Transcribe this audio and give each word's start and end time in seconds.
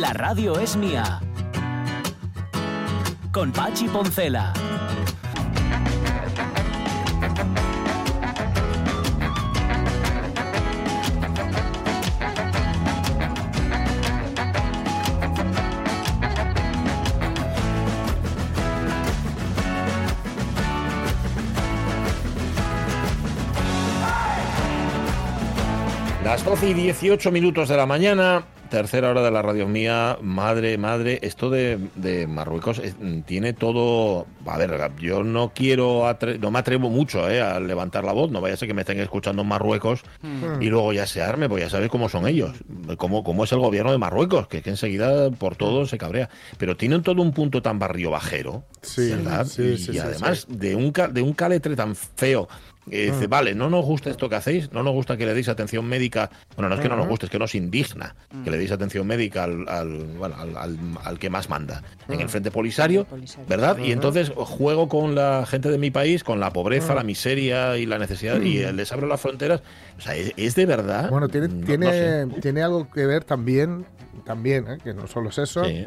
La 0.00 0.12
radio 0.12 0.58
es 0.58 0.76
mía. 0.76 1.20
Con 3.32 3.50
Pachi 3.50 3.88
Poncela. 3.88 4.52
Las 26.22 26.44
12 26.44 26.68
y 26.68 26.74
18 26.74 27.32
minutos 27.32 27.70
de 27.70 27.76
la 27.78 27.86
mañana, 27.86 28.44
tercera 28.70 29.10
hora 29.10 29.22
de 29.22 29.30
la 29.30 29.42
radio 29.42 29.66
mía. 29.66 30.18
Madre, 30.22 30.78
madre, 30.78 31.18
esto 31.22 31.50
de, 31.50 31.78
de 31.94 32.26
Marruecos 32.26 32.78
eh, 32.78 32.94
tiene 33.26 33.52
todo. 33.52 34.26
A 34.46 34.58
ver, 34.58 34.90
yo 35.00 35.24
no 35.24 35.52
quiero, 35.54 36.02
atre- 36.08 36.38
no 36.38 36.50
me 36.50 36.58
atrevo 36.58 36.88
mucho 36.90 37.28
eh, 37.30 37.40
a 37.40 37.58
levantar 37.60 38.04
la 38.04 38.12
voz. 38.12 38.30
No 38.30 38.40
vaya 38.40 38.54
a 38.54 38.56
ser 38.56 38.68
que 38.68 38.74
me 38.74 38.82
estén 38.82 39.00
escuchando 39.00 39.42
en 39.42 39.48
Marruecos 39.48 40.02
Mm. 40.22 40.62
y 40.62 40.66
luego 40.66 40.92
ya 40.92 41.06
se 41.06 41.22
arme, 41.22 41.48
pues 41.48 41.62
ya 41.62 41.70
sabéis 41.70 41.90
cómo 41.90 42.08
son 42.08 42.26
ellos, 42.26 42.52
cómo, 42.96 43.22
cómo 43.22 43.44
es 43.44 43.52
el 43.52 43.58
gobierno 43.58 43.92
de 43.92 43.98
Marruecos, 43.98 44.48
que, 44.48 44.62
que 44.62 44.70
enseguida 44.70 45.30
por 45.30 45.56
todo 45.56 45.86
se 45.86 45.98
cabrea. 45.98 46.28
Pero 46.58 46.76
tienen 46.76 47.02
todo 47.02 47.22
un 47.22 47.32
punto 47.32 47.62
tan 47.62 47.78
barrio 47.78 48.10
bajero, 48.10 48.64
Sí, 48.82 49.10
¿verdad? 49.10 49.46
sí, 49.46 49.62
y 49.62 49.78
sí, 49.78 49.92
y 49.94 49.98
además 49.98 50.46
sí. 50.48 50.56
de 50.56 50.74
un 50.76 50.92
de 51.12 51.22
un 51.22 51.32
caletre 51.32 51.76
tan 51.76 51.94
feo. 51.94 52.48
Que 52.90 53.06
dice, 53.12 53.26
Mm. 53.26 53.30
vale, 53.30 53.54
no 53.54 53.68
nos 53.68 53.84
gusta 53.84 54.10
esto 54.10 54.28
que 54.28 54.36
hacéis, 54.36 54.70
no 54.72 54.82
nos 54.82 54.92
gusta 54.92 55.16
que 55.16 55.26
le 55.26 55.34
deis 55.34 55.48
atención 55.48 55.84
médica. 55.86 56.30
Bueno, 56.54 56.68
no 56.68 56.76
es 56.76 56.80
que 56.80 56.88
no 56.88 56.96
nos 56.96 57.08
guste, 57.08 57.26
es 57.26 57.30
que 57.32 57.38
nos 57.38 57.54
indigna 57.54 58.14
que 58.44 58.50
le 58.50 58.58
deis 58.58 58.70
atención 58.70 59.06
médica 59.06 59.44
al, 59.44 59.68
al, 59.68 60.04
bueno, 60.18 60.36
al, 60.38 60.56
al- 60.56 60.78
al 61.02 61.18
que 61.18 61.28
más 61.30 61.48
manda 61.50 61.82
en 62.08 62.20
el 62.20 62.28
frente 62.28 62.50
polisario, 62.50 63.06
¿verdad? 63.48 63.78
Y 63.78 63.92
entonces 63.92 64.30
juego 64.34 64.88
con 64.88 65.14
la 65.14 65.44
gente 65.46 65.68
de 65.70 65.78
mi 65.78 65.90
país, 65.90 66.22
con 66.24 66.38
la 66.40 66.50
pobreza, 66.52 66.92
Mm. 66.92 66.96
la 66.96 67.02
miseria 67.04 67.76
y 67.76 67.86
la 67.86 67.98
necesidad, 67.98 68.40
y 68.40 68.58
les 68.72 68.92
abro 68.92 69.06
las 69.06 69.20
fronteras. 69.20 69.62
O 69.98 70.00
sea, 70.00 70.14
es, 70.14 70.32
es 70.36 70.54
de 70.54 70.66
verdad. 70.66 71.10
Bueno, 71.10 71.28
tiene, 71.28 71.48
No- 71.48 71.66
tiene, 71.66 71.86
no 72.26 72.34
sé. 72.34 72.40
tiene 72.40 72.62
algo 72.62 72.88
que 72.90 73.06
ver 73.06 73.24
también, 73.24 73.84
también, 74.24 74.66
¿eh? 74.70 74.78
que 74.82 74.94
no 74.94 75.06
solo 75.06 75.30
es 75.30 75.38
eso, 75.38 75.64
Sí. 75.64 75.86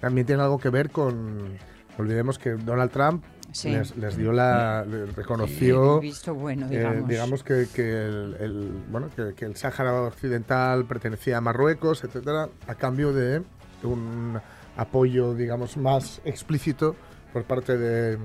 también 0.00 0.26
tiene 0.26 0.42
algo 0.42 0.58
que 0.58 0.70
ver 0.70 0.90
con, 0.90 1.58
olvidemos 1.98 2.38
que 2.38 2.50
Donald 2.50 2.90
Trump 2.90 3.24
Sí. 3.56 3.70
les, 3.70 3.96
les 3.96 4.16
dio 4.16 4.32
la, 4.32 4.84
reconoció, 5.16 5.94
El 5.96 6.00
visto 6.00 6.34
bueno, 6.34 6.66
eh, 6.70 7.02
digamos. 7.08 7.42
que, 7.42 7.66
que 7.74 7.82
el, 8.06 8.36
el- 8.40 8.70
bueno, 8.90 9.08
que, 9.16 9.34
que 9.34 9.44
el 9.46 9.56
Sáhara 9.56 9.94
Occidental 10.02 10.84
pertenecía 10.84 11.38
a 11.38 11.40
Marruecos, 11.40 12.04
etcétera, 12.04 12.48
a 12.66 12.74
cambio 12.74 13.12
de 13.12 13.42
un 13.82 14.38
apoyo, 14.76 15.34
digamos, 15.34 15.76
más 15.76 16.20
explícito 16.24 16.96
por 17.32 17.44
parte 17.44 17.76
de, 17.78 18.18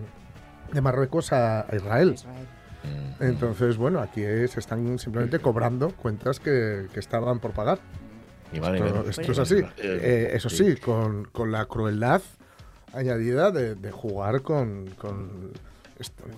de 0.74 0.82
Marruecos 0.82 1.32
a, 1.32 1.62
a 1.62 1.76
Israel. 1.76 2.16
Entonces, 3.20 3.78
bueno, 3.78 4.00
aquí 4.00 4.22
se 4.22 4.60
están 4.60 4.98
simplemente 5.00 5.40
cobrando 5.40 5.90
cuentas 5.92 6.40
que, 6.40 6.88
que 6.94 7.00
estaban 7.00 7.40
por 7.40 7.52
pagar. 7.52 7.80
Más 8.60 8.72
ni 8.72 9.10
Esto, 9.10 9.32
es 9.32 9.40
así. 9.40 9.62
Eh, 9.78 10.32
eso 10.34 10.50
sí, 10.50 10.76
con, 10.76 11.26
con 11.26 11.52
la 11.52 11.66
crueldad 11.66 12.22
añadida 12.94 13.52
de, 13.52 13.76
de 13.76 13.92
jugar 13.92 14.42
con, 14.42 14.88
con 14.98 15.52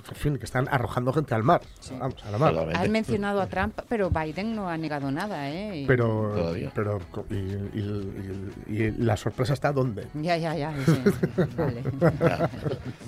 en 0.09 0.15
fin, 0.15 0.37
que 0.37 0.45
están 0.45 0.67
arrojando 0.69 1.11
gente 1.13 1.33
al 1.35 1.43
mar. 1.43 1.61
Vamos, 1.99 2.23
a 2.25 2.31
la 2.31 2.37
mar. 2.37 2.53
Has 2.75 2.89
mencionado 2.89 3.41
a 3.41 3.47
Trump, 3.47 3.79
pero 3.89 4.09
Biden 4.09 4.55
no 4.55 4.69
ha 4.69 4.77
negado 4.77 5.11
nada, 5.11 5.49
¿eh? 5.49 5.81
Y- 5.81 5.85
Pero, 5.85 6.33
pero 6.73 6.99
y, 7.29 7.35
y- 7.35 8.47
y- 8.69 8.83
y 8.83 8.91
la 8.97 9.15
sorpresa 9.17 9.53
está 9.53 9.71
dónde. 9.71 10.07
Ya, 10.15 10.37
ya, 10.37 10.55
ya. 10.55 10.73
sí, 10.85 11.01
vale. 11.57 11.83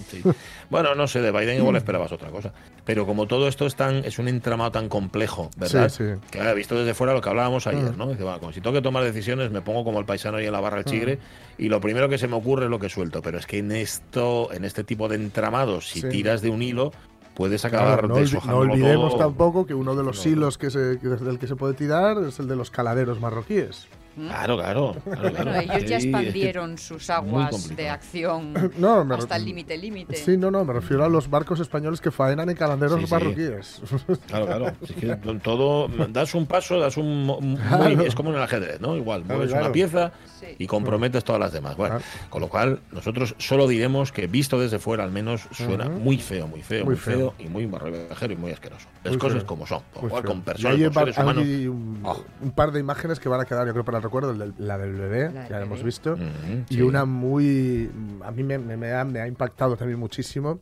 Sí. 0.10 0.22
Bueno, 0.70 0.94
no 0.96 1.08
sé, 1.08 1.20
de 1.22 1.32
Biden 1.32 1.58
igual 1.58 1.76
esperabas 1.76 2.12
otra 2.12 2.30
cosa. 2.30 2.54
Pero 2.86 3.06
como 3.06 3.28
todo 3.28 3.48
esto 3.48 3.66
es 3.66 3.76
tan, 3.76 3.98
es 4.06 4.20
un 4.20 4.28
entramado 4.28 4.72
tan 4.72 4.88
complejo, 4.90 5.50
¿verdad? 5.58 5.90
Sí, 5.90 6.04
sí. 6.14 6.20
Que 6.30 6.40
he 6.40 6.54
visto 6.54 6.76
desde 6.78 6.94
fuera 6.94 7.14
lo 7.14 7.22
que 7.22 7.30
hablábamos 7.30 7.66
ayer, 7.68 7.92
Mm. 7.94 7.98
¿no? 7.98 8.08
Dice, 8.10 8.24
bueno, 8.24 8.40
como 8.40 8.52
si 8.52 8.62
tengo 8.62 8.76
que 8.76 8.82
tomar 8.82 9.04
decisiones, 9.04 9.50
me 9.52 9.62
pongo 9.62 9.84
como 9.84 10.00
el 10.00 10.06
paisano 10.06 10.38
ahí 10.38 10.46
en 10.46 10.52
la 10.52 10.60
barra 10.60 10.78
del 10.78 10.86
Mm. 10.86 10.90
chigre 10.90 11.20
y 11.58 11.70
lo 11.70 11.82
primero 11.82 12.08
que 12.10 12.18
se 12.18 12.28
me 12.28 12.36
ocurre 12.36 12.66
es 12.66 12.70
lo 12.70 12.80
que 12.80 12.90
suelto. 12.90 13.22
Pero 13.22 13.40
es 13.40 13.48
que 13.48 13.58
en 13.60 13.72
esto, 13.72 14.52
en 14.54 14.64
este 14.66 14.84
tipo 14.84 15.08
de 15.08 15.16
entramados, 15.16 15.90
si 15.90 16.02
Sí. 16.02 16.10
tiras 16.10 16.42
de 16.46 16.52
un 16.52 16.62
hilo, 16.62 16.92
puedes 17.34 17.66
acabar 17.66 18.00
Claro, 18.00 18.08
no, 18.08 18.46
no 18.46 18.58
olvidemos 18.58 19.12
todo. 19.12 19.20
tampoco 19.20 19.66
que 19.66 19.74
uno 19.74 19.96
de 19.96 20.04
los 20.04 20.26
hilos 20.26 20.58
que 20.58 20.70
se, 20.70 20.98
que 21.02 21.10
desde 21.10 21.30
el 21.30 21.38
que 21.38 21.48
se 21.48 21.58
puede 21.58 21.74
tirar 21.74 22.18
es 22.24 22.40
el 22.40 22.48
de 22.48 22.56
los 22.56 22.72
caladeros 22.72 23.20
marroquíes. 23.20 23.88
Claro, 24.16 24.58
claro. 24.58 24.96
claro, 25.04 25.22
Bueno, 25.22 25.36
claro. 25.36 25.60
ellos 25.60 25.86
ya 25.90 26.00
Sí, 26.00 26.08
expandieron 26.08 26.78
sus 26.78 27.10
aguas 27.10 27.76
de 27.76 27.90
acción 27.90 28.54
No, 28.78 29.04
me 29.06 29.16
hasta 29.16 29.36
el 29.36 29.46
límite, 29.46 29.78
límite. 29.78 30.16
Sí, 30.16 30.38
no, 30.38 30.50
no, 30.52 30.64
me 30.66 30.74
refiero 30.74 31.04
a 31.04 31.10
los 31.10 31.30
barcos 31.30 31.60
españoles 31.60 32.00
que 32.02 32.12
faenan 32.12 32.50
en 32.50 32.56
caladeros 32.56 33.00
Sí, 33.02 33.06
sí. 33.08 33.14
marroquíes. 33.14 33.82
Claro, 34.28 34.46
claro. 34.46 34.72
Es 34.82 34.92
que 34.94 35.16
todo, 35.44 35.88
das 36.10 36.34
un 36.36 36.46
paso, 36.46 36.80
das 36.80 36.98
un... 36.98 37.26
muy- 37.26 37.56
Claro. 37.58 38.02
es 38.02 38.16
como 38.16 38.30
en 38.32 38.38
el 38.38 38.42
ajedrez, 38.44 38.80
¿no? 38.82 38.96
Igual, 38.96 39.22
Claro, 39.24 39.36
mueves 39.38 39.52
claro. 39.52 39.66
una 39.66 39.74
pieza 39.74 40.12
y 40.58 40.68
comprometes 40.68 41.24
todas 41.24 41.40
las 41.40 41.52
demás. 41.52 41.76
Bueno, 41.76 42.00
con 42.30 42.42
lo 42.42 42.48
cual, 42.50 42.80
nosotros 42.92 43.36
solo 43.38 43.68
diremos 43.68 44.12
que 44.12 44.28
visto 44.28 44.60
desde 44.60 44.80
fuera, 44.80 45.04
al 45.04 45.12
menos, 45.12 45.48
suena 45.52 45.88
Ujú. 45.88 46.00
muy 46.00 46.18
feo, 46.18 46.48
muy 46.48 46.62
feo, 46.62 46.86
muy, 46.86 46.94
Muy 46.94 47.02
feo. 47.02 47.18
feo. 47.18 47.46
y 47.46 47.50
muy 47.50 47.68
marrevejero 47.68 48.34
y 48.34 48.36
muy 48.38 48.52
asqueroso. 48.52 48.88
Las 49.04 49.14
Muy 49.14 49.20
cosas 49.20 49.38
feo. 49.40 49.48
como 49.48 49.66
son. 49.68 49.82
Con 49.94 50.10
cual, 50.10 50.24
con 50.24 50.38
Y 50.38 50.42
personas, 50.42 50.76
hay 50.78 50.84
con 50.86 50.94
seres 50.94 51.18
humanos... 51.18 51.44
hay 51.44 51.68
un, 51.68 52.04
un 52.42 52.52
par 52.52 52.72
de 52.72 52.80
imágenes 52.80 53.20
que 53.20 53.30
van 53.30 53.42
a 53.42 53.46
quedar, 53.46 53.66
yo 53.68 53.74
creo, 53.74 53.86
para 53.86 53.98
el 53.98 54.04
recuerdo, 54.06 54.34
la 54.58 54.78
del 54.78 54.94
bebé, 54.94 55.32
La 55.32 55.42
del 55.42 55.50
ya 55.50 55.58
la 55.60 55.66
hemos 55.66 55.84
visto, 55.84 56.14
Ujú, 56.14 56.24
y 56.70 56.76
sí. 56.76 56.82
una 56.82 57.06
muy... 57.06 57.90
A 58.24 58.32
mí 58.32 58.44
me, 58.44 58.58
me- 58.58 58.78
me 58.78 58.94
ha, 58.94 59.04
me 59.04 59.20
ha 59.20 59.28
impactado 59.28 59.76
también 59.76 60.00
muchísimo 60.00 60.58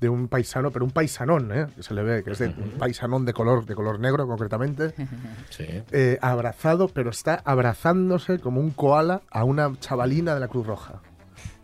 de 0.00 0.08
un 0.08 0.26
paisano, 0.28 0.72
pero 0.72 0.84
un 0.84 0.90
paisanón, 0.90 1.52
¿eh? 1.52 1.66
que 1.76 1.82
se 1.84 1.94
le 1.94 2.02
ve, 2.02 2.24
que 2.24 2.32
es 2.32 2.38
de, 2.40 2.48
un 2.48 2.72
paisanón 2.78 3.24
de 3.24 3.32
color, 3.32 3.64
de 3.64 3.74
color 3.76 4.00
negro 4.00 4.26
concretamente, 4.26 4.92
Sí. 5.50 5.64
eh, 5.92 6.18
abrazado, 6.20 6.88
pero 6.88 7.10
está 7.10 7.40
abrazándose 7.44 8.38
como 8.40 8.60
un 8.60 8.70
koala 8.70 9.22
a 9.30 9.44
una 9.44 9.72
chavalina 9.78 10.34
de 10.34 10.40
la 10.40 10.48
Cruz 10.48 10.66
Roja. 10.66 11.00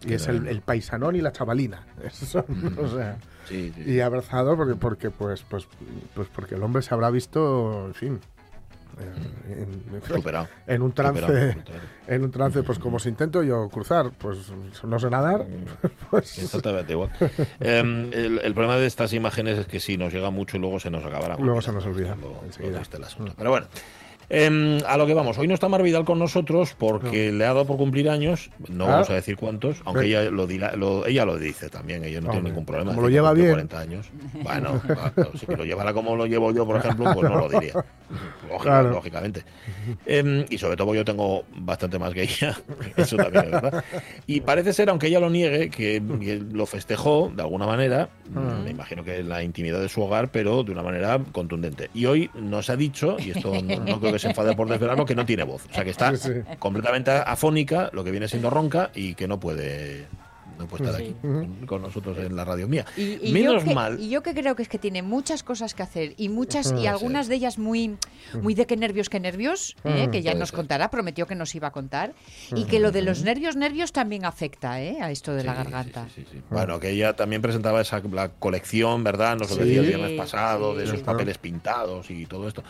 Y 0.03 0.07
Qué 0.07 0.15
es 0.15 0.29
el, 0.29 0.47
el 0.47 0.61
paisanón 0.61 1.17
y 1.17 1.21
la 1.21 1.33
chavalina. 1.33 1.85
Esos 2.05 2.29
son, 2.29 2.45
o 2.81 2.87
sea, 2.89 3.19
Sí, 3.47 3.73
sí. 3.75 3.83
y 3.91 4.01
abrazado 4.01 4.57
porque, 4.57 4.75
porque 4.77 5.11
pues, 5.11 5.43
pues, 5.43 5.67
pues 6.15 6.29
porque 6.29 6.55
el 6.55 6.63
hombre 6.63 6.83
se 6.83 6.95
habrá 6.95 7.11
visto, 7.11 7.87
en 7.87 7.95
fin, 7.95 8.21
en, 9.01 10.03
Superado. 10.17 10.49
en 10.67 10.83
un 10.83 10.93
trance, 10.93 11.21
Superado, 11.21 11.55
en 12.07 12.25
un 12.25 12.31
trance, 12.31 12.63
pues 12.63 12.79
como 12.79 12.99
si 12.99 13.09
intento 13.09 13.43
yo 13.43 13.69
cruzar, 13.69 14.11
pues 14.19 14.53
no 14.85 14.99
sé 14.99 15.11
nadar, 15.11 15.47
pues 16.11 16.39
Exactamente 16.39 16.93
igual. 16.93 17.11
Em, 17.61 18.13
el, 18.13 18.39
el 18.43 18.53
problema 18.55 18.77
de 18.77 18.87
estas 18.87 19.13
imágenes 19.13 19.59
es 19.59 19.67
que 19.67 19.81
si 19.81 19.97
nos 19.97 20.13
llega 20.13 20.31
mucho 20.31 20.57
y 20.57 20.61
luego 20.61 20.81
se 20.81 20.91
nos 20.91 21.05
acabará. 21.05 21.37
luego 21.39 21.61
se 21.63 21.73
nos 21.73 21.85
olvida. 21.87 22.17
Lo- 22.17 22.43
lo 22.71 22.81
asunto. 23.05 23.35
Pero 23.37 23.51
bueno. 23.51 23.67
Em, 24.31 24.79
a 24.87 24.97
lo 24.97 25.07
que 25.07 25.15
vamos, 25.15 25.39
hoy 25.39 25.49
no 25.49 25.55
está 25.55 25.69
Mar 25.69 25.83
Vidal 25.83 26.05
con 26.05 26.19
nosotros 26.19 26.75
porque 26.79 27.33
le 27.33 27.45
ha 27.45 27.49
dado 27.49 27.67
por 27.67 27.77
cumplir 27.77 28.09
años, 28.11 28.51
no 28.69 28.85
Ah. 28.87 28.91
vamos 28.91 29.11
a 29.11 29.15
decir 29.15 29.37
cuántos, 29.37 29.81
aunque 29.85 30.07
ella 30.07 30.25
lo 30.31 30.47
lo- 30.77 31.07
ella 31.07 31.25
lo 31.25 31.37
dice 31.39 31.69
también, 31.69 32.05
ella 32.05 32.21
no 32.21 32.31
tiene 32.31 32.49
ningún 32.51 32.65
problema. 32.65 32.91
como 32.91 33.03
lo 33.03 33.09
lleva 33.09 33.33
bien. 33.33 33.51
40 33.51 33.79
años. 33.81 34.07
Bueno, 34.43 34.81
claro, 34.87 35.31
si 35.39 35.47
lo 35.47 35.65
llevara 35.65 35.93
como 35.93 36.15
lo 36.17 36.27
llevo 36.27 36.53
yo, 36.53 36.65
por 36.67 36.77
ejemplo, 36.85 37.13
pues 37.15 37.29
no 37.31 37.37
lo 37.41 37.49
diría. 37.49 37.73
Claro. 38.63 38.91
Lógicamente. 38.91 39.43
Em, 40.07 40.45
y 40.49 40.57
sobre 40.59 40.77
todo 40.77 40.95
yo 40.95 41.05
tengo 41.05 41.45
bastante 41.57 41.99
más 41.99 42.13
que 42.15 42.23
ella, 42.23 42.57
eso 42.97 43.17
también 43.17 43.45
es 43.47 43.51
verdad. 43.51 43.85
Y 44.27 44.41
parece 44.41 44.73
ser, 44.73 44.89
aunque 44.91 45.09
ella 45.09 45.21
lo 45.21 45.29
niegue, 45.31 45.71
que, 45.71 46.03
que 46.21 46.43
lo 46.53 46.67
festejó 46.67 47.31
de 47.35 47.43
alguna 47.43 47.67
manera, 47.67 48.09
Ah. 48.35 48.61
me 48.63 48.71
imagino 48.71 49.03
que 49.05 49.19
en 49.19 49.29
la 49.29 49.43
intimidad 49.43 49.81
de 49.81 49.89
su 49.89 50.03
hogar, 50.03 50.31
pero 50.31 50.63
de 50.63 50.73
una 50.73 50.83
manera 50.83 51.19
contundente. 51.33 51.89
Y 51.95 52.05
hoy 52.07 52.31
nos 52.35 52.69
ha 52.71 52.77
dicho, 52.77 53.17
y 53.19 53.31
esto 53.31 53.53
no, 53.55 53.77
no 53.85 54.01
creo 54.01 54.13
que 54.13 54.18
se 54.19 54.29
enfade 54.29 54.55
por 54.57 54.69
desvelarlo, 54.69 55.05
que 55.07 55.15
no 55.15 55.25
tiene 55.27 55.45
voz. 55.45 55.67
O 55.71 55.75
sea, 55.75 55.85
que 55.85 55.91
está 55.91 56.15
Sí, 56.17 56.29
sí. 56.33 56.57
completamente 56.59 57.11
afónica, 57.11 57.91
lo 57.93 58.05
que 58.05 58.11
viene 58.11 58.29
siendo 58.29 58.51
ronca, 58.51 58.91
y 58.95 59.15
que 59.15 59.29
no 59.29 59.39
puede 59.41 60.07
no 60.59 60.67
puede 60.67 60.85
estar 60.85 61.01
aquí 61.01 61.15
con, 61.67 61.83
nosotros 61.83 62.19
en 62.19 62.35
la 62.37 62.45
radio 62.45 62.69
mía. 62.69 62.85
Y, 62.97 63.29
y 63.29 63.33
Menos 63.33 63.63
yo 63.63 63.69
que, 63.69 63.75
mal. 63.75 64.01
y 64.01 64.09
yo 64.09 64.23
que 64.23 64.35
creo 64.35 64.57
que 64.57 64.63
es 64.63 64.69
que 64.69 64.79
tiene 64.79 65.03
muchas 65.03 65.43
cosas 65.43 65.75
que 65.75 65.83
hacer 65.83 66.15
y 66.17 66.29
muchas 66.29 66.73
y 66.73 66.87
algunas 66.87 67.27
ser. 67.27 67.31
de 67.31 67.37
ellas 67.37 67.59
muy 67.59 67.97
muy 68.43 68.55
de 68.55 68.67
qué 68.67 68.77
nervios 68.77 69.09
qué 69.09 69.21
nervios 69.21 69.77
¿eh? 69.85 70.09
que 70.11 70.23
ya 70.23 70.33
Puede 70.33 70.41
nos 70.41 70.49
ser. 70.51 70.57
contará 70.57 70.91
prometió 70.91 71.27
que 71.27 71.35
nos 71.35 71.55
iba 71.55 71.69
a 71.69 71.71
contar 71.73 72.15
y 72.55 72.65
que 72.65 72.79
lo 72.81 72.93
de 72.93 73.03
los 73.03 73.23
nervios 73.23 73.57
nervios 73.57 73.93
también 73.93 74.25
afecta 74.25 74.83
¿eh? 74.83 74.99
a 75.01 75.11
esto 75.11 75.33
de 75.35 75.45
la 75.45 75.55
garganta 75.55 76.07
sí, 76.15 76.23
sí, 76.23 76.29
sí. 76.33 76.43
Bueno, 76.51 76.81
que 76.81 76.91
ella 76.91 77.15
también 77.15 77.41
presentaba 77.43 77.81
esa 77.81 78.01
la 78.13 78.29
colección, 78.31 79.05
¿verdad? 79.05 79.37
Nos 79.37 79.51
lo 79.51 79.57
Sí. 79.57 79.63
decía 79.65 79.81
el 79.81 79.87
viernes 79.87 80.13
pasado, 80.13 80.75
de 80.75 80.87
Sí. 80.87 80.93
esos 80.93 81.03
papeles 81.03 81.39
pintados 81.39 82.11
y 82.11 82.27
todo 82.27 82.49
esto. 82.49 82.63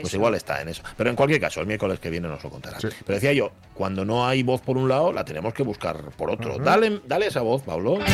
Pues 0.00 0.12
igual 0.14 0.34
está 0.34 0.60
en 0.62 0.68
eso. 0.68 0.82
Pero 0.96 1.10
en 1.10 1.16
cualquier 1.16 1.40
caso, 1.40 1.60
el 1.60 1.66
miércoles 1.66 1.98
que 2.00 2.08
viene 2.10 2.28
nos 2.28 2.42
lo 2.42 2.50
contará. 2.50 2.80
Sí. 2.80 2.88
Pero 3.04 3.16
decía 3.16 3.32
yo, 3.32 3.50
cuando 3.74 4.04
no 4.04 4.26
hay 4.26 4.42
voz 4.42 4.60
por 4.62 4.76
un 4.76 4.88
lado, 4.88 5.12
la 5.12 5.24
tenemos 5.24 5.52
que 5.54 5.62
buscar 5.62 6.10
por 6.16 6.30
otro. 6.30 6.58
Dale, 6.58 7.00
dale 7.06 7.26
esa 7.36 7.42
voz, 7.42 7.60
Pablo. 7.60 7.98
Dale. 7.98 8.06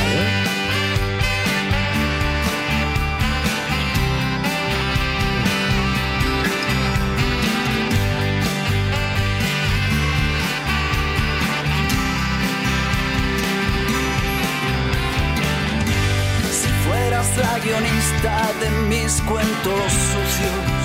Si 16.50 16.68
fueras 16.84 17.36
la 17.36 17.58
guionista 17.60 18.50
de 18.60 18.70
mis 18.88 19.20
cuentos 19.22 19.92
sucios, 20.10 20.82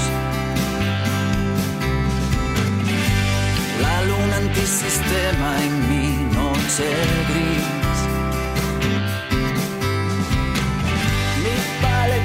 la 3.82 4.02
luna 4.04 4.36
antisistema 4.38 5.64
en 5.64 5.90
mi 5.90 6.36
noche 6.36 6.86
gris. 7.30 7.87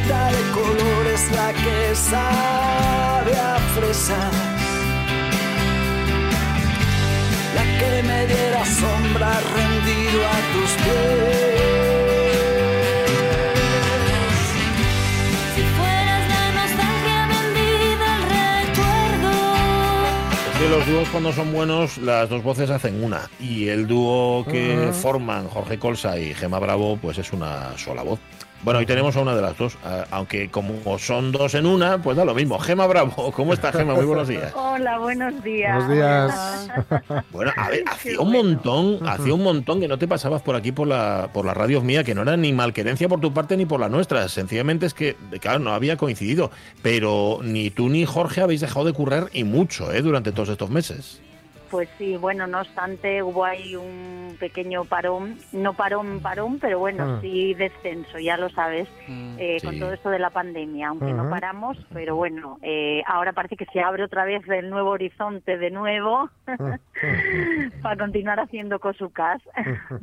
Paleta 0.02 0.32
de 0.32 0.50
colores, 0.52 1.30
la 1.32 1.52
que 1.52 1.94
sabe 1.94 3.36
a 3.36 3.58
fresas. 3.74 4.34
La 7.54 7.62
que 7.62 8.02
me 8.02 8.26
diera 8.26 8.64
sombra 8.64 9.40
rendido 9.54 10.26
a 10.26 10.38
tus 10.52 10.70
pies. 10.82 11.62
Si 15.54 15.62
fueras 15.62 16.28
la 16.28 16.52
nostalgia 16.60 17.26
vendida 17.28 18.14
al 18.14 18.22
recuerdo. 18.68 19.32
Es 20.52 20.58
que 20.58 20.68
los 20.68 20.86
dúos 20.86 21.08
cuando 21.10 21.32
son 21.32 21.52
buenos, 21.52 21.98
las 21.98 22.28
dos 22.28 22.42
voces 22.42 22.70
hacen 22.70 23.02
una. 23.04 23.30
Y 23.38 23.68
el 23.68 23.86
dúo 23.86 24.44
que 24.46 24.90
forman 24.92 25.48
Jorge 25.48 25.78
Colsa 25.78 26.18
y 26.18 26.34
Gema 26.34 26.58
Bravo, 26.58 26.96
pues 26.96 27.18
es 27.18 27.32
una 27.32 27.76
sola 27.76 28.02
voz. 28.02 28.18
Bueno, 28.62 28.80
y 28.80 28.86
tenemos 28.86 29.16
a 29.16 29.20
una 29.20 29.34
de 29.34 29.42
las 29.42 29.58
dos, 29.58 29.76
a- 29.84 30.04
aunque 30.12 30.48
como 30.48 30.96
son 30.98 31.32
dos 31.32 31.54
en 31.54 31.66
una, 31.66 31.98
pues 31.98 32.16
da 32.16 32.24
lo 32.24 32.32
mismo. 32.32 32.60
Gema 32.60 32.86
Bravo, 32.86 33.32
¿cómo 33.36 33.52
está 33.54 33.72
Gema? 33.72 33.94
Muy 33.94 34.04
buenos 34.04 34.28
días. 34.28 34.52
Hola, 34.54 34.98
buenos 34.98 35.42
días. 35.42 35.84
Buenos 35.86 35.92
días. 35.92 36.68
Bueno, 37.32 37.50
a 37.56 37.70
ver, 37.70 37.82
hacía 37.90 38.20
un 38.20 38.30
bueno. 38.32 38.48
montón, 38.50 39.08
hacía 39.08 39.34
un 39.34 39.42
montón 39.42 39.80
que 39.80 39.88
no 39.88 39.98
te 39.98 40.06
pasabas 40.06 40.42
por 40.42 40.54
aquí 40.54 40.70
por 40.70 40.86
la, 40.86 41.30
por 41.32 41.44
la 41.44 41.54
radio 41.54 41.80
mía, 41.82 42.04
que 42.04 42.14
no 42.14 42.22
era 42.22 42.36
ni 42.36 42.52
malquerencia 42.52 43.08
por 43.08 43.20
tu 43.20 43.32
parte 43.32 43.56
ni 43.56 43.66
por 43.66 43.80
la 43.80 43.88
nuestra. 43.88 44.28
Sencillamente 44.28 44.86
es 44.86 44.94
que, 44.94 45.16
claro, 45.40 45.58
no 45.58 45.72
había 45.72 45.96
coincidido. 45.96 46.50
Pero 46.82 47.40
ni 47.42 47.70
tú 47.70 47.88
ni 47.88 48.04
Jorge 48.04 48.42
habéis 48.42 48.60
dejado 48.60 48.84
de 48.84 48.92
currar 48.92 49.28
y 49.32 49.44
mucho, 49.44 49.92
¿eh? 49.92 50.02
Durante 50.02 50.30
todos 50.32 50.50
estos 50.50 50.70
meses. 50.70 51.20
Pues 51.72 51.88
sí, 51.96 52.18
bueno, 52.18 52.46
no 52.46 52.60
obstante, 52.60 53.22
hubo 53.22 53.46
ahí 53.46 53.74
un 53.76 54.36
pequeño 54.38 54.84
parón, 54.84 55.38
no 55.52 55.72
parón, 55.72 56.20
parón, 56.20 56.58
pero 56.60 56.78
bueno, 56.78 57.14
Ah. 57.16 57.18
sí 57.22 57.54
descenso, 57.54 58.18
ya 58.18 58.36
lo 58.36 58.50
sabes, 58.50 58.86
Mm. 59.08 59.36
eh, 59.38 59.56
Sí. 59.58 59.66
con 59.66 59.78
todo 59.78 59.94
esto 59.94 60.10
de 60.10 60.18
la 60.18 60.28
pandemia, 60.28 60.88
aunque 60.88 61.12
no 61.14 61.30
paramos, 61.30 61.78
pero 61.94 62.14
bueno, 62.14 62.58
eh, 62.62 63.02
ahora 63.06 63.32
parece 63.32 63.56
que 63.56 63.64
se 63.72 63.80
abre 63.80 64.04
otra 64.04 64.26
vez 64.26 64.46
el 64.50 64.68
nuevo 64.68 64.90
horizonte 64.90 65.56
de 65.56 65.70
nuevo 65.70 66.28
para 67.82 67.96
continuar 67.96 68.38
haciendo 68.40 68.78
cosucas. 68.78 69.40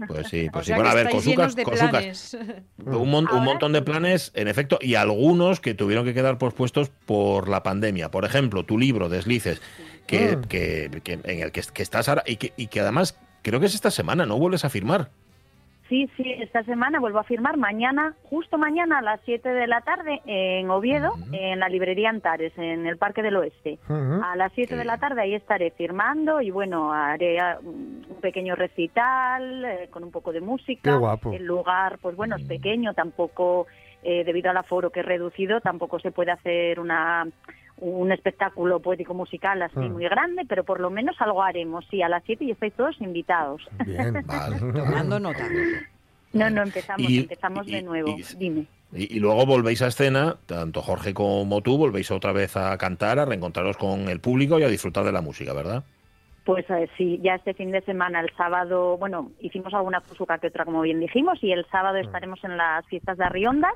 Pues 0.08 0.28
sí, 0.28 0.48
o 0.48 0.52
pues 0.52 0.66
sí. 0.66 0.70
sea 0.70 0.78
Bueno, 0.78 0.90
a 0.92 0.96
ver, 0.96 1.10
Cosucas, 1.10 1.56
Cosucas, 1.56 1.90
planes 1.92 2.38
Un, 2.84 3.10
mon- 3.12 3.32
un 3.32 3.44
montón 3.44 3.74
de 3.74 3.82
planes, 3.84 4.32
en 4.36 4.48
efecto, 4.48 4.80
y 4.82 4.96
algunos 4.96 5.60
que 5.60 5.76
tuvieron 5.76 6.04
que 6.06 6.14
quedar 6.16 6.38
pospuestos 6.40 6.90
por 6.90 7.48
la 7.48 7.62
pandemia. 7.62 8.10
Por 8.10 8.26
ejemplo, 8.26 8.64
tu 8.64 8.78
libro, 8.80 9.08
Deslices, 9.08 9.62
que, 10.10 10.38
Mm. 10.38 10.42
que- 10.42 11.02
que- 11.04 11.14
en 11.24 11.44
el 11.44 11.52
que, 11.52 11.62
que 11.74 11.84
estás 11.84 12.10
ahora 12.10 12.24
y 12.26 12.38
que, 12.38 12.52
y 12.58 12.68
que 12.68 12.80
además 12.80 13.20
creo 13.44 13.60
que 13.60 13.68
es 13.68 13.76
esta 13.76 13.92
semana, 13.92 14.26
¿no? 14.26 14.38
Vuelves 14.40 14.66
a 14.66 14.70
firmar. 14.70 15.10
Sí, 15.88 16.08
sí, 16.16 16.24
esta 16.40 16.64
semana 16.66 17.00
vuelvo 17.00 17.18
a 17.18 17.24
firmar 17.24 17.58
mañana, 17.58 18.14
justo 18.30 18.60
mañana 18.60 19.00
a 19.00 19.02
las 19.02 19.20
7 19.26 19.50
de 19.50 19.66
la 19.66 19.82
tarde 19.82 20.22
en 20.28 20.70
Oviedo, 20.70 21.14
en 21.32 21.60
la 21.60 21.68
librería 21.68 22.10
Antares, 22.12 22.54
en 22.58 22.86
el 22.86 22.98
Parque 22.98 23.24
del 23.24 23.36
Oeste. 23.38 23.80
A 23.90 24.36
las 24.36 24.52
7 24.54 24.76
de 24.76 24.86
la 24.86 25.00
tarde 25.00 25.22
ahí 25.22 25.34
estaré 25.34 25.72
firmando 25.72 26.42
y 26.42 26.52
bueno, 26.52 26.94
haré 26.94 27.40
un 27.64 28.06
pequeño 28.22 28.56
recital 28.56 29.66
eh, 29.66 29.88
con 29.90 30.04
un 30.04 30.12
poco 30.12 30.32
de 30.32 30.42
música. 30.42 30.92
Qué 30.92 30.96
guapo. 30.96 31.34
El 31.34 31.46
lugar, 31.46 31.98
pues 32.00 32.16
bueno, 32.16 32.36
es 32.36 32.44
pequeño, 32.44 32.94
tampoco, 32.94 33.66
eh, 34.04 34.24
debido 34.24 34.52
al 34.52 34.58
aforo 34.58 34.92
que 34.92 35.00
es 35.00 35.06
reducido, 35.08 35.60
tampoco 35.60 36.00
se 36.00 36.12
puede 36.12 36.30
hacer 36.32 36.80
una 36.80 37.26
un 37.82 38.12
espectáculo 38.12 38.80
poético 38.80 39.14
musical 39.14 39.62
así 39.62 39.80
Mm. 39.80 39.92
muy 39.94 40.04
grande, 40.06 40.44
pero 40.48 40.64
por 40.64 40.80
lo 40.80 40.90
menos 40.90 41.16
algo 41.20 41.42
haremos. 41.44 41.86
Sí, 41.90 42.02
a 42.02 42.10
las 42.10 42.24
7 42.26 42.46
y 42.46 42.52
estáis 42.52 42.74
todos 42.74 43.00
invitados. 43.02 43.62
Bien. 43.86 44.14
Vale. 44.26 44.58
tomando 44.60 45.20
nota 45.20 45.44
No, 46.34 46.50
no, 46.50 46.62
empezamos, 46.62 47.10
Y- 47.10 47.20
empezamos 47.20 47.68
y- 47.68 47.72
de 47.72 47.82
nuevo. 47.82 48.10
y- 48.18 48.24
Dime. 48.38 48.66
Y, 48.94 49.18
y 49.18 49.20
luego 49.20 49.46
volvéis 49.46 49.82
a 49.84 49.88
escena, 49.88 50.38
tanto 50.48 50.82
Jorge 50.82 51.14
como 51.14 51.62
tú, 51.62 51.78
volvéis 51.78 52.10
otra 52.12 52.32
vez 52.32 52.58
a 52.58 52.76
cantar, 52.78 53.20
a 53.20 53.26
reencontraros 53.26 53.78
con 53.78 54.10
el 54.10 54.20
público 54.20 54.58
y 54.60 54.64
a 54.64 54.68
disfrutar 54.68 55.04
de 55.06 55.12
la 55.12 55.22
música, 55.22 55.54
¿verdad? 55.54 55.84
Pues 56.44 56.66
eh, 56.72 56.90
sí, 56.98 57.20
ya 57.22 57.36
este 57.36 57.54
fin 57.54 57.70
de 57.72 57.82
semana, 57.82 58.20
el 58.22 58.32
sábado, 58.36 58.98
bueno, 58.98 59.32
hicimos 59.40 59.72
alguna 59.76 60.02
fusuca 60.02 60.40
que 60.40 60.48
otra, 60.48 60.66
como 60.66 60.82
bien 60.82 61.00
dijimos, 61.00 61.38
y 61.44 61.52
el 61.52 61.66
sábado 61.68 61.98
estaremos 61.98 62.44
en 62.44 62.58
las 62.58 62.84
fiestas 62.88 63.18
de 63.20 63.26
Arrionda, 63.26 63.70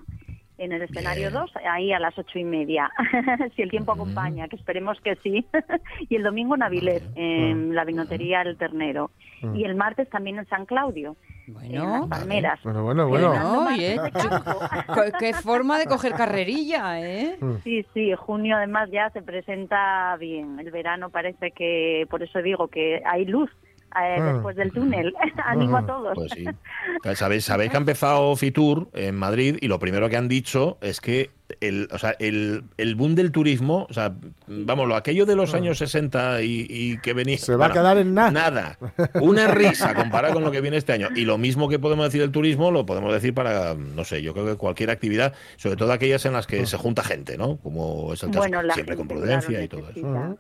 en 0.57 0.71
el 0.71 0.81
escenario 0.83 1.29
Bien. 1.29 1.41
2, 1.41 1.51
ahí 1.69 1.91
a 1.93 1.99
las 1.99 2.17
ocho 2.17 2.37
y 2.39 2.43
media, 2.43 2.89
si 3.55 3.61
el 3.63 3.69
tiempo 3.71 3.91
acompaña, 3.91 4.47
que 4.47 4.55
esperemos 4.55 4.99
que 5.01 5.15
sí. 5.17 5.45
y 6.09 6.15
el 6.15 6.23
domingo 6.23 6.55
en 6.55 6.63
Avilés, 6.63 7.03
en 7.15 7.73
la 7.75 7.83
vinotería 7.85 8.41
El 8.43 8.57
Ternero. 8.57 9.11
Y 9.55 9.65
el 9.65 9.75
martes 9.75 10.09
también 10.09 10.37
en 10.37 10.45
San 10.47 10.65
Claudio, 10.65 11.17
en 11.47 11.53
bueno 11.53 11.99
las 11.99 12.07
Palmeras. 12.07 12.59
Bueno, 12.63 12.83
bueno, 12.83 13.07
bueno. 13.09 13.65
Oye, 13.67 13.99
qué- 14.13 15.11
qué 15.19 15.33
forma 15.33 15.77
de 15.79 15.85
coger 15.85 16.13
carrerilla 16.13 17.01
eh 17.01 17.37
Sí, 17.63 17.85
sí, 17.93 18.13
junio 18.13 18.55
además 18.55 18.89
ya 18.89 19.09
se 19.09 19.21
presenta 19.21 20.15
bien. 20.17 20.57
El 20.59 20.71
verano 20.71 21.09
parece 21.09 21.51
que, 21.51 22.07
por 22.09 22.23
eso 22.23 22.41
digo 22.41 22.69
que 22.69 23.01
hay 23.05 23.25
luz 23.25 23.49
eh, 23.95 24.17
Ah. 24.19 24.33
después 24.33 24.55
del 24.55 24.71
túnel. 24.71 25.13
Animo 25.45 25.77
a 25.77 25.85
todos. 25.85 26.13
Pues 26.15 26.31
sí. 26.31 26.45
Sabéis, 27.15 27.45
sabéis 27.45 27.69
que 27.71 27.77
ha 27.77 27.79
empezado 27.79 28.35
Fitur 28.35 28.89
en 28.93 29.15
Madrid 29.15 29.57
y 29.59 29.67
lo 29.67 29.77
primero 29.79 30.09
que 30.09 30.15
han 30.17 30.27
dicho 30.27 30.77
es 30.81 31.01
que 31.01 31.31
el, 31.59 31.87
o 31.91 31.97
sea, 31.97 32.15
el, 32.19 32.63
el 32.77 32.95
boom 32.95 33.13
del 33.15 33.31
turismo, 33.31 33.85
o 33.89 33.93
sea, 33.93 34.13
vamos, 34.47 34.87
lo 34.87 34.95
aquello 34.95 35.25
de 35.25 35.35
los 35.35 35.53
años 35.53 35.77
60 35.77 36.41
y, 36.41 36.65
y 36.69 36.97
que 36.99 37.13
venía... 37.13 37.37
Se 37.37 37.55
va 37.55 37.67
a 37.67 37.71
quedar 37.73 37.97
en 37.97 38.13
nada. 38.13 38.31
Nada. 38.31 38.77
Una 39.21 39.47
risa 39.47 39.93
comparada 39.93 40.33
con 40.33 40.43
lo 40.43 40.51
que 40.51 40.61
viene 40.61 40.77
este 40.77 40.93
año. 40.93 41.09
Y 41.15 41.25
lo 41.25 41.37
mismo 41.37 41.67
que 41.69 41.77
podemos 41.77 42.05
decir 42.05 42.21
del 42.21 42.31
turismo, 42.31 42.71
lo 42.71 42.85
podemos 42.85 43.13
decir 43.13 43.33
para, 43.33 43.75
no 43.75 44.03
sé, 44.05 44.21
yo 44.21 44.33
creo 44.33 44.45
que 44.45 44.55
cualquier 44.55 44.89
actividad, 44.89 45.33
sobre 45.57 45.75
todo 45.75 45.91
aquellas 45.91 46.25
en 46.25 46.33
las 46.33 46.47
que 46.47 46.65
se 46.65 46.77
junta 46.77 47.03
gente, 47.03 47.37
¿no? 47.37 47.57
Como 47.57 48.13
es 48.13 48.23
el 48.23 48.29
caso, 48.29 48.39
Bueno, 48.39 48.61
siempre 48.73 48.95
con 48.95 49.07
prudencia 49.07 49.49
claro, 49.49 49.63
y 49.63 49.67
todo 49.67 49.89
eso. 49.89 50.37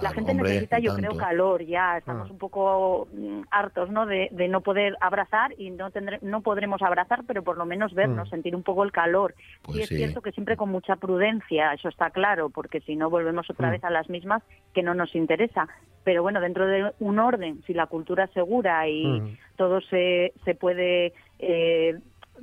La 0.00 0.12
gente 0.12 0.30
hombre, 0.30 0.48
necesita, 0.50 0.78
yo 0.78 0.94
creo, 0.94 1.16
calor 1.16 1.62
ya. 1.62 1.98
Estamos 1.98 2.28
Ah. 2.28 2.32
un 2.32 2.38
poco 2.38 3.08
mm, 3.12 3.42
hartos, 3.50 3.90
¿no? 3.90 4.06
De, 4.06 4.28
de 4.30 4.48
no 4.48 4.60
poder 4.60 4.96
abrazar 5.00 5.52
y 5.58 5.70
no 5.70 5.90
tendré, 5.90 6.18
no 6.22 6.40
podremos 6.42 6.80
abrazar, 6.82 7.24
pero 7.26 7.42
por 7.42 7.58
lo 7.58 7.66
menos 7.66 7.92
vernos, 7.94 8.28
Mm. 8.28 8.30
sentir 8.30 8.56
un 8.56 8.62
poco 8.62 8.84
el 8.84 8.92
calor. 8.92 9.34
Pues 9.62 9.78
y 9.78 9.82
es 9.82 9.88
sí. 9.88 9.96
cierto 9.96 10.22
que 10.22 10.32
siempre 10.32 10.56
con 10.56 10.70
mucha 10.70 10.96
prudencia, 10.96 11.72
eso 11.74 11.88
está 11.88 12.10
claro, 12.10 12.50
porque 12.50 12.80
si 12.80 12.96
no 12.96 13.10
volvemos 13.10 13.50
otra 13.50 13.68
Mm. 13.68 13.72
vez 13.72 13.84
a 13.84 13.90
las 13.90 14.08
mismas 14.08 14.42
que 14.72 14.82
no 14.82 14.94
nos 14.94 15.14
interesa. 15.14 15.68
Pero 16.04 16.22
bueno, 16.22 16.40
dentro 16.40 16.66
de 16.66 16.92
un 17.00 17.18
orden, 17.18 17.62
si 17.66 17.74
la 17.74 17.86
cultura 17.86 18.24
es 18.24 18.30
segura 18.30 18.88
y 18.88 19.36
todo 19.56 19.80
se, 19.82 20.32
se 20.44 20.54
puede 20.54 21.12
eh, 21.40 21.98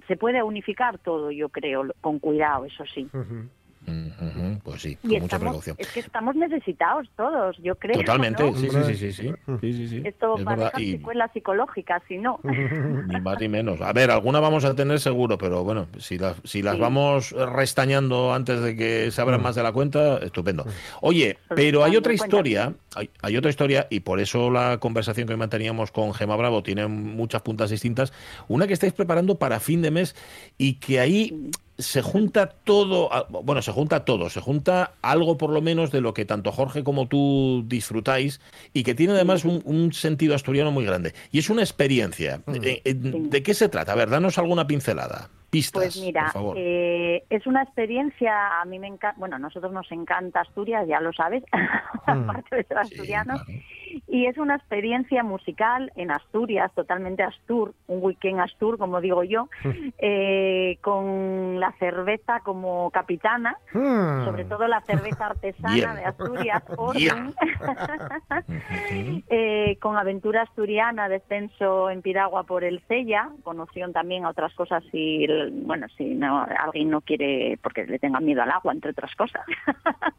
se 0.07 0.15
puede 0.15 0.43
unificar 0.43 0.99
todo, 0.99 1.31
yo 1.31 1.49
creo, 1.49 1.85
con 2.01 2.19
cuidado, 2.19 2.65
eso 2.65 2.83
sí. 2.93 3.07
Mm. 4.19 4.57
Pues 4.63 4.81
sí, 4.81 4.95
con 4.95 5.19
mucha 5.21 5.39
precaución. 5.39 5.75
es 5.79 5.87
que 5.91 5.99
estamos 5.99 6.35
necesitados 6.35 7.07
todos, 7.15 7.55
yo 7.61 7.75
creo. 7.75 7.97
Totalmente, 7.97 8.43
¿no? 8.43 8.55
sí, 8.57 8.67
sí, 8.69 8.77
sí, 8.87 8.95
sí, 8.95 9.13
sí, 9.13 9.33
sí, 9.61 9.73
sí, 9.73 9.87
sí. 9.87 10.01
Esto 10.05 10.37
Es 10.37 10.45
va 10.47 10.71
a 10.73 10.81
y 10.81 10.93
secuelas 10.93 11.31
psicológicas, 11.33 12.01
si 12.07 12.17
no. 12.17 12.39
ni 12.43 13.21
más 13.21 13.39
ni 13.39 13.47
menos. 13.47 13.81
A 13.81 13.93
ver, 13.93 14.11
alguna 14.11 14.39
vamos 14.39 14.65
a 14.65 14.75
tener 14.75 14.99
seguro, 14.99 15.37
pero 15.37 15.63
bueno, 15.63 15.87
si 15.99 16.17
las, 16.17 16.35
si 16.43 16.61
las 16.61 16.75
Sí. 16.75 16.81
vamos 16.81 17.31
restañando 17.31 18.33
antes 18.33 18.61
de 18.61 18.75
que 18.75 19.11
se 19.11 19.21
Mm. 19.21 19.23
abran 19.23 19.41
más 19.41 19.55
de 19.55 19.63
la 19.63 19.71
cuenta, 19.71 20.17
estupendo. 20.19 20.65
Oye, 21.01 21.37
pero 21.55 21.83
hay 21.83 21.95
otra 21.95 22.13
historia, 22.13 22.73
hay, 22.95 23.09
hay 23.21 23.37
otra 23.37 23.49
historia, 23.49 23.87
y 23.89 23.99
por 24.01 24.19
eso 24.19 24.49
la 24.49 24.77
conversación 24.79 25.27
que 25.27 25.35
manteníamos 25.35 25.91
con 25.91 26.13
Gema 26.13 26.35
Bravo 26.35 26.63
tiene 26.63 26.87
muchas 26.87 27.41
puntas 27.41 27.69
distintas. 27.69 28.13
Una 28.47 28.67
que 28.67 28.73
estáis 28.73 28.93
preparando 28.93 29.35
para 29.37 29.59
fin 29.59 29.81
de 29.81 29.91
mes 29.91 30.15
y 30.57 30.75
que 30.75 30.99
ahí 30.99 31.49
se 31.77 32.01
junta 32.01 32.47
todo, 32.49 33.09
bueno, 33.43 33.61
se 33.61 33.71
junta 33.71 34.03
todo, 34.03 34.29
se 34.29 34.41
junta 34.41 34.93
algo 35.01 35.37
por 35.37 35.51
lo 35.51 35.61
menos 35.61 35.91
de 35.91 36.01
lo 36.01 36.13
que 36.13 36.25
tanto 36.25 36.51
Jorge 36.51 36.83
como 36.83 37.07
tú 37.07 37.63
disfrutáis 37.67 38.41
y 38.73 38.83
que 38.83 38.95
tiene 38.95 39.13
además 39.13 39.45
un, 39.45 39.61
un 39.65 39.93
sentido 39.93 40.33
asturiano 40.35 40.71
muy 40.71 40.85
grande. 40.85 41.13
Y 41.31 41.39
es 41.39 41.49
una 41.49 41.61
experiencia. 41.61 42.41
Eh, 42.63 42.81
eh, 42.83 42.93
¿De 42.95 43.43
qué 43.43 43.53
se 43.53 43.69
trata? 43.69 43.91
A 43.91 43.95
ver, 43.95 44.09
danos 44.09 44.37
alguna 44.37 44.65
pincelada. 44.65 45.29
Pistas, 45.49 45.81
Pues 45.81 46.01
mira, 46.01 46.23
por 46.23 46.31
favor. 46.33 46.55
eh, 46.59 47.23
es 47.29 47.47
una 47.47 47.63
experiencia, 47.63 48.59
a 48.61 48.65
mí 48.65 48.79
me 48.79 48.87
encanta, 48.87 49.17
bueno, 49.17 49.37
a 49.37 49.39
nosotros 49.39 49.71
nos 49.71 49.89
encanta 49.93 50.41
Asturias, 50.41 50.85
ya 50.89 50.99
lo 50.99 51.13
sabes, 51.13 51.41
aparte 52.05 52.55
de 52.57 52.63
ser 52.65 52.77
Sí, 52.83 52.93
asturianos, 52.95 53.41
claro. 53.43 53.59
Y 54.07 54.25
es 54.25 54.37
una 54.37 54.55
experiencia 54.55 55.23
musical 55.23 55.91
en 55.95 56.11
Asturias, 56.11 56.71
totalmente 56.73 57.23
Astur, 57.23 57.73
un 57.87 58.03
weekend 58.03 58.39
Astur, 58.39 58.77
como 58.77 59.01
digo 59.01 59.23
yo, 59.23 59.49
eh, 59.97 60.77
con 60.81 61.59
la 61.59 61.71
cerveza 61.73 62.39
como 62.41 62.89
capitana, 62.91 63.57
Hmm. 63.73 64.25
sobre 64.25 64.45
todo 64.45 64.67
la 64.67 64.81
cerveza 64.81 65.27
artesana 65.27 65.95
de 65.95 66.05
Asturias, 66.05 66.63
eh, 69.29 69.77
con 69.81 69.97
aventura 69.97 70.43
asturiana, 70.43 71.09
descenso 71.09 71.89
en 71.89 72.01
piragua 72.01 72.43
por 72.43 72.63
el 72.63 72.81
Sella, 72.87 73.29
con 73.43 73.59
opción 73.59 73.93
también 73.93 74.25
a 74.25 74.29
otras 74.29 74.53
cosas 74.53 74.83
si, 74.91 75.27
bueno, 75.65 75.87
si 75.97 76.15
no, 76.15 76.45
alguien 76.59 76.89
no 76.89 77.01
quiere, 77.01 77.59
porque 77.61 77.85
le 77.85 77.99
tenga 77.99 78.19
miedo 78.19 78.41
al 78.41 78.51
agua, 78.51 78.73
entre 78.73 78.91
otras 78.91 79.13
cosas. 79.15 79.43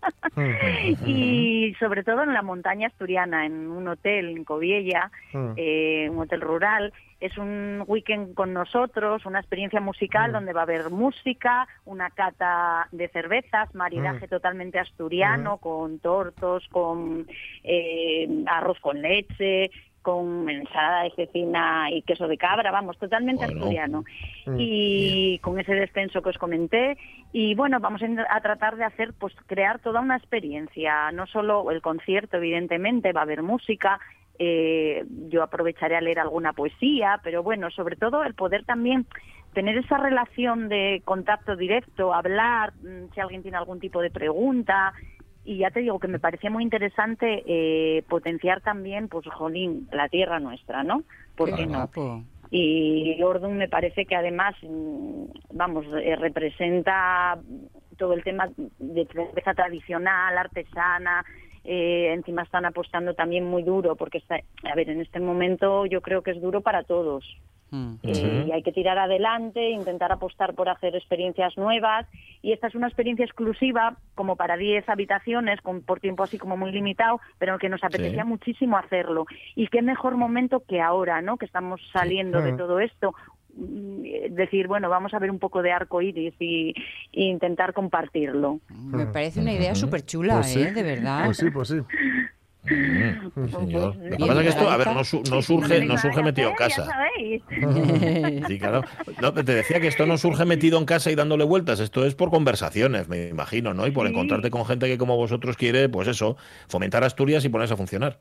y 1.07 1.75
sobre 1.78 2.02
todo 2.02 2.23
en 2.23 2.33
la 2.33 2.42
montaña 2.42 2.88
asturiana, 2.88 3.47
en 3.47 3.68
un 3.71 3.88
hotel 3.88 4.28
en 4.30 4.45
Coviella, 4.45 5.11
Mm. 5.33 5.52
eh, 5.57 6.09
un 6.11 6.18
hotel 6.21 6.40
rural. 6.40 6.92
Es 7.21 7.37
un 7.37 7.83
weekend 7.88 8.35
con 8.35 8.52
nosotros, 8.52 9.26
una 9.26 9.40
experiencia 9.40 9.80
musical 9.80 10.30
donde 10.30 10.52
va 10.52 10.61
a 10.61 10.62
haber 10.62 10.88
música, 10.90 11.66
una 11.85 12.11
cata 12.11 12.87
de 12.92 13.09
cervezas, 13.09 13.75
maridaje 13.75 14.28
totalmente 14.28 14.78
asturiano, 14.78 15.57
con 15.57 15.99
tortos, 15.99 16.66
con 16.71 17.26
eh, 17.64 18.45
arroz 18.47 18.78
con 18.80 19.02
leche, 19.02 19.71
con 20.08 20.48
ensalada 20.48 21.02
de 21.02 21.10
cecina 21.10 21.90
y 21.90 22.00
queso 22.00 22.26
de 22.28 22.38
cabra, 22.38 22.70
vamos, 22.70 22.96
totalmente 22.96 23.44
Bueno. 23.44 23.60
asturiano. 23.60 24.04
Mm. 24.46 24.56
Y 24.58 25.38
con 25.40 25.60
ese 25.60 25.74
descenso 25.74 26.22
que 26.22 26.30
os 26.30 26.38
comenté. 26.38 26.96
Y 27.30 27.54
bueno, 27.54 27.78
vamos 27.78 28.00
a, 28.02 28.40
tratar 28.40 28.76
de 28.76 28.84
hacer, 28.84 29.12
pues 29.12 29.34
crear 29.46 29.80
toda 29.80 30.00
una 30.00 30.16
experiencia, 30.16 31.12
no 31.12 31.26
solo 31.26 31.70
el 31.70 31.82
concierto, 31.82 32.38
evidentemente, 32.38 33.12
va 33.12 33.20
a 33.20 33.24
haber 33.24 33.42
música, 33.42 34.00
eh, 34.38 35.04
yo 35.28 35.42
aprovecharé 35.42 35.94
a 35.94 36.00
leer 36.00 36.20
alguna 36.20 36.54
poesía, 36.54 37.20
pero 37.22 37.42
bueno, 37.42 37.70
sobre 37.70 37.96
todo 37.96 38.24
el 38.24 38.32
poder 38.32 38.64
también 38.64 39.04
tener 39.52 39.76
esa 39.76 39.98
relación 39.98 40.70
de 40.70 41.02
contacto 41.04 41.54
directo, 41.54 42.14
hablar, 42.14 42.72
mm, 42.80 43.12
si 43.12 43.20
alguien 43.20 43.42
tiene 43.42 43.58
algún 43.58 43.78
tipo 43.78 44.00
de 44.00 44.10
pregunta. 44.10 44.94
Y 45.49 45.57
ya 45.57 45.71
te 45.71 45.81
digo 45.81 45.99
que 45.99 46.09
me 46.09 46.19
parecía 46.19 46.50
muy 46.50 46.62
interesante 46.62 47.43
eh, 47.47 48.02
potenciar 48.07 48.61
también, 48.61 49.09
pues, 49.09 49.25
jolín, 49.28 49.88
la 49.90 50.07
tierra 50.11 50.38
nuestra, 50.38 50.85
¿no? 50.85 51.05
¿Por 51.37 51.55
qué 51.55 51.64
no? 51.64 51.78
guapo. 51.78 52.23
Y 52.50 53.23
Ordun 53.23 53.57
me 53.57 53.67
parece 53.67 54.05
que 54.05 54.14
además, 54.14 54.55
vamos, 55.50 55.87
eh, 56.02 56.17
representa 56.17 57.40
todo 57.97 58.12
el 58.12 58.23
tema 58.25 58.50
de 58.78 59.07
cerveza 59.07 59.55
tradicional, 59.55 60.37
artesana. 60.37 61.25
eh, 61.64 62.12
encima 62.12 62.43
están 62.43 62.67
apostando 62.67 63.14
también 63.14 63.45
muy 63.47 63.62
duro, 63.62 63.97
porque, 63.97 64.19
está, 64.19 64.37
a 64.64 64.75
ver, 64.75 64.90
en 64.90 65.00
este 65.00 65.19
momento 65.19 65.87
yo 65.87 66.02
creo 66.02 66.21
que 66.21 66.33
es 66.33 66.43
duro 66.43 66.61
para 66.61 66.83
todos. 66.83 67.25
Mm. 67.70 67.94
Y 68.02 68.52
hay 68.52 68.62
que 68.62 68.72
tirar 68.72 68.98
adelante, 68.98 69.70
intentar 69.70 70.10
apostar 70.12 70.54
por 70.54 70.68
hacer 70.68 70.94
experiencias 70.96 71.56
nuevas. 71.56 72.06
Y 72.42 72.52
esta 72.52 72.66
es 72.68 72.75
una 72.75 72.87
experiencia 72.87 73.25
exclusiva, 73.25 73.96
como 74.14 74.37
para 74.37 74.56
10 74.56 74.88
habitaciones, 74.88 75.60
con, 75.60 75.82
por 75.82 76.00
tiempo 76.00 76.22
así 76.22 76.38
como 76.38 76.56
muy 76.56 76.72
limitado, 76.72 77.20
pero 77.38 77.58
que 77.58 77.68
nos 77.68 77.82
apetecía 77.84 78.22
Sí. 78.22 78.28
muchísimo 78.28 78.76
hacerlo. 78.78 79.26
Y 79.54 79.66
qué 79.68 79.82
mejor 79.82 80.16
momento 80.16 80.62
que 80.66 80.80
ahora, 80.80 81.20
¿no? 81.20 81.37
Que 81.37 81.46
estamos 81.46 81.80
saliendo 81.92 82.40
de 82.40 82.52
todo 82.54 82.80
esto. 82.80 83.14
Mm, 83.56 83.98
Decir, 84.30 84.68
bueno, 84.68 84.88
vamos 84.88 85.12
a 85.14 85.18
ver 85.18 85.30
un 85.30 85.38
poco 85.38 85.62
de 85.62 85.72
arco 85.72 86.00
iris 86.00 86.34
y, 86.38 86.75
y 87.12 87.25
intentar 87.28 87.72
compartirlo. 87.72 88.60
Me 88.70 89.06
parece 89.06 89.40
una 89.40 89.52
idea 89.52 89.75
súper 89.75 90.02
chula, 90.04 90.34
Pues 90.34 90.46
sí. 90.52 90.62
¿eh? 90.62 90.72
De 90.72 90.82
verdad. 90.82 91.25
Pues 91.25 91.37
sí, 91.38 91.50
pues 91.50 91.68
sí. 91.68 91.76
Mm, 92.70 93.46
sí, 93.46 93.52
señor. 93.52 93.96
Lo 93.96 94.16
que 94.16 94.26
pasa 94.26 94.32
es 94.40 94.42
que 94.42 94.48
esto, 94.48 94.70
a 94.70 94.76
ver, 94.76 94.87
no, 94.88 95.04
su- 95.04 95.22
no 95.30 95.42
surge, 95.42 95.84
no 95.84 95.96
surge 95.98 96.22
metido 96.22 96.50
en 96.50 96.54
casa. 96.56 96.84
sabéis. 96.84 97.42
Sí, 98.48 98.58
claro. 98.58 98.84
No, 99.20 99.32
te 99.32 99.42
decía 99.42 99.80
que 99.80 99.87
esto 99.88 100.06
no 100.06 100.16
surge 100.18 100.44
metido 100.44 100.78
en 100.78 100.84
casa 100.84 101.10
y 101.10 101.14
dándole 101.14 101.44
vueltas, 101.44 101.80
esto 101.80 102.04
es 102.04 102.14
por 102.14 102.30
conversaciones, 102.30 103.08
me 103.08 103.28
imagino, 103.28 103.75
¿no? 103.75 103.87
Y 103.87 103.90
por 103.90 104.06
encontrarte 104.06 104.50
con 104.50 104.64
gente 104.64 104.87
que 104.87 104.98
como 104.98 105.16
vosotros 105.16 105.56
quiere, 105.56 105.88
pues 105.88 106.08
eso, 106.08 106.37
fomentar 106.68 107.04
Asturias 107.04 107.44
y 107.44 107.48
ponerse 107.48 107.75
a 107.75 107.76
funcionar. 107.76 108.18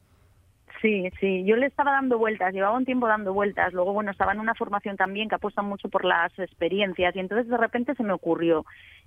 Sí, 0.82 1.10
sí, 1.20 1.44
yo 1.44 1.56
le 1.56 1.66
estaba 1.66 1.92
dando 1.92 2.20
vueltas, 2.20 2.54
llevaba 2.54 2.78
un 2.78 2.86
tiempo 2.86 3.08
dando 3.08 3.34
vueltas, 3.34 3.74
luego 3.74 3.94
bueno, 3.94 4.12
estaba 4.12 4.34
en 4.34 4.40
una 4.40 4.54
formación 4.54 4.96
también 4.96 5.28
que 5.28 5.34
apuesta 5.36 5.64
mucho 5.64 5.90
por 5.90 6.06
las 6.06 6.38
experiencias 6.38 7.16
y 7.16 7.20
entonces 7.20 7.50
de 7.50 7.58
repente 7.58 7.96
se 7.96 8.04
me 8.04 8.14
ocurrió, 8.14 8.64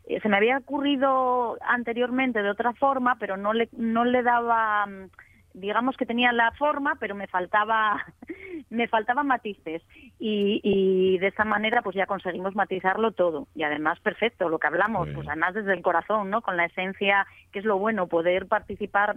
Eh, 0.06 0.18
se 0.22 0.28
me 0.28 0.36
había 0.38 0.56
ocurrido 0.58 1.58
anteriormente 1.68 2.42
de 2.42 2.50
otra 2.50 2.72
forma, 2.72 3.16
pero 3.20 3.36
no 3.36 3.52
le, 3.52 3.68
no 3.76 4.04
le 4.04 4.22
daba, 4.22 4.86
mm, 4.86 5.10
digamos 5.54 5.96
que 5.96 6.06
tenía 6.06 6.32
la 6.32 6.52
forma, 6.52 6.96
pero 7.00 7.14
me 7.14 7.26
faltaba, 7.26 8.04
me 8.70 8.88
faltaban 8.88 9.26
matices. 9.26 9.82
Y, 10.18 10.60
y 10.62 11.18
de 11.18 11.28
esa 11.28 11.44
manera 11.44 11.82
pues 11.82 11.96
ya 11.96 12.06
conseguimos 12.06 12.54
matizarlo 12.54 13.12
todo. 13.12 13.48
Y 13.54 13.62
además 13.62 13.98
perfecto, 14.00 14.48
lo 14.48 14.58
que 14.58 14.66
hablamos, 14.66 15.08
pues 15.14 15.26
además 15.28 15.54
desde 15.54 15.72
el 15.72 15.82
corazón, 15.82 16.30
¿no? 16.30 16.42
Con 16.42 16.56
la 16.56 16.66
esencia, 16.66 17.26
que 17.52 17.58
es 17.58 17.64
lo 17.64 17.78
bueno, 17.78 18.06
poder 18.06 18.46
participar 18.46 19.16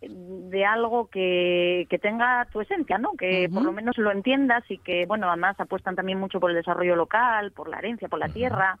de 0.00 0.64
algo 0.64 1.08
que, 1.08 1.86
que 1.90 1.98
tenga 1.98 2.46
tu 2.52 2.60
esencia, 2.60 2.98
¿no? 2.98 3.12
Que 3.18 3.48
por 3.52 3.64
lo 3.64 3.72
menos 3.72 3.98
lo 3.98 4.12
entiendas 4.12 4.62
y 4.68 4.78
que, 4.78 5.06
bueno, 5.06 5.28
además 5.28 5.58
apuestan 5.58 5.96
también 5.96 6.20
mucho 6.20 6.38
por 6.38 6.50
el 6.50 6.56
desarrollo 6.56 6.94
local, 6.94 7.50
por 7.50 7.68
la 7.68 7.78
herencia, 7.78 8.08
por 8.08 8.20
la 8.20 8.28
tierra, 8.28 8.78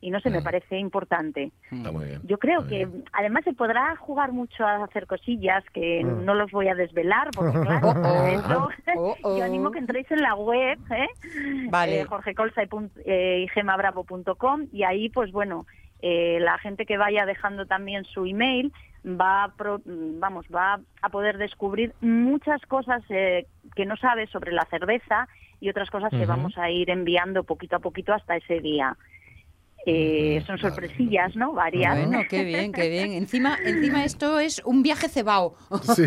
y 0.00 0.10
no 0.10 0.18
sé, 0.20 0.30
me 0.30 0.40
parece 0.42 0.78
importante. 0.78 1.52
Está 1.70 1.92
muy 1.92 2.06
bien. 2.06 2.20
Yo 2.24 2.38
creo 2.38 2.60
Muy 2.62 2.68
que 2.70 2.86
bien. 2.86 3.04
además 3.12 3.44
se 3.44 3.52
podrá 3.52 3.96
jugar 3.96 4.32
mucho 4.32 4.64
a 4.66 4.82
hacer 4.84 5.06
cosillas 5.06 5.62
que 5.74 6.02
Mm. 6.04 6.24
no 6.24 6.34
los 6.34 6.50
voy 6.50 6.68
a 6.68 6.74
desvelar, 6.74 7.30
porque 7.34 7.58
claro, 7.92 7.92
para 8.02 8.32
eso 8.32 8.68
Oh, 8.96 9.16
oh. 9.22 9.36
yo 9.38 9.44
animo 9.44 9.70
que 9.70 9.78
entréis 9.78 10.10
en 10.10 10.22
la 10.22 10.34
web, 10.34 10.78
¿eh? 10.90 11.08
Vale. 11.70 12.00
Eh, 12.00 12.04
jorgecolsa 12.04 12.62
y, 12.62 12.66
punt- 12.66 12.92
eh, 13.04 13.44
y 13.44 13.48
gemabravo.com 13.48 14.66
y 14.72 14.84
ahí, 14.84 15.08
pues 15.10 15.32
bueno, 15.32 15.66
eh, 16.00 16.38
la 16.40 16.56
gente 16.58 16.86
que 16.86 16.96
vaya 16.96 17.26
dejando 17.26 17.66
también 17.66 18.04
su 18.04 18.24
email 18.24 18.72
va 19.04 19.44
a, 19.44 19.48
pro- 19.54 19.80
vamos, 19.84 20.46
va 20.54 20.80
a 21.02 21.08
poder 21.10 21.36
descubrir 21.38 21.94
muchas 22.00 22.60
cosas 22.66 23.02
eh, 23.10 23.46
que 23.74 23.84
no 23.86 23.96
sabe 23.96 24.26
sobre 24.28 24.52
la 24.52 24.64
cerveza 24.70 25.28
y 25.60 25.68
otras 25.68 25.90
cosas 25.90 26.10
que 26.10 26.24
vamos 26.24 26.56
a 26.56 26.70
ir 26.70 26.88
enviando 26.88 27.44
poquito 27.44 27.76
a 27.76 27.80
poquito 27.80 28.14
hasta 28.14 28.36
ese 28.36 28.60
día. 28.60 28.96
Eh, 29.86 30.42
son 30.46 30.58
sorpresillas, 30.58 31.34
¿no? 31.36 31.52
Varias. 31.54 32.06
Bueno, 32.06 32.22
qué 32.28 32.44
bien, 32.44 32.70
qué 32.72 32.90
bien. 32.90 33.12
Encima, 33.12 33.56
encima 33.64 34.04
esto 34.04 34.38
es 34.38 34.60
un 34.64 34.82
viaje 34.82 35.08
cebao. 35.08 35.54
Sí. 35.94 36.04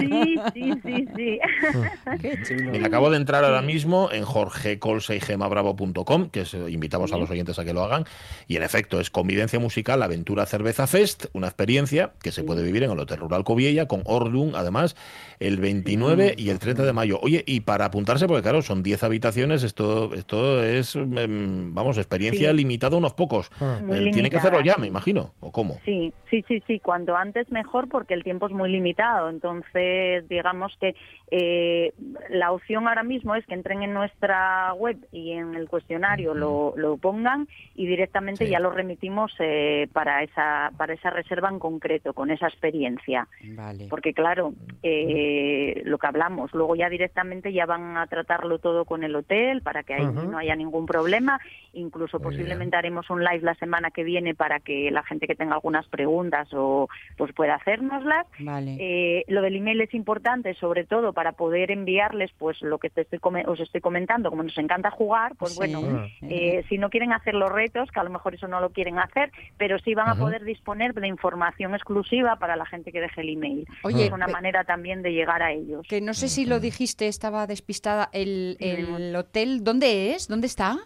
Sí, 0.00 0.36
sí, 0.54 0.72
sí, 0.84 1.08
sí. 1.16 1.38
Qué 2.22 2.38
chulo. 2.46 2.86
Acabo 2.86 3.10
de 3.10 3.16
entrar 3.16 3.44
ahora 3.44 3.62
mismo 3.62 4.10
en 4.12 4.24
jorgecolseigemabravo.com, 4.24 6.30
que 6.30 6.40
es, 6.42 6.54
invitamos 6.54 7.12
a 7.12 7.18
los 7.18 7.28
oyentes 7.30 7.58
a 7.58 7.64
que 7.64 7.72
lo 7.72 7.82
hagan. 7.82 8.04
Y 8.46 8.56
en 8.56 8.62
efecto, 8.62 9.00
es 9.00 9.10
convivencia 9.10 9.58
musical 9.58 10.02
Aventura 10.02 10.46
Cerveza 10.46 10.86
Fest, 10.86 11.26
una 11.32 11.46
experiencia 11.48 12.12
que 12.22 12.32
se 12.32 12.44
puede 12.44 12.62
vivir 12.62 12.82
en 12.84 12.90
el 12.92 12.98
Hotel 12.98 13.18
Rural 13.18 13.44
Coviella, 13.44 13.86
con 13.86 14.02
Ordun, 14.04 14.52
además, 14.54 14.96
el 15.40 15.58
29 15.58 16.34
y 16.38 16.50
el 16.50 16.58
30 16.58 16.84
de 16.84 16.92
mayo. 16.92 17.18
Oye, 17.22 17.42
y 17.46 17.60
para 17.60 17.86
apuntarse, 17.86 18.26
porque 18.26 18.42
claro, 18.42 18.62
son 18.62 18.82
10 18.82 19.02
habitaciones, 19.02 19.62
esto, 19.62 20.14
esto 20.14 20.62
es, 20.62 20.94
em, 20.96 21.74
vamos, 21.74 21.98
experiencia 21.98 22.50
Sí. 22.50 22.56
limitada 22.56 22.94
a 22.94 22.98
unos 22.98 23.14
pocos. 23.16 23.50
Ah. 23.60 23.80
Eh, 23.90 24.10
tiene 24.12 24.30
que 24.30 24.36
hacerlo 24.36 24.60
ya, 24.60 24.76
me 24.76 24.86
imagino. 24.86 25.32
¿O 25.40 25.50
cómo? 25.50 25.78
Sí, 25.84 26.12
sí, 26.30 26.44
sí, 26.46 26.62
sí, 26.66 26.78
cuanto 26.80 27.16
antes 27.16 27.50
mejor 27.50 27.88
porque 27.88 28.14
el 28.14 28.22
tiempo 28.22 28.46
es 28.46 28.52
muy 28.52 28.70
limitado. 28.70 29.28
Entonces, 29.30 30.28
digamos 30.28 30.76
que 30.80 30.94
eh, 31.30 31.92
la 32.30 32.52
opción 32.52 32.86
ahora 32.86 33.02
mismo 33.02 33.34
es 33.34 33.44
que 33.46 33.54
entren 33.54 33.82
en 33.82 33.92
nuestra 33.92 34.72
web 34.74 34.98
y 35.10 35.32
en 35.32 35.54
el 35.54 35.68
cuestionario 35.68 36.34
lo, 36.34 36.74
lo 36.76 36.96
pongan 36.98 37.48
y 37.74 37.86
directamente 37.86 38.44
Sí. 38.44 38.50
ya 38.50 38.60
lo 38.60 38.70
remitimos 38.70 39.32
eh, 39.38 39.88
para 39.92 40.22
esa 40.22 40.70
para 40.76 40.92
esa 40.92 41.10
reserva 41.10 41.48
en 41.48 41.58
concreto, 41.58 42.12
con 42.12 42.30
esa 42.30 42.46
experiencia. 42.48 43.28
Vale. 43.54 43.86
Porque 43.88 44.12
claro, 44.12 44.52
eh, 44.82 45.82
lo 45.84 45.98
que 45.98 46.06
hablamos, 46.06 46.52
luego 46.52 46.76
ya 46.76 46.88
directamente 46.90 47.52
ya 47.52 47.66
van 47.66 47.96
a 47.96 48.06
tratarlo 48.06 48.58
todo 48.58 48.84
con 48.84 49.04
el 49.04 49.14
hotel 49.16 49.62
para 49.62 49.82
que 49.84 49.94
ahí 49.94 50.04
no 50.06 50.36
haya 50.38 50.54
ningún 50.54 50.86
problema. 50.86 51.40
Incluso 51.72 52.18
Muy 52.18 52.24
posiblemente 52.24 52.76
haremos 53.06 53.10
un 53.10 53.24
live 53.24 53.44
la 53.44 53.54
semana 53.54 53.90
que 53.90 54.04
viene 54.04 54.34
para 54.34 54.60
que 54.60 54.90
la 54.90 55.02
gente 55.02 55.26
que 55.26 55.34
tenga 55.34 55.54
algunas 55.54 55.86
preguntas 55.88 56.48
o 56.52 56.88
pues 57.16 57.32
pueda 57.32 57.54
hacérnoslas. 57.56 58.26
Vale. 58.38 58.76
Eh, 58.78 59.24
lo 59.28 59.42
del 59.42 59.56
email 59.56 59.80
es 59.80 59.94
importante, 59.94 60.54
sobre 60.54 60.84
todo 60.84 61.12
para 61.12 61.32
poder 61.32 61.70
enviarles 61.70 62.30
pues 62.38 62.60
lo 62.62 62.78
que 62.78 62.90
te 62.90 63.02
estoy 63.02 63.20
os 63.46 63.60
estoy 63.60 63.80
comentando, 63.80 64.30
como 64.30 64.42
nos 64.42 64.56
encanta 64.58 64.90
jugar, 64.90 65.34
pues 65.38 65.52
Sí. 65.52 65.58
bueno, 65.58 66.06
eh, 66.22 66.64
si 66.68 66.78
no 66.78 66.90
quieren 66.90 67.12
hacer 67.12 67.34
los 67.34 67.50
retos, 67.50 67.90
que 67.90 68.00
a 68.00 68.04
lo 68.04 68.10
mejor 68.10 68.34
eso 68.34 68.46
no 68.48 68.60
lo 68.60 68.70
quieren 68.70 68.98
hacer, 68.98 69.30
pero 69.56 69.78
sí 69.78 69.94
van 69.94 70.08
a 70.08 70.14
poder 70.16 70.44
disponer 70.44 70.92
de 70.94 71.06
información 71.08 71.74
exclusiva 71.74 72.36
para 72.36 72.56
la 72.56 72.66
gente 72.66 72.92
que 72.92 73.00
deje 73.00 73.20
el 73.22 73.30
email. 73.30 73.66
Oye, 73.84 74.06
es 74.06 74.12
una 74.12 74.26
manera 74.26 74.64
también 74.64 75.02
de 75.02 75.12
llegar 75.12 75.42
a 75.42 75.52
ellos. 75.52 75.86
Que 75.88 76.00
no 76.00 76.14
sé 76.14 76.28
si 76.28 76.44
lo 76.46 76.60
dijiste, 76.60 77.08
estaba 77.08 77.46
despistada. 77.46 78.08
El, 78.12 78.56
el 78.60 79.14
hotel, 79.16 79.62
¿dónde 79.64 80.12
es? 80.12 80.28
¿Dónde 80.28 80.46
está? 80.46 80.78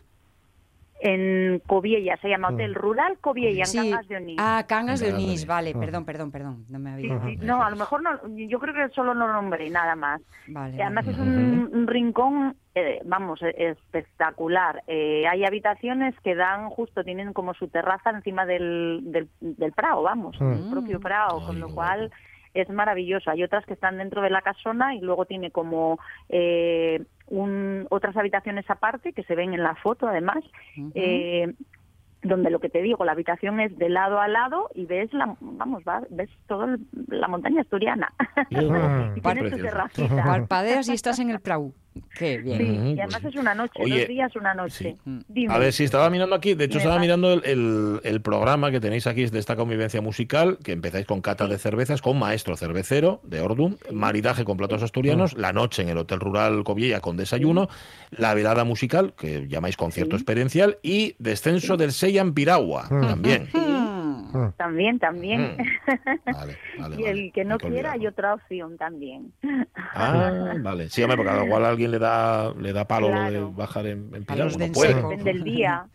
En 1.02 1.60
Coviella, 1.66 2.16
se 2.20 2.28
llama 2.28 2.48
Hotel 2.50 2.74
Rural 2.74 3.16
Coviella, 3.20 3.60
en 3.62 3.66
Sí. 3.66 3.78
Cangas 3.78 4.08
de 4.08 4.16
Onís. 4.16 4.36
Ah, 4.38 4.64
Cangas 4.68 5.00
de 5.00 5.12
Onís, 5.14 5.46
vale, 5.46 5.72
perdón, 5.74 6.04
perdón, 6.04 6.30
perdón, 6.30 6.64
no 6.68 6.78
me 6.78 6.90
había... 6.90 7.18
sí. 7.24 7.36
No, 7.40 7.62
a 7.62 7.70
lo 7.70 7.76
mejor 7.76 8.02
no, 8.02 8.10
yo 8.36 8.58
creo 8.58 8.74
que 8.74 8.94
solo 8.94 9.14
lo 9.14 9.32
nombré, 9.32 9.70
nada 9.70 9.96
más. 9.96 10.20
Vale, 10.48 10.76
Y 10.76 10.80
además 10.82 11.06
vale. 11.06 11.16
es 11.16 11.22
un, 11.22 11.70
un 11.72 11.86
rincón, 11.86 12.54
eh, 12.74 13.00
vamos, 13.06 13.40
eh, 13.42 13.70
espectacular. 13.70 14.82
Eh, 14.86 15.24
hay 15.26 15.44
habitaciones 15.44 16.14
que 16.22 16.34
dan 16.34 16.68
justo, 16.68 17.02
tienen 17.02 17.32
como 17.32 17.54
su 17.54 17.68
terraza 17.68 18.10
encima 18.10 18.44
del, 18.44 19.00
del, 19.04 19.28
del 19.40 19.72
Prado, 19.72 20.02
vamos, 20.02 20.38
Mm. 20.40 20.52
el 20.52 20.70
propio 20.70 21.00
Prado, 21.00 21.38
Ay, 21.40 21.46
con 21.46 21.60
lo 21.60 21.68
cual 21.74 22.10
es 22.52 22.68
maravilloso. 22.68 23.30
Hay 23.30 23.44
otras 23.44 23.64
que 23.64 23.74
están 23.74 23.98
dentro 23.98 24.22
de 24.22 24.30
la 24.30 24.42
casona 24.42 24.94
y 24.96 25.00
luego 25.00 25.24
tiene 25.24 25.50
como 25.52 25.98
eh, 26.28 27.00
un, 27.30 27.86
otras 27.90 28.16
habitaciones 28.16 28.68
aparte 28.68 29.12
que 29.14 29.22
se 29.24 29.34
ven 29.34 29.54
en 29.54 29.62
la 29.62 29.74
foto 29.76 30.06
además. 30.06 30.38
Eh, 30.94 31.54
donde 32.22 32.50
lo 32.50 32.58
que 32.60 32.68
te 32.68 32.82
digo, 32.82 33.02
la 33.06 33.12
habitación 33.12 33.60
es 33.60 33.78
de 33.78 33.88
lado 33.88 34.20
a 34.20 34.28
lado 34.28 34.68
y 34.74 34.84
ves 34.84 35.10
la, 35.14 35.34
vamos, 35.40 35.82
va- 35.88 36.02
ves 36.10 36.28
toda 36.46 36.76
la 37.08 37.28
montaña 37.28 37.62
asturiana. 37.62 38.12
y 38.50 38.56
tienes 39.22 39.50
tu 39.52 39.56
terracita. 39.58 40.24
Parpadeas 40.24 40.88
y 40.90 40.92
estás 40.92 41.18
en 41.18 41.30
el 41.30 41.40
Prau. 41.40 41.72
Qué 42.16 42.38
bien. 42.38 42.58
Sí, 42.58 42.64
y 42.96 43.00
además 43.00 43.18
pues- 43.22 43.34
es 43.34 43.40
una 43.40 43.54
noche, 43.54 43.72
Oye, 43.82 43.98
dos 44.00 44.08
días, 44.08 44.36
una 44.36 44.54
noche. 44.54 44.96
sí. 45.04 45.22
Dime. 45.28 45.52
A 45.54 45.58
ver, 45.58 45.72
si 45.72 45.84
estaba 45.84 46.08
mirando 46.10 46.34
aquí, 46.36 46.54
de 46.54 46.64
hecho 46.66 46.78
estaba 46.78 46.98
mirando 46.98 47.32
el, 47.32 47.42
el- 47.44 48.00
el 48.04 48.20
programa 48.20 48.70
que 48.70 48.78
tenéis 48.80 49.06
aquí 49.06 49.24
de 49.26 49.38
esta 49.38 49.56
convivencia 49.56 50.00
musical, 50.00 50.58
que 50.62 50.72
empezáis 50.72 51.06
con 51.06 51.20
cata 51.20 51.46
de 51.48 51.58
cervezas, 51.58 52.00
con 52.02 52.18
maestro 52.18 52.56
cervecero 52.56 53.20
de 53.24 53.40
Ordum, 53.40 53.76
maridaje 53.92 54.44
con 54.44 54.56
platos 54.56 54.82
asturianos, 54.82 55.34
la 55.36 55.52
noche 55.52 55.82
en 55.82 55.88
el 55.88 55.98
Hotel 55.98 56.20
Rural 56.20 56.62
Coviella 56.64 57.00
con 57.00 57.16
desayuno, 57.16 57.68
la 58.10 58.34
velada 58.34 58.64
musical, 58.64 59.12
que 59.18 59.48
llamáis 59.48 59.76
concierto 59.76 60.14
experiencial, 60.16 60.78
y 60.82 61.16
descenso 61.18 61.76
del 61.76 61.92
Seiyan 61.92 62.34
Piragua, 62.34 62.88
también. 62.88 63.48
Mm. 64.32 64.52
También, 64.56 64.98
también. 64.98 65.56
Mm. 65.56 66.32
Vale, 66.32 66.56
vale, 66.78 66.96
y 66.98 67.02
vale, 67.02 67.10
el 67.10 67.32
que 67.32 67.44
no 67.44 67.58
quiera 67.58 67.92
hay 67.92 68.06
otra 68.06 68.34
opción 68.34 68.76
también. 68.76 69.32
Ah, 69.94 70.54
vale. 70.60 70.88
Sí, 70.88 71.02
hombre, 71.02 71.16
porque 71.16 71.44
igual 71.46 71.64
a 71.64 71.68
alguien 71.70 71.90
le 71.90 71.98
da, 71.98 72.52
le 72.54 72.72
da 72.72 72.86
palo 72.86 73.08
lo 73.08 73.30
de 73.30 73.40
bajar 73.56 73.86
en, 73.86 74.10
en 74.14 74.24
de 74.24 74.66
no 74.68 74.72
puede. 74.72 74.94
Depende 74.94 75.24
del 75.24 75.44
día. 75.44 75.86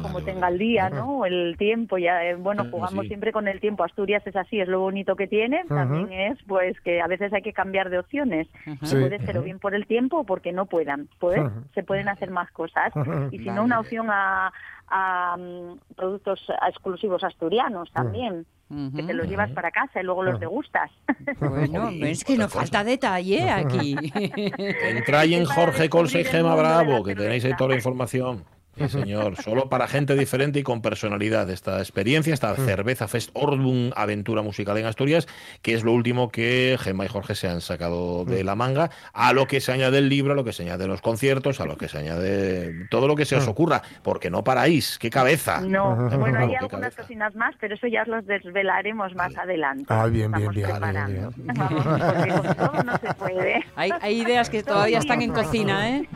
como 0.00 0.14
Vale, 0.14 0.26
tenga 0.26 0.40
vale. 0.40 0.54
el 0.54 0.58
día, 0.58 0.90
¿no? 0.90 1.24
El 1.26 1.56
tiempo, 1.58 1.98
ya, 1.98 2.24
eh, 2.24 2.34
bueno, 2.34 2.62
Ah, 2.64 2.68
jugamos 2.70 3.02
sí. 3.02 3.08
siempre 3.08 3.32
con 3.32 3.48
el 3.48 3.60
tiempo. 3.60 3.84
Asturias 3.84 4.26
es 4.26 4.36
así, 4.36 4.60
es 4.60 4.68
lo 4.68 4.80
bonito 4.80 5.16
que 5.16 5.26
tiene. 5.26 5.64
También 5.68 6.12
es, 6.12 6.38
pues, 6.46 6.80
que 6.80 7.00
a 7.00 7.06
veces 7.06 7.32
hay 7.32 7.42
que 7.42 7.52
cambiar 7.52 7.90
de 7.90 7.98
opciones. 7.98 8.48
Sí. 8.82 8.96
Puede 8.96 9.18
ser 9.24 9.38
o 9.38 9.42
bien 9.42 9.58
por 9.58 9.74
el 9.74 9.86
tiempo 9.86 10.20
o 10.20 10.24
porque 10.24 10.52
no 10.52 10.66
puedan. 10.66 11.08
Pues, 11.18 11.40
se 11.74 11.82
pueden 11.82 12.08
hacer 12.08 12.30
más 12.30 12.50
cosas. 12.50 12.92
Y 13.30 13.38
si 13.38 13.50
no, 13.50 13.64
una 13.64 13.80
opción 13.80 14.08
a, 14.10 14.52
a, 14.90 15.36
mm, 15.36 15.94
productos 15.96 16.40
exclusivos 16.68 17.24
asturianos 17.24 17.90
también. 17.92 18.46
Que 18.94 19.02
te 19.02 19.14
los 19.14 19.26
llevas 19.26 19.50
para 19.50 19.72
casa 19.72 20.00
y 20.00 20.04
luego 20.04 20.22
los 20.22 20.38
degustas. 20.38 20.92
Bueno, 21.40 21.88
es 22.06 22.22
que 22.22 22.36
no 22.36 22.44
otra 22.44 22.52
cosa. 22.52 22.58
falta 22.60 22.84
detalle 22.84 23.50
aquí. 23.50 23.96
Entráis 24.14 25.36
en 25.36 25.44
Jorge 25.44 25.88
Colse 25.88 26.20
y 26.20 26.24
Gema 26.24 26.54
Bravo, 26.54 27.02
que 27.02 27.16
tenéis 27.16 27.44
ahí 27.44 27.56
toda 27.56 27.70
la 27.70 27.76
información. 27.76 28.44
Sí, 28.76 28.88
señor. 28.88 29.36
Solo 29.36 29.68
para 29.68 29.86
gente 29.88 30.14
diferente 30.16 30.58
y 30.60 30.62
con 30.62 30.80
personalidad. 30.80 31.50
Esta 31.50 31.78
experiencia, 31.78 32.32
esta 32.32 32.54
Cerveza 32.54 33.08
Fest 33.08 33.30
Ordum 33.34 33.90
Aventura 33.96 34.42
Musical 34.42 34.78
en 34.78 34.86
Asturias, 34.86 35.26
que 35.62 35.74
es 35.74 35.84
lo 35.84 35.92
último 35.92 36.30
que 36.30 36.76
Gemma 36.80 37.04
y 37.04 37.08
Jorge 37.08 37.34
se 37.34 37.48
han 37.48 37.60
sacado 37.60 38.24
de 38.24 38.44
la 38.44 38.54
manga, 38.54 38.90
a 39.12 39.32
lo 39.32 39.46
que 39.46 39.60
se 39.60 39.72
añade 39.72 39.98
el 39.98 40.08
libro, 40.08 40.32
a 40.32 40.36
lo 40.36 40.44
que 40.44 40.52
se 40.52 40.62
añade 40.62 40.86
los 40.86 41.02
conciertos, 41.02 41.60
a 41.60 41.66
lo 41.66 41.76
que 41.76 41.88
se 41.88 41.98
añade 41.98 42.86
todo 42.90 43.06
lo 43.08 43.16
que 43.16 43.24
se 43.24 43.36
os 43.36 43.48
ocurra, 43.48 43.82
porque 44.02 44.30
no 44.30 44.44
paráis. 44.44 44.98
¡Qué 44.98 45.10
cabeza! 45.10 45.60
No, 45.60 45.96
bueno, 46.18 46.38
hay 46.38 46.54
algunas 46.54 46.94
cabeza. 46.94 47.02
cocinas 47.02 47.34
más, 47.34 47.54
pero 47.60 47.74
eso 47.74 47.86
ya 47.86 48.02
os 48.02 48.08
los 48.08 48.26
desvelaremos 48.26 49.14
más 49.14 49.36
adelante. 49.36 49.86
Ah, 49.88 50.06
bien, 50.06 50.32
bien, 50.32 50.50
bien, 50.50 50.68
Vamos, 50.80 51.34
porque 51.34 52.32
con 52.32 52.56
todo 52.56 52.82
no 52.84 52.98
se 52.98 53.14
puede. 53.14 53.64
Hay, 53.76 53.90
hay 54.00 54.20
ideas 54.20 54.48
que 54.48 54.62
todavía 54.62 54.98
están 54.98 55.22
en 55.22 55.32
cocina, 55.32 55.90
¿eh? 55.90 56.08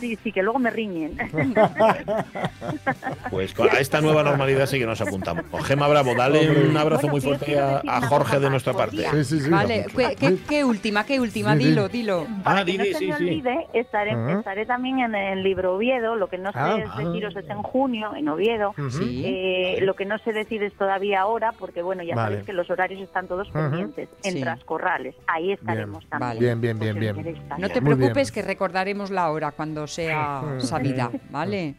Sí, 0.00 0.18
sí, 0.22 0.32
que 0.32 0.42
luego 0.42 0.58
me 0.58 0.70
riñen. 0.70 1.16
Pues 3.30 3.54
a 3.58 3.80
esta 3.80 4.00
nueva 4.00 4.22
normalidad 4.22 4.66
sí 4.66 4.78
que 4.78 4.86
nos 4.86 5.00
apuntamos. 5.00 5.44
Gema 5.64 5.88
Bravo, 5.88 6.14
dale 6.14 6.48
Hombre. 6.48 6.68
un 6.68 6.76
abrazo 6.76 7.02
Bueno, 7.08 7.12
muy 7.12 7.20
fuerte 7.20 7.58
a, 7.58 7.76
decir 7.82 8.08
Jorge 8.08 8.40
de 8.40 8.50
nuestra 8.50 8.72
parte. 8.72 9.04
Sí, 9.10 9.24
sí, 9.24 9.40
sí. 9.40 9.50
Vale, 9.50 9.86
¿qué, 9.94 10.16
qué- 10.16 10.38
qué 10.48 10.64
última, 10.64 11.04
qué 11.04 11.20
última? 11.20 11.54
Sí, 11.56 11.62
sí. 11.62 11.68
Dilo, 11.68 11.88
dilo. 11.88 12.26
Para 12.44 12.60
Ah, 12.60 12.64
que 12.64 12.72
di, 12.72 12.78
no 12.78 12.84
se 12.84 12.94
sí, 12.94 13.06
me 13.08 13.16
sí. 13.18 13.22
olvide, 13.24 13.66
estaré, 13.72 14.12
Ajá. 14.12 14.38
estaré 14.38 14.66
también 14.66 15.00
en 15.00 15.14
el 15.14 15.42
libro 15.42 15.74
Oviedo. 15.76 16.14
Lo 16.16 16.28
que 16.28 16.38
no 16.38 16.52
sé 16.52 16.58
Ah. 16.58 16.78
es 16.78 17.04
deciros 17.06 17.34
es 17.36 17.48
en 17.50 17.62
junio, 17.62 18.14
en 18.14 18.28
Oviedo. 18.28 18.74
Sí. 18.90 19.22
Eh, 19.26 19.78
lo 19.82 19.94
que 19.94 20.04
no 20.06 20.18
se 20.18 20.32
decide 20.32 20.66
es 20.66 20.74
todavía 20.74 21.20
ahora, 21.22 21.52
porque 21.58 21.82
bueno, 21.82 22.02
ya 22.02 22.14
Vale. 22.14 22.28
sabéis 22.28 22.46
que 22.46 22.52
los 22.52 22.70
horarios 22.70 23.00
están 23.00 23.26
todos 23.28 23.48
pendientes. 23.50 24.08
En 24.22 24.32
Sí. 24.34 24.40
Trascorrales, 24.40 25.14
ahí 25.26 25.52
estaremos 25.52 26.00
Bien. 26.00 26.10
también. 26.10 26.28
Vale. 26.28 26.40
Bien, 26.40 26.60
bien, 26.60 26.78
bien, 26.78 26.98
bien. 26.98 27.36
No 27.58 27.68
te 27.68 27.82
preocupes 27.82 28.30
que 28.32 28.42
recordaremos 28.42 29.10
la 29.10 29.30
hora 29.30 29.52
cuando 29.52 29.86
sea 29.86 30.42
sabida, 30.58 31.10
¿vale? 31.30 31.74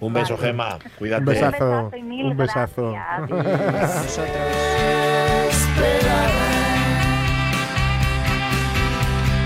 Un 0.00 0.12
beso, 0.12 0.36
Gema. 0.36 0.78
Cuídate. 0.98 1.20
Un 1.22 1.26
besazo. 1.26 1.64
Un 1.64 1.90
besazo 1.90 1.96
y 1.96 2.02
mil 2.02 2.26
Un 2.26 2.36
besazo. 2.36 2.92
gracias. 2.92 4.20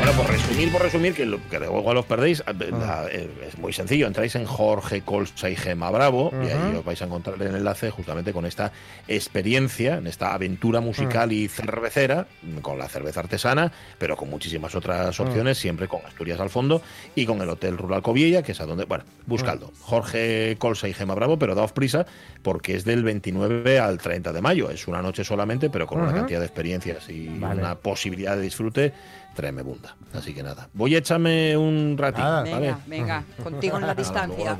Bueno, 0.08 0.22
por 0.22 0.30
resumir, 0.32 0.72
por 0.72 0.80
resumir, 0.82 1.12
que, 1.12 1.26
lo, 1.26 1.38
que 1.50 1.58
luego 1.58 1.92
los 1.92 2.06
perdéis, 2.06 2.40
eh, 2.40 2.70
la- 2.70 3.06
eh, 3.12 3.28
es 3.46 3.58
muy 3.58 3.74
sencillo. 3.74 4.06
Entráis 4.06 4.34
en 4.36 4.46
Jorge 4.46 5.02
Colsa 5.02 5.50
y 5.50 5.54
Gema 5.56 5.90
Bravo 5.90 6.32
y 6.32 6.46
ahí 6.46 6.76
os 6.76 6.84
vais 6.84 7.02
a 7.02 7.04
encontrar 7.04 7.36
el 7.42 7.54
enlace 7.54 7.90
justamente 7.90 8.32
con 8.32 8.46
esta 8.46 8.72
experiencia, 9.06 9.96
en 9.98 10.06
esta 10.06 10.32
aventura 10.32 10.80
musical 10.80 11.30
y 11.32 11.46
cervecera, 11.48 12.26
con 12.62 12.78
la 12.78 12.88
cerveza 12.88 13.20
artesana, 13.20 13.70
pero 13.98 14.16
con 14.16 14.30
muchísimas 14.30 14.74
otras 14.74 15.20
opciones, 15.20 15.58
siempre 15.58 15.88
con 15.88 16.00
Asturias 16.06 16.40
al 16.40 16.48
fondo 16.48 16.80
y 17.14 17.26
con 17.26 17.42
el 17.42 17.48
Hotel 17.50 17.76
Rural 17.76 18.00
Coviella, 18.00 18.42
que 18.42 18.52
es 18.52 18.60
a 18.62 18.66
donde, 18.66 18.86
bueno, 18.86 19.04
buscadlo. 19.26 19.72
Jorge 19.82 20.56
Colsa 20.58 20.88
y 20.88 20.94
Gema 20.94 21.14
Bravo, 21.16 21.38
pero 21.38 21.54
daos 21.54 21.72
prisa 21.72 22.06
porque 22.42 22.76
es 22.76 22.86
del 22.86 23.04
29 23.04 23.78
al 23.78 23.98
30 23.98 24.32
de 24.32 24.40
mayo. 24.40 24.70
Es 24.70 24.88
una 24.88 25.02
noche 25.02 25.22
solamente, 25.22 25.68
pero 25.68 25.86
con 25.86 26.00
una 26.00 26.14
cantidad 26.14 26.40
de 26.40 26.46
experiencias 26.46 27.10
y 27.10 27.28
Vale. 27.28 27.60
una 27.60 27.74
posibilidad 27.74 28.36
de 28.36 28.42
disfrute 28.42 28.94
tremebunda. 29.38 29.94
Así 30.14 30.34
que 30.34 30.42
nada, 30.42 30.68
voy 30.74 30.96
a 30.96 30.98
echarme 30.98 31.56
un 31.56 31.96
ratito, 31.96 32.26
Ah. 32.26 32.40
¿vale? 32.42 32.58
Venga, 32.60 32.80
venga, 32.88 33.24
contigo 33.40 33.78
en 33.78 33.86
la 33.86 33.94
distancia. 34.02 34.58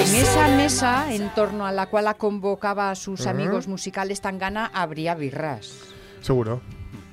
En 0.00 0.14
esa 0.14 0.48
mesa, 0.48 1.12
en 1.12 1.28
torno 1.34 1.66
a 1.66 1.72
la 1.72 1.86
cual 1.86 2.14
convocaba 2.16 2.90
a 2.90 2.94
sus 2.94 3.26
amigos 3.26 3.66
musicales 3.68 4.20
Tangana, 4.20 4.70
habría 4.72 5.14
birras. 5.14 5.72
Seguro, 6.20 6.60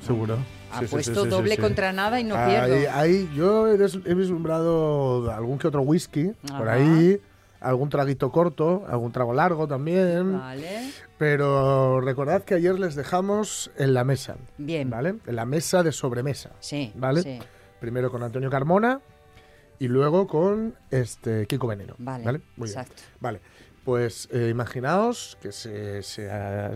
seguro. 0.05 0.37
Ha 0.71 0.79
Sí, 0.81 0.85
puesto 0.87 1.15
sí, 1.15 1.21
sí, 1.23 1.27
doble 1.29 1.55
sí. 1.55 1.61
contra 1.61 1.93
nada 1.93 2.19
y 2.19 2.23
no 2.25 2.35
Ahí, 2.35 2.49
pierdo. 2.51 2.91
ahí 2.93 3.29
yo 3.35 3.67
he, 3.69 3.77
vislumbrado 4.13 5.31
algún 5.31 5.57
que 5.57 5.67
otro 5.67 5.81
whisky 5.81 6.31
por 6.57 6.67
Ajá. 6.67 6.73
ahí, 6.73 7.19
algún 7.59 7.89
traguito 7.89 8.31
corto, 8.31 8.85
algún 8.87 9.11
trago 9.11 9.33
largo 9.33 9.67
también. 9.67 10.37
Vale. 10.39 10.91
Pero 11.17 12.01
recordad 12.01 12.43
que 12.43 12.55
ayer 12.55 12.77
les 12.79 12.95
dejamos 12.95 13.71
en 13.77 13.93
la 13.93 14.03
mesa. 14.03 14.35
Bien. 14.57 14.89
¿Vale? 14.89 15.15
En 15.25 15.35
la 15.35 15.45
mesa 15.45 15.81
de 15.83 15.91
sobremesa. 15.91 16.51
Sí, 16.59 16.91
¿Vale? 16.95 17.21
sí. 17.21 17.39
primero 17.79 18.09
con 18.09 18.23
Antonio 18.23 18.49
Carmona 18.49 19.01
y 19.79 19.87
luego 19.89 20.27
con 20.27 20.75
este 20.91 21.45
Kiko 21.45 21.67
Veneno. 21.67 21.95
Vale, 21.99 22.23
Muy 22.55 22.67
bien. 22.69 22.79
exacto. 22.79 23.03
Vale, 23.19 23.41
pues 23.83 24.27
eh, 24.31 24.47
imaginaos 24.49 25.37
que 25.41 25.51
se, 25.51 26.01
se, 26.01 26.29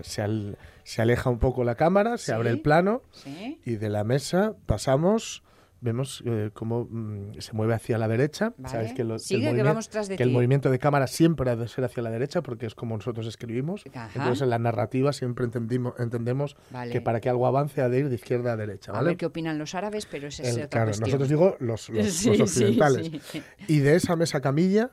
se 0.04 0.22
al- 0.22 0.58
se 0.84 1.02
aleja 1.02 1.30
un 1.30 1.39
poco 1.39 1.63
la 1.63 1.76
cámara, 1.76 2.18
se 2.18 2.26
Sí. 2.28 2.32
abre 2.34 2.50
el 2.52 2.62
plano 2.62 3.02
Sí. 3.12 3.60
y 3.65 3.76
de 3.78 3.89
la 3.89 4.04
mesa 4.04 4.54
pasamos, 4.65 5.42
vemos 5.82 6.22
eh, 6.26 6.50
cómo 6.54 6.88
mm, 6.89 7.39
se 7.39 7.54
mueve 7.54 7.74
hacia 7.74 7.98
la 7.98 8.08
derecha. 8.08 8.54
Vale. 8.58 8.70
Sabéis 8.70 8.94
que, 8.94 9.04
lo- 9.04 9.15
que 9.15 9.20
Sigue, 9.20 9.39
que 9.42 9.46
el 9.48 9.52
movimiento- 9.54 9.70
vamos 9.70 9.89
tras 9.89 10.08
de 10.10 10.18
que 10.18 10.24
el 10.24 10.32
movimiento 10.32 10.70
de 10.70 10.80
cámara 10.80 11.08
siempre 11.08 11.50
ha 11.52 11.56
de 11.56 11.68
ser 11.68 11.84
hacia 11.86 12.04
la 12.04 12.10
derecha 12.12 12.42
porque 12.42 12.65
es 12.65 12.76
como 12.76 12.96
nosotros 12.98 13.26
escribimos. 13.28 13.84
Ajá. 13.94 14.10
Entonces 14.15 14.42
en 14.42 14.50
la 14.50 14.60
narrativa 14.60 15.13
siempre 15.13 15.46
entendimos, 15.46 15.94
entendemos 16.00 16.58
Vale. 16.72 16.92
que 16.92 17.02
para 17.02 17.20
que 17.22 17.30
algo 17.30 17.48
avance 17.48 17.82
ha 17.82 17.89
de 17.89 18.00
ir 18.00 18.10
de 18.10 18.15
izquierda 18.15 18.54
a 18.54 18.58
derecha. 18.58 18.92
A 18.92 18.96
¿vale? 18.96 19.08
ver 19.10 19.18
qué 19.18 19.26
opinan 19.26 19.58
los 19.58 19.76
árabes, 19.76 20.06
pero 20.06 20.28
esa 20.28 20.44
es 20.44 20.50
El- 20.50 20.56
otra 20.65 20.70
claro, 20.70 20.86
cuestión. 20.88 21.08
nosotros 21.08 21.30
digo 21.30 21.56
los, 21.60 21.89
los- 21.89 22.06
Sí, 22.13 22.28
los 22.38 22.38
sí, 22.52 22.63
occidentales. 22.63 23.12
sí. 23.24 23.42
Y 23.68 23.80
de 23.80 23.96
esa 23.96 24.15
mesa 24.15 24.42
camilla 24.42 24.92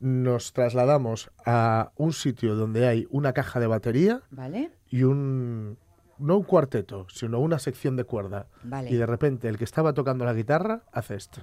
nos 0.00 0.52
trasladamos 0.52 1.30
a 1.46 1.92
un 1.96 2.12
sitio 2.12 2.54
donde 2.54 2.86
hay 2.86 3.06
una 3.10 3.32
caja 3.32 3.60
de 3.60 3.66
batería 3.66 4.20
¿Vale? 4.30 4.70
y 4.90 5.04
un 5.04 5.78
no 6.18 6.36
un 6.36 6.42
cuarteto, 6.44 7.06
sino 7.10 7.40
una 7.40 7.58
sección 7.58 7.96
de 7.96 8.04
cuerda. 8.04 8.46
Vale. 8.62 8.90
Y 8.90 8.96
de 8.96 9.06
repente 9.06 9.48
el 9.48 9.58
que 9.58 9.64
estaba 9.64 9.92
tocando 9.92 10.24
la 10.24 10.34
guitarra 10.34 10.82
hace 10.92 11.16
esto. 11.16 11.42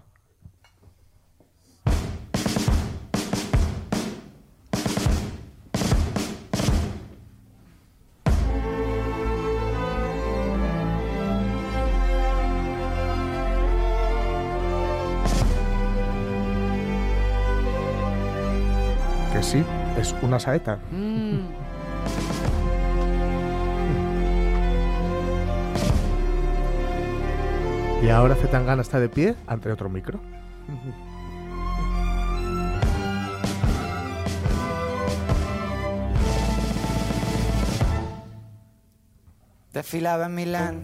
Que 19.31 19.41
sí, 19.41 19.63
es 19.97 20.15
una 20.21 20.39
saeta. 20.39 20.77
Mm, 20.91 21.62
Y 28.03 28.09
ahora 28.09 28.35
Zetangana 28.35 28.81
está 28.81 28.99
de 28.99 29.07
pie 29.07 29.33
ante 29.47 29.71
otro 29.71 29.87
micro. 29.87 30.19
Desfilaba 39.71 40.25
en 40.25 40.35
Milán 40.35 40.83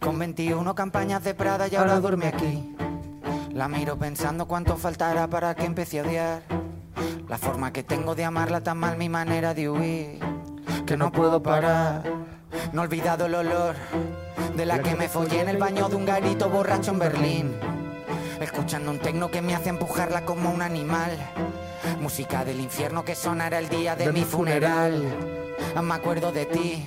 con 0.00 0.18
21 0.18 0.74
campañas 0.74 1.22
de 1.22 1.32
Prada 1.34 1.68
y 1.68 1.76
ahora 1.76 2.00
duerme 2.00 2.26
aquí. 2.26 2.74
La 3.52 3.68
miro 3.68 3.96
pensando 3.96 4.48
cuánto 4.48 4.76
faltará 4.76 5.28
para 5.28 5.54
que 5.54 5.64
empiece 5.66 6.00
a 6.00 6.02
odiar. 6.02 6.42
La 7.28 7.38
forma 7.38 7.72
que 7.72 7.84
tengo 7.84 8.16
de 8.16 8.24
amarla 8.24 8.60
tan 8.62 8.78
mal, 8.78 8.98
mi 8.98 9.08
manera 9.08 9.54
de 9.54 9.70
huir. 9.70 10.18
Que 10.86 10.96
no 10.96 11.12
puedo 11.12 11.40
parar. 11.40 12.02
No 12.72 12.82
he 12.82 12.84
olvidado 12.86 13.26
el 13.26 13.34
olor 13.36 13.76
de 14.60 14.66
la 14.66 14.82
que 14.82 14.94
me 14.94 15.08
follé 15.08 15.40
en 15.40 15.48
el 15.48 15.56
baño 15.56 15.88
de 15.88 15.96
un 15.96 16.04
garito 16.04 16.50
borracho 16.50 16.90
en 16.90 16.98
Berlín. 16.98 17.56
Escuchando 18.42 18.90
un 18.90 18.98
tecno 18.98 19.30
que 19.30 19.40
me 19.40 19.54
hace 19.54 19.70
empujarla 19.70 20.26
como 20.26 20.50
un 20.50 20.60
animal. 20.60 21.16
Música 21.98 22.44
del 22.44 22.60
infierno 22.60 23.02
que 23.02 23.14
sonará 23.14 23.58
el 23.58 23.70
día 23.70 23.96
de, 23.96 24.12
mi 24.12 24.22
funeral. 24.22 25.02
Ah, 25.74 25.80
Me 25.80 25.94
acuerdo 25.94 26.30
de 26.30 26.44
ti. 26.44 26.86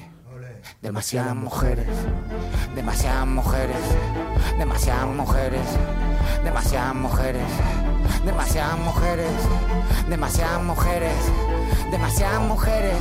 Demasiadas 0.83 1.35
mujeres, 1.35 1.87
demasiadas 2.75 3.25
mujeres, 3.25 3.83
demasiadas 4.59 5.07
mujeres, 5.07 5.65
demasiadas 6.43 6.95
mujeres, 6.95 7.41
demasiadas 8.23 8.77
mujeres, 8.77 9.31
demasiadas 10.07 10.61
mujeres, 10.61 11.17
demasiadas 11.89 12.41
mujeres, 12.41 12.99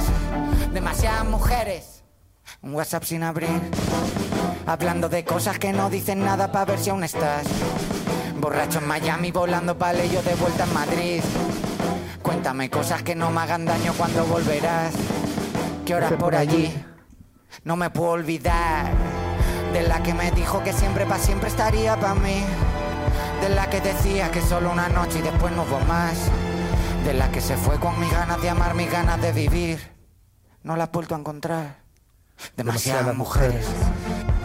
demasiadas 0.73 1.25
mujeres. 1.27 2.02
Un 2.63 2.75
WhatsApp 2.75 3.03
sin 3.03 3.25
abrir, 3.25 3.61
hablando 4.67 5.09
de 5.09 5.25
cosas 5.25 5.59
que 5.59 5.73
no 5.73 5.91
dicen 5.91 6.25
nada 6.25 6.53
para 6.53 6.67
ver 6.67 6.79
si 6.79 6.91
aún 6.91 7.03
estás. 7.03 7.45
Borracho 8.39 8.79
en 8.79 8.87
Miami, 8.87 9.33
volando 9.33 9.77
pa' 9.77 9.93
yo 9.95 10.23
de 10.23 10.35
vuelta 10.37 10.63
en 10.63 10.73
Madrid. 10.73 11.23
Cuéntame 12.23 12.71
cosas 12.71 13.03
que 13.03 13.17
no 13.17 13.33
me 13.33 13.41
hagan 13.41 13.65
daño 13.65 13.93
cuando 13.99 14.25
volverás. 14.27 14.95
¿Qué 15.85 15.93
horas 15.93 16.13
por 16.13 16.37
allí? 16.37 16.73
No 17.65 17.75
me 17.75 17.91
puedo 17.91 18.11
olvidar 18.11 18.87
de 19.73 19.83
la 19.83 20.01
que 20.05 20.15
me 20.15 20.31
dijo 20.31 20.63
que 20.63 20.73
siempre 20.73 21.05
pa' 21.05 21.19
siempre 21.19 21.49
estaría 21.49 21.99
pa' 21.99 22.15
mí. 22.15 22.45
De 23.41 23.49
la 23.49 23.69
que 23.69 23.81
decía 23.81 24.31
que 24.31 24.41
solo 24.41 24.71
una 24.71 24.89
noche 24.89 25.19
y 25.19 25.23
después 25.23 25.53
no 25.57 25.65
hubo 25.65 25.81
más. 25.81 26.15
De 27.05 27.13
la 27.13 27.29
que 27.33 27.41
se 27.41 27.57
fue 27.57 27.81
con 27.81 27.99
mis 27.99 28.13
ganas 28.13 28.41
de 28.41 28.51
amar, 28.51 28.77
mis 28.77 28.91
ganas 28.91 29.21
de 29.21 29.33
vivir. 29.33 29.81
No 30.63 30.77
la 30.77 30.85
he 30.85 30.91
vuelto 30.93 31.17
a 31.17 31.19
encontrar. 31.19 31.82
Demasiadas 32.57 33.07
Demasiadas 33.07 33.17
mujeres, 33.17 33.67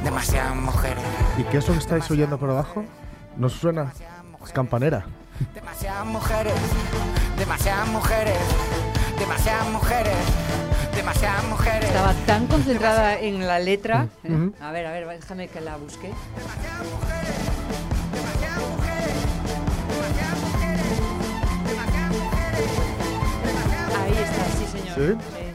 demasiadas 0.03 0.55
mujeres, 0.55 1.03
¿Y 1.38 1.43
qué 1.43 1.57
es 1.57 1.67
lo 1.67 1.73
que 1.73 1.79
estáis 1.79 2.10
oyendo 2.12 2.38
por 2.38 2.49
abajo? 2.49 2.83
¿No 3.36 3.47
os 3.47 3.53
suena? 3.53 3.91
Es 4.43 4.51
campanera. 4.51 5.05
demasiadas 5.53 6.05
mujeres, 6.05 6.53
demasiadas 7.38 7.88
mujeres, 7.89 8.38
demasiadas 9.19 9.67
mujeres, 9.69 10.15
demasiadas 10.95 11.43
mujeres. 11.45 11.89
Estaba 11.89 12.13
tan 12.25 12.47
concentrada 12.47 13.19
en 13.19 13.45
la 13.45 13.60
letra. 13.60 14.07
¿eh? 14.23 14.31
Ujú. 14.31 14.53
A 14.62 14.71
ver, 14.71 14.86
a 14.88 14.91
ver, 14.91 15.07
déjame 15.07 15.47
que 15.49 15.62
la 15.62 15.77
busque. 15.77 16.12
Ahí 23.99 24.13
está, 24.13 24.45
sí, 24.57 24.65
señor. 24.79 24.95
¿Sí? 24.95 25.46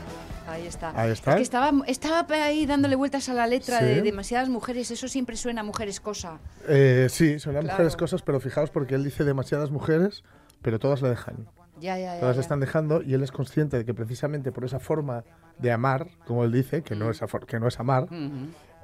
Ahí 0.62 0.68
está. 0.68 0.92
Ahí 1.00 1.10
está. 1.12 1.30
Es 1.32 1.36
que 1.36 1.42
estaba, 1.42 1.72
estaba 1.86 2.26
ahí 2.44 2.66
dándole 2.66 2.96
vueltas 2.96 3.28
a 3.28 3.34
la 3.34 3.46
letra 3.46 3.78
Sí. 3.80 3.84
de 3.84 4.02
demasiadas 4.02 4.48
mujeres. 4.48 4.90
Eso 4.90 5.08
siempre 5.08 5.36
suena 5.36 5.60
a 5.60 5.64
mujeres 5.64 6.00
cosa. 6.00 6.38
Eh, 6.68 7.08
sí, 7.10 7.32
las 7.32 7.42
Claro. 7.44 7.62
mujeres 7.66 7.96
cosas, 7.96 8.22
pero 8.22 8.40
fijaos 8.40 8.70
porque 8.70 8.94
él 8.94 9.04
dice 9.04 9.24
demasiadas 9.24 9.70
mujeres, 9.70 10.22
pero 10.62 10.78
todas 10.78 11.02
le 11.02 11.08
dejan. 11.10 11.48
Ya, 11.80 11.98
ya, 11.98 12.14
ya. 12.14 12.20
Todas 12.20 12.36
ya. 12.36 12.42
están 12.42 12.60
dejando 12.60 13.02
y 13.02 13.14
él 13.14 13.22
es 13.24 13.32
consciente 13.32 13.76
de 13.78 13.84
que 13.84 13.92
precisamente 13.94 14.52
por 14.52 14.64
esa 14.64 14.78
forma 14.78 15.24
de 15.58 15.72
amar, 15.72 16.06
como 16.26 16.44
él 16.44 16.52
dice, 16.52 16.82
que 16.82 16.94
no 16.94 17.10
es, 17.10 17.22
afor- 17.22 17.44
que 17.46 17.58
no 17.58 17.66
es 17.66 17.80
amar, 17.80 18.06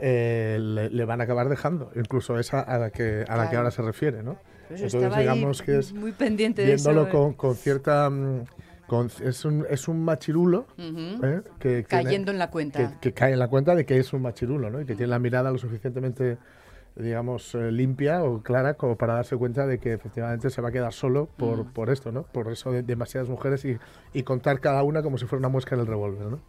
eh, 0.00 0.58
le, 0.60 0.90
le 0.90 1.04
van 1.04 1.20
a 1.20 1.24
acabar 1.24 1.48
dejando, 1.48 1.90
incluso 1.96 2.38
esa 2.38 2.60
a 2.60 2.78
la 2.78 2.90
que, 2.90 3.24
a 3.28 3.36
la 3.36 3.50
que 3.50 3.56
ahora 3.56 3.70
se 3.70 3.82
refiere, 3.82 4.22
¿no? 4.22 4.36
Pues 4.68 4.82
Entonces 4.82 5.16
digamos 5.18 5.62
que 5.62 5.78
es 5.78 5.92
muy 5.92 6.12
pendiente 6.12 6.64
de 6.64 6.74
eso. 6.74 6.90
viéndolo 6.90 7.08
¿eh? 7.08 7.10
con, 7.10 7.32
con 7.34 7.54
cierta... 7.56 8.08
mm, 8.10 8.44
con- 8.88 9.10
es, 9.22 9.44
un, 9.44 9.64
es 9.70 9.86
un 9.86 10.02
machirulo 10.04 10.66
Ujú. 10.76 11.24
¿eh? 11.24 11.42
que, 11.60 11.84
tiene- 11.84 12.04
Cayendo 12.04 12.32
en 12.32 12.38
la 12.38 12.50
cuenta. 12.50 12.78
que, 12.94 12.98
que 13.00 13.12
cae 13.14 13.32
en 13.34 13.38
la 13.38 13.46
cuenta 13.48 13.76
de 13.76 13.86
que 13.86 13.98
es 13.98 14.12
un 14.12 14.22
machirulo, 14.22 14.70
¿no? 14.70 14.80
Y 14.80 14.86
que 14.86 14.94
tiene 14.96 15.10
la 15.10 15.18
mirada 15.20 15.52
lo 15.52 15.58
suficientemente, 15.58 16.38
digamos, 16.96 17.54
eh, 17.54 17.70
limpia 17.70 18.24
o 18.24 18.42
clara 18.42 18.74
como 18.74 18.96
para 18.96 19.14
darse 19.14 19.36
cuenta 19.36 19.66
de 19.66 19.78
que 19.78 19.92
efectivamente 19.92 20.50
se 20.50 20.60
va 20.62 20.70
a 20.70 20.72
quedar 20.72 20.92
solo 20.92 21.26
por, 21.36 21.58
Mm. 21.66 21.72
por 21.72 21.90
esto, 21.90 22.10
¿no? 22.10 22.22
Por 22.24 22.50
eso 22.50 22.72
de 22.72 22.82
demasiadas 22.82 23.28
mujeres 23.28 23.64
y, 23.64 23.78
y 24.14 24.22
contar 24.24 24.58
cada 24.60 24.82
una 24.82 25.02
como 25.02 25.18
si 25.18 25.26
fuera 25.26 25.38
una 25.40 25.48
muesca 25.50 25.74
en 25.74 25.82
el 25.82 25.86
revólver, 25.86 26.26
¿no? 26.26 26.40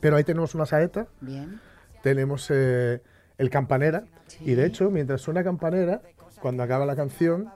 Pero 0.00 0.16
ahí 0.16 0.24
tenemos 0.24 0.54
una 0.54 0.64
saeta, 0.66 1.06
Bien. 1.20 1.60
tenemos 2.02 2.48
eh, 2.50 3.02
el 3.36 3.50
campanera 3.50 4.04
y 4.40 4.54
de 4.54 4.66
hecho, 4.66 4.90
mientras 4.90 5.20
suena 5.20 5.44
campanera, 5.44 6.00
cuando 6.40 6.62
acaba 6.62 6.86
la 6.86 6.96
canción, 6.96 7.48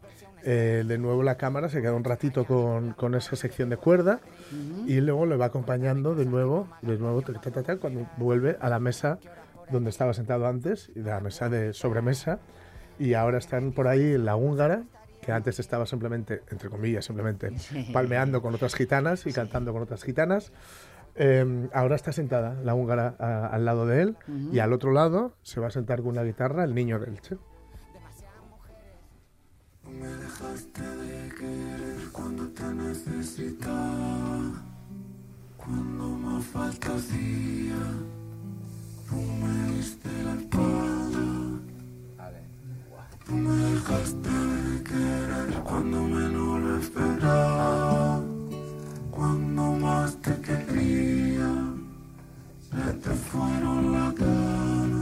eh, 0.45 0.85
de 0.87 0.99
nuevo 0.99 1.23
la 1.23 1.37
cámara 1.37 1.69
se 1.69 1.81
queda 1.81 1.95
un 1.95 2.05
ratito 2.05 2.45
con, 2.45 2.93
con 2.93 3.15
esa 3.15 3.37
sección 3.37 3.71
de 3.71 3.77
cuerda 3.77 4.21
y 4.89 5.01
luego 5.01 5.27
le 5.27 5.37
va 5.37 5.47
acompañando 5.47 6.15
de 6.15 6.25
nuevo, 6.27 6.69
de 6.83 6.99
nuevo 6.99 7.23
ta, 7.23 7.33
ta, 7.35 7.63
ta, 7.63 7.77
cuando 7.77 8.07
vuelve 8.17 8.57
a 8.61 8.69
la 8.69 8.79
mesa 8.81 9.19
donde 9.71 9.91
estaba 9.91 10.13
sentado 10.13 10.47
antes, 10.47 10.91
y 10.95 11.01
de 11.01 11.11
la 11.11 11.21
mesa 11.21 11.49
de 11.49 11.73
sobremesa, 11.73 12.41
y 12.99 13.15
ahora 13.15 13.39
están 13.39 13.73
por 13.73 13.89
ahí 13.89 14.19
la 14.19 14.37
húngara, 14.37 14.83
que 15.23 15.33
antes 15.33 15.59
estaba 15.61 15.87
simplemente, 15.87 16.43
entre 16.51 16.69
comillas, 16.69 17.05
simplemente 17.05 17.53
palmeando 17.93 18.43
con 18.43 18.55
otras 18.55 18.75
gitanas 18.75 19.27
y 19.27 19.33
cantando 19.33 19.73
con 19.73 19.83
otras 19.83 20.03
gitanas. 20.05 20.53
Eh, 21.15 21.69
ahora 21.75 21.95
está 21.95 22.11
sentada 22.13 22.55
la 22.65 22.75
húngara 22.75 23.15
a- 23.19 23.47
al 23.47 23.65
lado 23.65 23.87
de 23.87 24.03
él 24.03 24.17
y 24.51 24.59
al 24.61 24.73
otro 24.73 24.93
lado 24.93 25.35
se 25.43 25.61
va 25.61 25.69
a 25.69 25.71
sentar 25.71 25.99
con 26.01 26.09
una 26.09 26.23
guitarra 26.23 26.65
el 26.65 26.75
niño 26.75 26.99
me 30.01 30.09
dejaste 30.09 30.83
de 30.83 31.29
querer 31.35 32.09
cuando 32.13 32.49
te 32.49 32.65
necesitaba, 32.75 34.63
cuando 35.57 36.09
más 36.09 36.45
falta 36.47 36.95
hacía. 36.95 37.83
Tú 39.09 39.17
me 39.17 39.73
diste 39.73 40.09
la 40.25 40.35
espalda. 40.35 41.27
Tú 43.27 43.33
me 43.33 43.55
dejaste 43.55 44.31
de 44.31 44.83
querer 44.83 45.63
cuando 45.63 46.03
menos 46.03 46.61
lo 46.63 46.79
esperaba, 46.79 48.21
cuando 49.11 49.63
más 49.73 50.17
te 50.23 50.35
quería. 50.41 51.51
Se 52.71 52.93
te 52.95 53.11
fueron 53.11 53.93
las 53.93 54.15
ganas. 54.15 55.02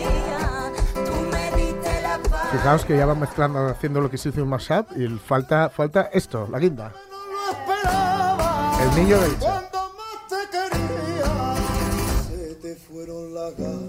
Fijaos 2.51 2.83
que 2.83 2.97
ya 2.97 3.05
van 3.05 3.19
mezclando, 3.19 3.67
haciendo 3.67 4.01
lo 4.01 4.09
que 4.09 4.17
se 4.17 4.29
hizo 4.29 4.43
un 4.43 4.49
mashup 4.49 4.91
y 4.97 5.07
falta, 5.07 5.69
falta 5.69 6.09
esto, 6.11 6.47
la 6.51 6.59
guinda. 6.59 6.93
El 8.81 8.95
niño 9.03 9.19
del 9.21 9.39
Che. 9.39 9.47
te 10.27 10.35
quería, 10.51 11.55
se 12.27 12.55
te 12.55 12.75
fueron 12.75 13.33
las 13.33 13.55
ganas. 13.55 13.80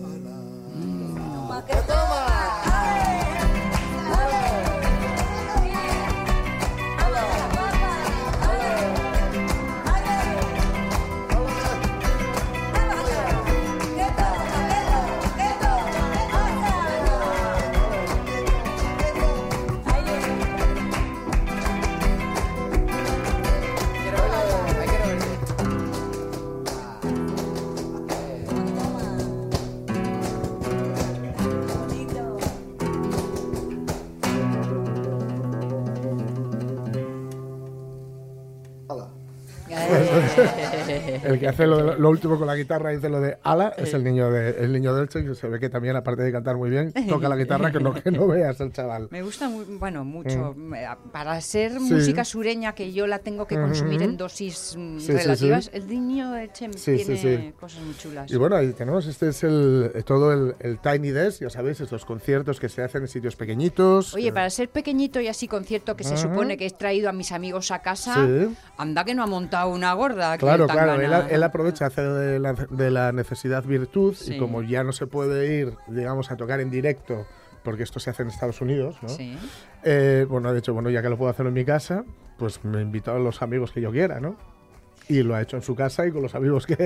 El 41.24 41.38
que 41.38 41.48
hace 41.48 41.66
lo, 41.66 41.84
de- 41.92 41.98
lo 41.98 42.10
último 42.10 42.38
con 42.38 42.46
la 42.46 42.56
guitarra 42.56 42.92
y 42.92 42.96
dice 42.96 43.08
lo 43.08 43.20
de 43.20 43.38
ala 43.42 43.72
es 43.76 43.94
el 43.94 44.04
niño 44.04 44.30
de 44.30 44.50
el 44.62 44.72
niño 44.72 44.94
del 44.94 45.08
que 45.08 45.34
se 45.34 45.48
ve 45.48 45.58
que 45.58 45.68
también 45.70 45.96
aparte 45.96 46.22
de 46.22 46.32
cantar 46.32 46.56
muy 46.56 46.70
bien 46.70 46.92
toca 47.08 47.28
la 47.28 47.36
guitarra 47.36 47.70
que 47.72 47.80
no 47.80 47.94
que 47.94 48.10
no 48.10 48.26
veas 48.26 48.60
el 48.60 48.72
chaval. 48.72 49.08
Me 49.10 49.22
gusta, 49.22 49.48
muy, 49.48 49.64
bueno, 49.78 50.04
mucho. 50.04 50.54
Eh, 50.74 50.86
Para 51.12 51.40
ser 51.40 51.72
Mm. 51.72 51.86
Sí. 51.88 51.94
música 51.94 52.24
sureña, 52.24 52.74
que 52.74 52.92
yo 52.92 53.06
la 53.06 53.18
tengo 53.20 53.46
que 53.46 53.54
consumir 53.56 54.02
en 54.02 54.16
dosis 54.16 54.74
mm, 54.78 54.98
Sí, 54.98 55.12
relativas, 55.12 55.64
sí. 55.66 55.70
el 55.74 55.86
niño 55.88 56.30
de 56.32 56.50
Chem 56.52 56.70
tiene 56.72 57.54
cosas 57.58 57.82
muy 57.82 57.96
chulas. 57.96 58.30
Y 58.30 58.36
bueno, 58.36 58.56
ahí 58.56 58.72
tenemos, 58.72 59.06
este 59.06 59.28
es 59.28 59.42
el 59.44 59.90
todo 60.04 60.32
el, 60.32 60.54
el 60.60 60.78
Tiny 60.80 61.10
Desk, 61.10 61.42
ya 61.42 61.50
sabéis, 61.50 61.80
estos 61.80 62.04
conciertos 62.04 62.58
que 62.60 62.68
se 62.68 62.82
hacen 62.82 63.02
en 63.02 63.08
sitios 63.08 63.36
pequeñitos. 63.36 64.14
Oye, 64.14 64.32
para 64.32 64.50
ser 64.50 64.68
pequeñito 64.68 65.20
y 65.20 65.28
así 65.28 65.48
concierto 65.48 65.96
que 65.96 66.04
se 66.04 66.16
supone 66.16 66.56
que 66.56 66.66
he 66.66 66.70
traído 66.70 67.08
a 67.08 67.12
mis 67.12 67.32
amigos 67.32 67.70
a 67.70 67.80
casa, 67.80 68.26
anda 68.76 69.04
que 69.04 69.14
no 69.14 69.22
ha 69.22 69.26
montado 69.26 69.70
una 69.70 69.94
gorda. 70.02 70.38
Claro, 70.38 70.66
claro, 70.66 70.94
él, 71.00 71.12
él 71.30 71.42
aprovecha, 71.42 71.86
hace 71.86 72.02
de 72.02 72.38
la, 72.38 72.52
de 72.54 72.90
la 72.90 73.12
necesidad 73.12 73.64
virtud 73.64 74.14
Sí. 74.14 74.34
y 74.34 74.38
como 74.38 74.62
ya 74.62 74.84
no 74.84 74.92
se 74.92 75.06
puede 75.06 75.54
ir, 75.60 75.74
digamos, 75.88 76.30
a 76.30 76.36
tocar 76.36 76.60
en 76.60 76.70
directo, 76.70 77.26
porque 77.62 77.82
esto 77.84 78.00
se 78.00 78.10
hace 78.10 78.22
en 78.22 78.28
Estados 78.28 78.60
Unidos, 78.60 78.96
¿no? 79.02 79.08
Sí. 79.08 79.36
Eh, 79.84 80.26
bueno, 80.28 80.52
de 80.52 80.58
hecho, 80.58 80.74
bueno, 80.74 80.90
ya 80.90 81.02
que 81.02 81.08
lo 81.08 81.16
puedo 81.16 81.30
hacer 81.30 81.46
en 81.46 81.52
mi 81.54 81.64
casa, 81.64 82.04
pues 82.38 82.64
me 82.64 82.80
invito 82.82 83.12
a 83.12 83.18
los 83.18 83.40
amigos 83.42 83.72
que 83.72 83.80
yo 83.80 83.90
quiera, 83.92 84.18
¿no? 84.20 84.36
Y 85.08 85.22
lo 85.22 85.34
ha 85.34 85.42
hecho 85.42 85.56
en 85.56 85.62
su 85.62 85.74
casa 85.74 86.06
y 86.06 86.10
con 86.12 86.22
los 86.22 86.34
amigos 86.34 86.66
que, 86.66 86.76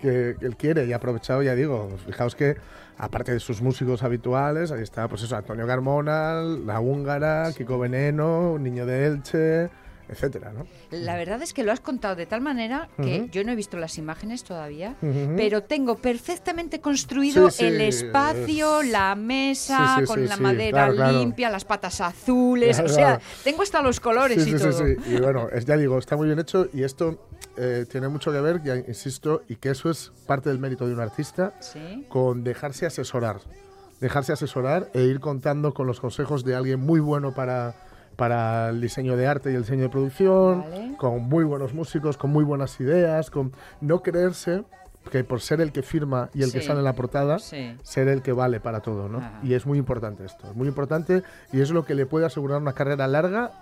que- 0.00 0.36
que 0.38 0.46
él 0.46 0.56
quiere. 0.56 0.86
Y 0.86 0.92
ha 0.92 0.96
aprovechado, 0.96 1.42
ya 1.42 1.54
digo, 1.54 1.88
fijaos 2.06 2.34
que 2.34 2.56
aparte 2.98 3.32
de 3.32 3.40
sus 3.40 3.62
músicos 3.62 4.02
habituales, 4.02 4.70
ahí 4.72 4.82
está, 4.82 5.08
pues 5.08 5.22
eso, 5.22 5.36
Antonio 5.36 5.66
Carmona, 5.66 6.40
La 6.42 6.80
Húngara, 6.80 7.50
Kiko 7.56 7.78
Veneno, 7.78 8.58
Niño 8.58 8.86
de 8.86 9.06
Elche, 9.06 9.68
etcétera, 10.08 10.52
¿no? 10.52 10.66
La 10.90 11.16
verdad 11.16 11.42
es 11.42 11.52
que 11.52 11.62
lo 11.64 11.72
has 11.72 11.80
contado 11.80 12.16
de 12.16 12.26
tal 12.26 12.40
manera 12.40 12.88
que 13.02 13.28
yo 13.30 13.44
no 13.44 13.52
he 13.52 13.54
visto 13.54 13.76
las 13.76 13.98
imágenes 13.98 14.42
todavía, 14.44 14.96
pero 15.36 15.62
tengo 15.62 15.96
perfectamente 15.96 16.80
construido 16.80 17.50
Sí, 17.50 17.58
sí, 17.58 17.64
el 17.66 17.80
espacio, 17.80 18.80
es- 18.82 18.90
la 18.90 19.14
mesa, 19.14 19.96
Sí, 20.00 20.04
con 20.06 20.26
la 20.26 20.36
madera 20.36 20.70
claro, 20.86 20.94
claro. 20.94 21.18
limpia, 21.18 21.50
las 21.50 21.64
patas 21.64 22.00
azules, 22.00 22.76
Claro, 22.76 22.90
o 22.92 22.94
sea, 22.94 23.20
tengo 23.44 23.62
hasta 23.62 23.82
los 23.82 24.00
colores 24.00 24.46
y 24.46 24.54
todo. 24.54 24.88
Y 24.88 25.20
bueno, 25.20 25.48
es, 25.52 25.64
ya 25.64 25.76
digo, 25.76 25.98
está 25.98 26.16
muy 26.16 26.26
bien 26.26 26.38
hecho 26.38 26.68
y 26.72 26.82
esto 26.82 27.28
eh, 27.56 27.86
tiene 27.90 28.08
mucho 28.08 28.32
que 28.32 28.40
ver, 28.40 28.62
ya 28.62 28.76
insisto, 28.76 29.42
y 29.48 29.56
que 29.56 29.70
eso 29.70 29.90
es 29.90 30.12
parte 30.26 30.48
del 30.48 30.58
mérito 30.58 30.86
de 30.86 30.94
un 30.94 31.00
artista, 31.00 31.52
con 32.08 32.44
dejarse 32.44 32.86
asesorar. 32.86 33.40
Dejarse 34.00 34.32
asesorar 34.32 34.90
e 34.94 35.02
ir 35.02 35.18
contando 35.18 35.74
con 35.74 35.86
los 35.88 35.98
consejos 36.00 36.44
de 36.44 36.54
alguien 36.54 36.78
muy 36.78 37.00
bueno 37.00 37.34
para, 37.34 37.74
para 38.18 38.70
el 38.70 38.80
diseño 38.80 39.16
de 39.16 39.28
arte 39.28 39.52
y 39.52 39.54
el 39.54 39.62
diseño 39.62 39.82
de 39.84 39.88
producción, 39.90 40.62
Vale. 40.62 40.96
con 40.98 41.22
muy 41.28 41.44
buenos 41.44 41.72
músicos, 41.72 42.16
con 42.16 42.30
muy 42.32 42.42
buenas 42.42 42.78
ideas, 42.80 43.30
con 43.30 43.52
no 43.80 44.02
creerse 44.02 44.64
que 45.12 45.22
por 45.22 45.40
ser 45.40 45.60
el 45.60 45.70
que 45.70 45.82
firma 45.82 46.28
y 46.34 46.42
el 46.42 46.50
que 46.50 46.60
Sí. 46.60 46.66
sale 46.66 46.80
en 46.80 46.84
la 46.84 46.94
portada, 46.94 47.38
Sí. 47.38 47.76
ser 47.84 48.08
el 48.08 48.20
que 48.20 48.32
vale 48.32 48.58
para 48.58 48.80
todo, 48.80 49.08
¿no? 49.08 49.18
Ajá. 49.18 49.38
Y 49.44 49.54
es 49.54 49.66
muy 49.66 49.78
importante 49.78 50.24
esto, 50.24 50.48
es 50.50 50.56
muy 50.56 50.66
importante 50.66 51.22
y 51.52 51.60
es 51.60 51.70
lo 51.70 51.84
que 51.84 51.94
le 51.94 52.06
puede 52.06 52.26
asegurar 52.26 52.60
una 52.60 52.72
carrera 52.72 53.06
larga 53.06 53.52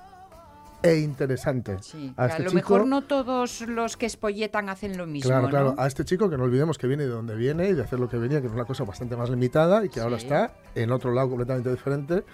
e 0.82 0.96
interesante. 1.00 1.76
Sí, 1.82 2.14
a 2.16 2.22
que 2.24 2.30
este 2.30 2.42
a 2.42 2.44
lo 2.46 2.50
chico, 2.50 2.54
mejor 2.54 2.86
no 2.86 3.02
todos 3.02 3.60
los 3.68 3.98
que 3.98 4.06
espolletan 4.06 4.70
hacen 4.70 4.96
lo 4.96 5.06
mismo, 5.06 5.28
Claro, 5.28 5.42
¿no? 5.42 5.48
claro. 5.50 5.74
A 5.76 5.86
este 5.86 6.06
chico 6.06 6.30
que 6.30 6.38
no 6.38 6.44
olvidemos 6.44 6.78
que 6.78 6.86
viene 6.86 7.02
de 7.04 7.10
donde 7.10 7.34
viene 7.36 7.68
y 7.68 7.74
de 7.74 7.82
hacer 7.82 8.00
lo 8.00 8.08
que 8.08 8.16
venía, 8.16 8.40
que 8.40 8.46
es 8.46 8.52
una 8.54 8.64
cosa 8.64 8.84
bastante 8.84 9.16
más 9.16 9.28
limitada 9.28 9.84
y 9.84 9.90
que 9.90 10.00
ahora 10.00 10.16
está 10.16 10.52
en 10.74 10.90
otro 10.92 11.12
lado 11.12 11.28
completamente 11.28 11.70
diferente. 11.70 12.24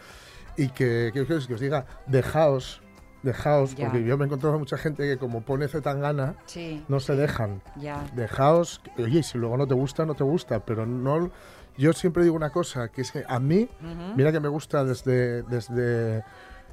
Y 0.56 0.68
que, 0.68 1.10
que, 1.14 1.26
que 1.26 1.34
os- 1.34 1.46
que 1.46 1.54
os 1.54 1.60
diga, 1.60 1.86
dejaos, 2.06 2.82
dejaos, 3.22 3.74
Ya. 3.74 3.86
porque 3.86 4.04
yo 4.04 4.18
me 4.18 4.24
he 4.24 4.26
encontrado 4.26 4.58
mucha 4.58 4.76
gente 4.76 5.04
que 5.04 5.16
como 5.18 5.42
pone 5.42 5.68
Zetangana, 5.68 6.34
Sí, 6.46 6.84
no 6.88 7.00
se 7.00 7.14
dejan. 7.16 7.62
ya. 7.76 8.04
Dejaos, 8.14 8.80
oye, 8.98 9.22
si 9.22 9.38
luego 9.38 9.56
no 9.56 9.66
te 9.66 9.74
gusta, 9.74 10.04
no 10.04 10.14
te 10.14 10.24
gusta, 10.24 10.60
pero 10.64 10.86
no... 10.86 11.30
Yo 11.78 11.94
siempre 11.94 12.22
digo 12.22 12.36
una 12.36 12.50
cosa, 12.50 12.88
que 12.88 13.00
es 13.00 13.10
que 13.12 13.24
a 13.26 13.38
mí, 13.40 13.66
mira 14.14 14.30
que 14.30 14.40
me 14.40 14.48
gusta 14.48 14.84
desde, 14.84 15.42
desde, 15.44 16.22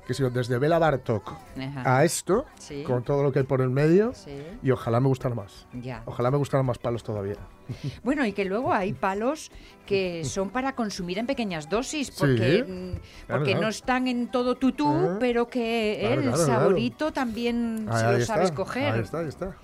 que 0.10 0.15
sé 0.15 0.24
yo, 0.24 0.32
desde 0.32 0.58
Bela 0.58 0.80
Bartok 0.80 1.34
Ajá. 1.56 1.98
a 1.98 2.04
esto, 2.04 2.43
Sí. 2.58 2.82
con 2.82 3.04
todo 3.04 3.22
lo 3.22 3.32
que 3.32 3.38
hay 3.38 3.45
por 3.45 3.62
el 3.62 3.69
medio, 3.69 4.12
Sí, 4.15 4.32
y 4.63 4.72
ojalá 4.72 5.00
me 5.00 5.08
gustara 5.08 5.36
más. 5.36 5.67
ya. 5.72 6.02
Ojalá 6.08 6.32
me 6.32 6.38
gustaran 6.38 6.65
más 6.65 6.80
palos 6.80 7.04
todavía. 7.04 7.36
Bueno, 8.04 8.26
y 8.26 8.34
que 8.34 8.43
luego 8.45 8.74
hay 8.74 8.93
palos 8.93 9.52
que 9.86 10.26
son 10.26 10.50
para 10.50 10.74
consumir 10.74 11.19
en 11.19 11.28
pequeñas 11.28 11.69
dosis, 11.69 12.10
porque, 12.10 12.63
Sí, 12.65 12.72
mm, 12.72 12.89
claro, 12.93 13.00
porque 13.28 13.52
claro. 13.52 13.62
no 13.62 13.67
están 13.69 14.08
en 14.08 14.32
todo 14.32 14.56
tutú, 14.56 14.89
Ajá. 14.89 15.17
pero 15.19 15.48
que 15.48 16.00
Claro, 16.02 16.22
el 16.24 16.36
saborito 16.38 17.13
también 17.13 17.86
Ahí- 17.88 18.00
se 18.00 18.06
ahí 18.08 18.12
lo 18.13 18.17
está, 18.17 18.34
sabes 18.34 18.52
coger. 18.52 18.93
Ahí 18.95 19.02
está, 19.02 19.19
ahí 19.19 19.28
está. 19.28 19.56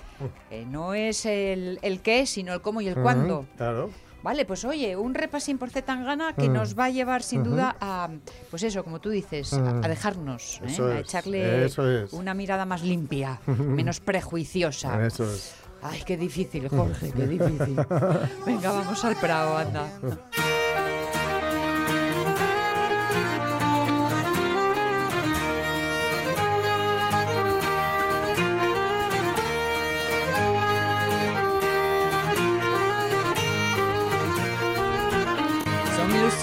Eh, 0.52 0.66
no 0.70 0.94
es 0.94 1.26
el, 1.26 1.80
el 1.82 2.02
qué, 2.02 2.28
sino 2.28 2.54
el 2.54 2.62
cómo 2.62 2.82
y 2.82 2.88
el 2.88 2.96
cuándo. 2.96 3.48
Claro. 3.58 3.90
Vale, 4.26 4.44
pues 4.46 4.66
oye, 4.66 4.96
un 4.98 5.14
repasín 5.14 5.60
por 5.60 5.70
Zetangana 5.70 6.34
que 6.34 6.50
Mm. 6.50 6.54
nos 6.54 6.74
va 6.78 6.86
a 6.86 6.90
llevar 6.90 7.22
sin 7.22 7.44
duda 7.44 7.76
a, 7.80 8.10
pues 8.50 8.64
eso, 8.64 8.84
como 8.84 9.00
tú 9.00 9.12
dices, 9.12 9.54
a, 9.54 9.60
Mm. 9.60 9.84
a 9.84 9.88
dejarnos, 9.88 10.62
¿eh? 10.66 10.82
A 10.82 11.00
echarle 11.00 11.66
es. 11.66 11.78
una 12.12 12.34
mirada 12.34 12.66
más 12.66 12.82
limpia, 12.82 13.40
menos 13.46 14.00
prejuiciosa. 14.00 15.06
Eso 15.06 15.32
es. 15.32 15.54
Ay, 15.84 16.02
qué 16.08 16.18
difícil, 16.18 16.68
Jorge, 16.70 17.12
qué 17.16 17.28
difícil. 17.28 17.76
Venga, 18.48 18.72
vamos 18.72 19.06
al 19.06 19.16
Prado, 19.18 19.58
anda. 19.60 19.88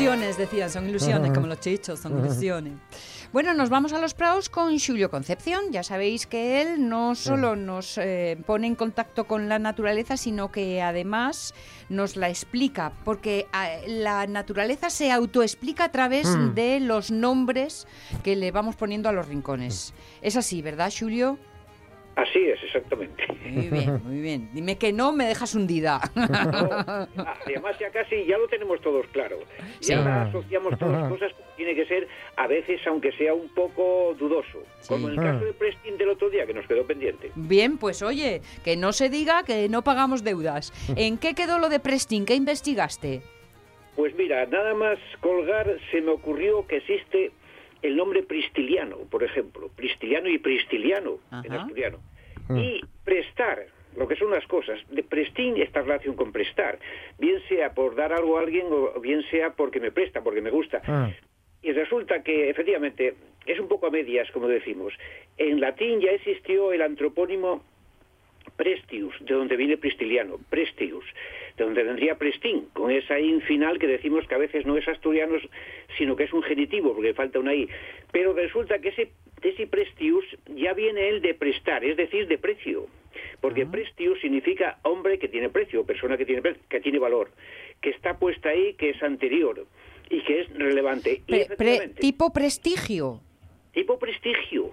Ilusiones, 0.02 0.36
decían, 0.36 0.70
son 0.70 0.88
ilusiones, 0.88 1.32
como 1.32 1.46
los 1.46 1.60
chichos, 1.60 2.00
son 2.00 2.18
ilusiones. 2.18 2.74
Bueno, 3.32 3.54
nos 3.54 3.70
vamos 3.70 3.92
a 3.94 3.98
los 3.98 4.12
praos 4.12 4.50
con 4.50 4.78
Julio 4.78 5.10
Concepción. 5.10 5.70
Ya 5.70 5.82
sabéis 5.82 6.26
que 6.26 6.60
él 6.60 6.88
no 6.88 7.14
solo 7.14 7.56
nos 7.56 7.96
eh, 7.96 8.36
pone 8.46 8.66
en 8.66 8.74
contacto 8.74 9.24
con 9.24 9.48
la 9.48 9.58
naturaleza, 9.58 10.16
sino 10.18 10.52
que 10.52 10.82
además 10.82 11.54
nos 11.88 12.16
la 12.16 12.28
explica, 12.28 12.92
porque 13.04 13.46
ah, 13.52 13.68
la 13.86 14.26
naturaleza 14.26 14.90
se 14.90 15.10
autoexplica 15.10 15.84
a 15.84 15.92
través 15.92 16.26
Mm. 16.26 16.54
de 16.54 16.80
los 16.80 17.10
nombres 17.10 17.86
que 18.22 18.36
le 18.36 18.50
vamos 18.50 18.76
poniendo 18.76 19.08
a 19.08 19.12
los 19.12 19.28
rincones. 19.28 19.94
Es 20.20 20.36
así, 20.36 20.60
¿verdad, 20.62 20.92
Julio? 20.96 21.38
Así 22.14 22.38
es, 22.40 22.62
exactamente. 22.62 23.24
Muy 23.46 23.68
bien, 23.68 24.00
muy 24.04 24.20
bien. 24.20 24.50
Dime 24.52 24.76
que 24.76 24.92
no, 24.92 25.12
me 25.12 25.24
dejas 25.24 25.54
hundida. 25.54 26.00
Ah, 26.14 27.08
Además, 27.46 27.76
ya 27.78 27.90
casi 27.90 28.24
ya 28.26 28.36
lo 28.38 28.48
tenemos 28.48 28.80
todos 28.80 29.06
claro. 29.08 29.38
Sí. 29.80 29.92
Ya 29.92 30.22
asociamos 30.22 30.78
todas 30.78 31.08
cosas 31.08 31.32
como 31.32 31.50
tiene 31.56 31.74
que 31.74 31.86
ser, 31.86 32.08
a 32.36 32.46
veces, 32.46 32.80
aunque 32.86 33.12
sea 33.12 33.34
un 33.34 33.48
poco 33.50 34.14
dudoso. 34.18 34.62
Como 34.88 35.08
en 35.08 35.14
el 35.14 35.20
caso 35.20 35.44
de 35.44 35.52
Prestin 35.52 35.96
del 35.96 36.10
otro 36.10 36.28
día, 36.28 36.46
que 36.46 36.54
nos 36.54 36.66
quedó 36.66 36.84
pendiente. 36.86 37.30
Bien, 37.34 37.78
pues 37.78 38.02
oye, 38.02 38.42
que 38.64 38.76
no 38.76 38.92
se 38.92 39.08
diga 39.08 39.42
que 39.44 39.68
no 39.68 39.82
pagamos 39.82 40.24
deudas. 40.24 40.72
¿En 40.96 41.18
qué 41.18 41.34
quedó 41.34 41.58
lo 41.58 41.68
de 41.68 41.80
Prestin? 41.80 42.24
¿Qué 42.26 42.34
investigaste? 42.34 43.22
Pues 43.96 44.14
mira, 44.16 44.46
nada 44.46 44.74
más 44.74 44.98
colgar, 45.20 45.78
se 45.90 46.00
me 46.00 46.12
ocurrió 46.12 46.66
que 46.66 46.76
existe 46.76 47.30
el 47.82 47.96
nombre 47.96 48.22
pristiliano, 48.22 48.96
por 49.10 49.22
ejemplo. 49.22 49.68
Pristiliano 49.74 50.28
y 50.28 50.38
pristiliano 50.38 51.18
en 51.44 51.52
asturiano. 51.52 51.98
Mm. 52.48 52.58
Y 52.58 52.80
prestar, 53.04 53.66
lo 53.96 54.08
que 54.08 54.16
son 54.16 54.30
las 54.30 54.46
cosas. 54.46 54.78
De 54.90 55.02
prestín 55.02 55.60
esta 55.60 55.82
relación 55.82 56.14
con 56.16 56.32
prestar. 56.32 56.78
Bien 57.18 57.40
sea 57.48 57.74
por 57.74 57.94
dar 57.94 58.12
algo 58.12 58.38
a 58.38 58.42
alguien 58.42 58.66
o 58.70 59.00
bien 59.00 59.22
sea 59.30 59.50
porque 59.50 59.80
me 59.80 59.90
presta, 59.90 60.22
porque 60.22 60.40
me 60.40 60.50
gusta. 60.50 60.80
Ah. 60.86 61.10
Y 61.62 61.72
resulta 61.72 62.22
que, 62.22 62.50
efectivamente, 62.50 63.14
es 63.46 63.58
un 63.60 63.68
poco 63.68 63.86
a 63.86 63.90
medias, 63.90 64.30
como 64.32 64.48
decimos. 64.48 64.94
En 65.36 65.60
latín 65.60 66.00
ya 66.00 66.10
existió 66.10 66.72
el 66.72 66.82
antropónimo 66.82 67.62
Prestius, 68.56 69.14
de 69.20 69.34
donde 69.34 69.56
viene 69.56 69.76
Pristiliano, 69.76 70.38
Prestius, 70.50 71.04
de 71.56 71.64
donde 71.64 71.82
vendría 71.82 72.16
Prestín, 72.16 72.66
con 72.72 72.90
esa 72.90 73.18
in 73.18 73.40
final 73.42 73.78
que 73.78 73.86
decimos 73.86 74.26
que 74.26 74.34
a 74.34 74.38
veces 74.38 74.64
no 74.66 74.76
es 74.76 74.86
asturiano, 74.88 75.36
sino 75.98 76.16
que 76.16 76.24
es 76.24 76.32
un 76.32 76.42
genitivo, 76.42 76.94
porque 76.94 77.14
falta 77.14 77.38
una 77.38 77.54
i. 77.54 77.68
Pero 78.12 78.32
resulta 78.32 78.78
que 78.78 78.88
ese, 78.90 79.10
ese 79.42 79.66
Prestius 79.66 80.24
ya 80.54 80.72
viene 80.74 81.08
él 81.08 81.20
de 81.22 81.34
prestar, 81.34 81.84
es 81.84 81.96
decir, 81.96 82.26
de 82.28 82.38
precio. 82.38 82.86
Porque 83.40 83.66
Prestius 83.66 84.20
significa 84.20 84.78
hombre 84.84 85.18
que 85.18 85.28
tiene 85.28 85.48
precio, 85.50 85.84
persona 85.84 86.16
que 86.16 86.24
tiene, 86.24 86.40
pre- 86.42 86.56
que 86.68 86.80
tiene 86.80 86.98
valor, 86.98 87.30
que 87.80 87.90
está 87.90 88.18
puesta 88.18 88.48
ahí, 88.50 88.74
que 88.74 88.90
es 88.90 89.02
anterior 89.02 89.66
y 90.08 90.20
que 90.22 90.40
es 90.40 90.48
relevante. 90.54 91.22
y 91.26 91.44
Pre- 91.56 91.88
tipo 92.00 92.32
prestigio. 92.32 93.20
Tipo 93.72 93.98
prestigio. 93.98 94.70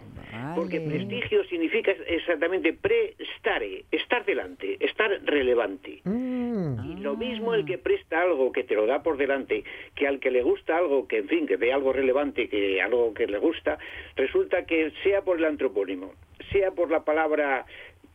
Porque 0.56 0.80
prestigio 0.80 1.44
significa 1.46 1.92
exactamente 2.08 2.74
prestare, 2.74 3.86
estar 3.92 4.26
delante, 4.26 4.78
estar 4.80 5.10
relevante. 5.24 6.02
Mm. 6.04 6.92
Y 6.92 7.02
lo 7.02 7.16
mismo 7.16 7.54
el 7.54 7.66
que 7.66 7.78
presta 7.78 8.22
algo 8.22 8.52
que 8.52 8.64
te 8.64 8.76
lo 8.76 8.86
da 8.86 9.02
por 9.02 9.18
delante, 9.18 9.64
que 9.96 10.08
al 10.08 10.20
que 10.20 10.32
le 10.32 10.44
gusta 10.44 10.78
algo, 10.78 11.08
que 11.08 11.18
en 11.18 11.28
fin, 11.28 11.48
que 11.48 11.58
ve 11.58 11.74
algo 11.74 11.94
relevante, 11.94 12.48
que 12.48 12.82
algo 12.82 13.14
que 13.14 13.28
le 13.28 13.38
gusta, 13.38 13.80
resulta 14.16 14.66
que 14.66 14.92
sea 15.04 15.24
por 15.24 15.38
el 15.38 15.46
antropónimo, 15.46 16.14
sea 16.52 16.72
por 16.72 16.92
la 16.92 17.04
palabra 17.04 17.66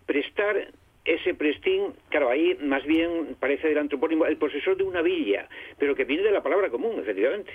prestar, 0.07 0.68
ese 1.05 1.35
prestín, 1.35 1.93
claro, 2.09 2.31
ahí 2.31 2.57
más 2.62 2.85
bien 2.85 3.37
parece 3.38 3.69
del 3.69 3.79
antropónimo 3.79 4.25
el 4.27 4.37
posesor 4.38 4.77
de 4.77 4.85
una 4.85 5.03
villa, 5.03 5.49
pero 5.79 5.95
que 5.95 6.05
viene 6.05 6.23
de 6.23 6.31
la 6.33 6.43
palabra 6.43 6.71
común, 6.71 6.99
efectivamente. 6.99 7.51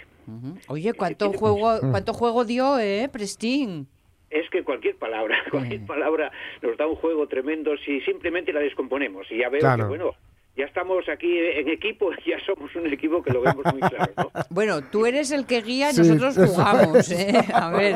Oye, 0.68 0.94
¿cuánto 0.94 1.26
tiene- 1.26 1.38
juego, 1.40 1.80
cuánto 1.92 2.14
juego 2.14 2.46
dio, 2.46 2.78
eh, 2.80 3.10
Prestín? 3.12 3.88
es 4.30 4.48
que 4.52 4.62
cualquier 4.64 4.96
palabra, 4.98 5.38
cualquier 5.52 5.84
palabra 5.88 6.32
nos 6.62 6.78
da 6.78 6.86
un 6.86 6.96
juego 6.96 7.28
tremendo 7.28 7.76
si 7.78 8.00
simplemente 8.02 8.54
la 8.54 8.60
descomponemos. 8.60 9.26
Y 9.32 9.38
ya 9.40 9.50
veo 9.50 9.62
Claro. 9.62 9.86
que, 9.86 9.88
bueno, 9.90 10.12
ya 10.60 10.66
estamos 10.66 11.08
aquí 11.10 11.38
en 11.40 11.70
equipo, 11.70 12.12
ya 12.26 12.38
somos 12.46 12.76
un 12.76 12.86
equipo 12.92 13.24
que 13.24 13.32
lo 13.34 13.42
vemos 13.42 13.66
muy 13.72 13.80
claro, 13.82 14.12
¿no? 14.18 14.32
Bueno, 14.50 14.82
tú 14.92 15.06
eres 15.06 15.32
el 15.32 15.46
que 15.48 15.62
guía 15.62 15.92
y 15.92 15.94
Sí, 15.94 16.02
nosotros 16.02 16.36
jugamos, 16.52 17.12
¿eh? 17.12 17.34
A 17.54 17.72
ver. 17.78 17.96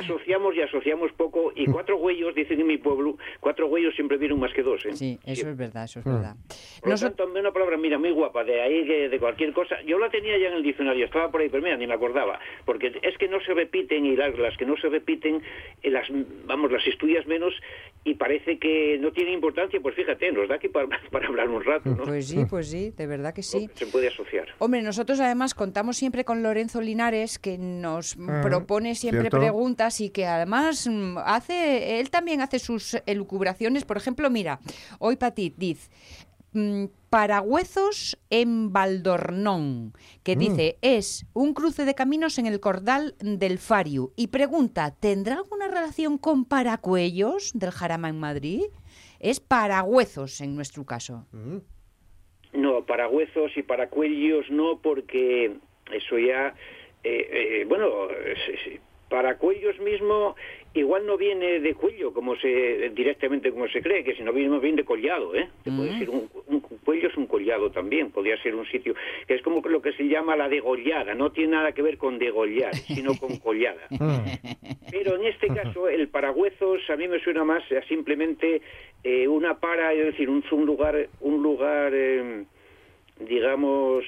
Asociamos 0.00 0.54
y 0.56 0.60
asociamos 0.62 1.12
poco, 1.12 1.52
y 1.54 1.66
cuatro 1.66 1.96
huellos, 1.96 2.34
dicen 2.34 2.60
en 2.60 2.66
mi 2.66 2.78
pueblo, 2.78 3.16
cuatro 3.40 3.66
huellos 3.66 3.94
siempre 3.94 4.16
vienen 4.16 4.38
más 4.38 4.52
que 4.52 4.62
dos, 4.62 4.84
¿eh? 4.86 4.92
Sí, 4.94 5.18
eso 5.24 5.34
Siempre. 5.42 5.50
es 5.52 5.56
verdad, 5.58 5.84
eso 5.84 6.00
es 6.00 6.06
Mm. 6.06 6.12
verdad. 6.14 6.36
Por 6.80 6.88
lo 6.88 6.94
Noso- 6.94 7.06
tanto, 7.14 7.26
una 7.38 7.52
palabra, 7.52 7.76
mira, 7.76 7.98
muy 7.98 8.10
guapa, 8.10 8.44
de 8.44 8.60
ahí 8.60 8.86
que 8.86 9.08
de 9.08 9.18
cualquier 9.18 9.52
cosa. 9.52 9.80
Yo 9.82 9.98
la 9.98 10.08
tenía 10.10 10.38
ya 10.38 10.48
en 10.48 10.54
el 10.54 10.62
diccionario, 10.62 11.04
estaba 11.04 11.30
por 11.30 11.40
ahí, 11.40 11.48
pero 11.48 11.62
mira, 11.62 11.76
ni 11.76 11.86
me 11.86 11.94
acordaba. 11.94 12.38
Porque 12.64 12.92
es 13.02 13.18
que 13.18 13.28
no 13.28 13.40
se 13.40 13.54
repiten 13.54 14.06
y 14.06 14.16
las, 14.16 14.36
las 14.38 14.56
que 14.56 14.64
no 14.66 14.76
se 14.76 14.88
repiten, 14.88 15.42
eh, 15.82 15.90
las, 15.90 16.06
vamos, 16.46 16.70
las 16.72 16.86
estudias 16.86 17.26
menos 17.26 17.54
y 18.04 18.14
parece 18.14 18.58
que 18.58 18.98
no 19.00 19.12
tiene 19.12 19.32
importancia. 19.32 19.80
Pues 19.80 19.94
fíjate, 19.94 20.30
nos 20.32 20.48
da 20.48 20.56
aquí 20.56 20.68
para, 20.68 20.88
para 21.12 21.26
hablar 21.28 21.48
un 21.48 21.62
rato, 21.64 21.90
¿no? 21.90 22.04
Pues 22.04 22.28
sí, 22.28 22.44
pues 22.48 22.68
sí, 22.70 22.90
de 22.96 23.06
verdad 23.06 23.32
que 23.34 23.42
sí. 23.42 23.68
Se 23.74 23.86
puede 23.86 24.08
asociar. 24.08 24.46
Hombre, 24.58 24.82
nosotros 24.82 25.20
además 25.20 25.54
contamos 25.54 25.96
siempre 25.96 26.24
con 26.24 26.42
Lorenzo 26.42 26.80
Linares, 26.80 27.38
que 27.38 27.58
nos 27.58 28.16
mm, 28.16 28.30
Ah, 28.30 28.40
propone 28.42 28.94
siempre 28.94 29.22
cierto. 29.22 29.38
preguntas 29.38 30.00
y 30.00 30.10
que 30.10 30.26
además 30.26 30.86
mm, 30.86 31.18
hace, 31.24 32.00
él 32.00 32.10
también 32.10 32.40
hace 32.40 32.58
sus 32.58 32.96
elucubraciones. 33.06 33.84
Por 33.84 33.96
ejemplo, 33.96 34.28
mira, 34.30 34.60
hoy 34.98 35.16
Petit 35.16 35.54
dice, 35.56 35.90
mm, 36.52 36.84
Paragüezos 37.10 38.18
en 38.28 38.70
Valdornón, 38.72 39.94
que 40.22 40.36
Mm. 40.36 40.38
dice, 40.38 40.78
es 40.82 41.24
un 41.32 41.54
cruce 41.54 41.84
de 41.86 41.94
caminos 41.94 42.38
en 42.38 42.46
el 42.46 42.60
cordal 42.60 43.14
del 43.20 43.58
Fariu. 43.58 44.12
Y 44.16 44.26
pregunta, 44.26 44.90
¿tendrá 44.90 45.36
alguna 45.36 45.68
relación 45.68 46.18
con 46.18 46.44
Paracuellos 46.44 47.52
del 47.54 47.70
Jarama 47.70 48.08
en 48.10 48.20
Madrid? 48.20 48.64
Es 49.20 49.40
Paragüezos 49.40 50.40
en 50.40 50.54
nuestro 50.54 50.84
caso. 50.84 51.26
Mm. 51.32 51.58
No, 52.52 52.84
para 52.86 53.08
huesos 53.08 53.56
y 53.56 53.62
para 53.62 53.88
cuellos 53.88 54.50
no, 54.50 54.80
porque 54.80 55.52
eso 55.92 56.18
ya, 56.18 56.54
eh, 57.04 57.28
eh, 57.30 57.64
bueno, 57.68 58.08
sí, 58.46 58.52
sí. 58.64 58.80
para 59.10 59.36
cuellos 59.36 59.78
mismo 59.80 60.34
igual 60.74 61.06
no 61.06 61.16
viene 61.16 61.60
de 61.60 61.74
cuello, 61.74 62.12
como 62.12 62.36
se 62.36 62.90
directamente 62.94 63.50
como 63.50 63.68
se 63.68 63.82
cree, 63.82 64.04
que 64.04 64.14
si 64.14 64.22
no 64.22 64.32
viene 64.32 64.58
bien 64.58 64.76
de 64.76 64.84
collado, 64.84 65.34
¿eh? 65.34 65.48
Puede 65.64 65.92
decir 65.92 66.10
un, 66.10 66.28
un 66.46 66.60
cuello 66.60 67.08
es 67.08 67.16
un 67.16 67.26
collado 67.26 67.70
también, 67.70 68.10
podría 68.10 68.40
ser 68.42 68.54
un 68.54 68.66
sitio 68.66 68.94
que 69.26 69.34
es 69.34 69.42
como 69.42 69.60
lo 69.68 69.82
que 69.82 69.92
se 69.92 70.04
llama 70.08 70.36
la 70.36 70.48
degollada, 70.48 71.14
no 71.14 71.30
tiene 71.32 71.52
nada 71.52 71.72
que 71.72 71.82
ver 71.82 71.98
con 71.98 72.18
degollar, 72.18 72.74
sino 72.74 73.14
con 73.16 73.36
collada. 73.40 73.86
Pero 74.90 75.16
en 75.16 75.24
este 75.26 75.48
caso, 75.48 75.88
el 75.88 76.08
paragüezos 76.08 76.88
a 76.88 76.96
mí 76.96 77.08
me 77.08 77.20
suena 77.20 77.44
más 77.44 77.62
a 77.72 77.82
simplemente 77.88 78.62
eh, 79.04 79.28
una 79.28 79.58
para, 79.58 79.92
es 79.92 80.06
decir, 80.06 80.28
un, 80.28 80.42
un 80.50 80.66
lugar, 80.66 81.08
un 81.20 81.42
lugar, 81.42 81.92
eh, 81.94 82.44
digamos, 83.20 84.04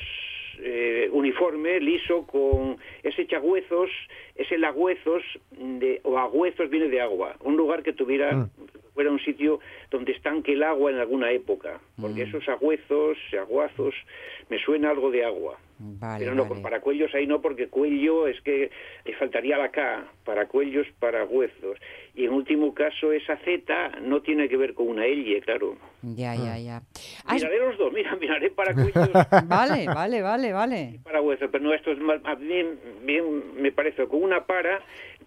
eh, 0.63 1.09
uniforme, 1.13 1.81
liso, 1.81 2.27
con 2.27 2.77
ese 3.03 3.27
chagüezos, 3.27 3.91
ese 4.35 4.59
lagüezos, 4.59 5.23
de, 5.51 6.01
o 6.05 6.19
agüezos 6.19 6.71
viene 6.71 6.89
de 6.89 7.01
agua, 7.01 7.37
un 7.41 7.57
lugar 7.57 7.83
que 7.83 7.93
tuviera, 7.93 8.49
fuera 8.95 9.11
un 9.11 9.21
sitio 9.21 9.61
donde 9.91 10.13
estanque 10.13 10.53
el 10.53 10.63
agua 10.63 10.91
en 10.91 10.99
alguna 10.99 11.31
época, 11.31 11.81
porque 12.01 12.23
esos 12.23 12.49
agüezos, 12.49 13.19
aguazos, 13.39 13.95
me 14.49 14.59
suena 14.59 14.91
algo 14.91 15.11
de 15.11 15.25
agua. 15.25 15.59
Vale, 15.83 16.25
Pero 16.25 16.35
no, 16.35 16.45
vale. 16.45 16.61
para 16.61 16.81
cuellos 16.81 17.15
ahí 17.15 17.27
no, 17.27 17.41
porque 17.41 17.69
cuello 17.69 18.27
es 18.27 18.39
que 18.43 18.71
le 19.07 19.15
faltaría 19.15 19.57
la 19.57 19.71
K, 19.71 20.05
para 20.25 20.47
cuellos, 20.47 20.87
para 20.99 21.25
huesos. 21.25 21.79
Y 22.15 22.27
en 22.27 22.33
último 22.33 22.75
caso, 22.75 23.13
esa 23.13 23.39
Z 23.39 24.01
no 24.03 24.21
tiene 24.21 24.49
que 24.51 24.59
ver 24.59 24.75
con 24.75 24.89
una 24.89 25.07
L, 25.07 25.41
claro. 25.41 25.79
Ya, 26.03 26.35
ya, 26.35 26.59
ya. 26.59 26.83
Has- 27.27 27.35
Miraré 27.43 27.59
los 27.59 27.77
dos, 27.79 27.93
mira, 27.93 28.17
miraré 28.17 28.51
para 28.51 28.73
cuellos 28.75 29.11
Vale, 29.47 29.87
vale, 29.87 30.23
vale, 30.23 30.53
vale. 30.53 30.91
y 30.95 30.99
para 30.99 31.21
huesos, 31.21 31.49
pero 31.53 31.65
no, 31.65 31.75
esto 31.75 31.91
es 31.93 31.99
más, 31.99 32.21
mí 32.39 32.63
bien 33.05 33.43
me 33.61 33.71
parece 33.73 34.07
con 34.07 34.23
una 34.23 34.45
para, 34.47 34.81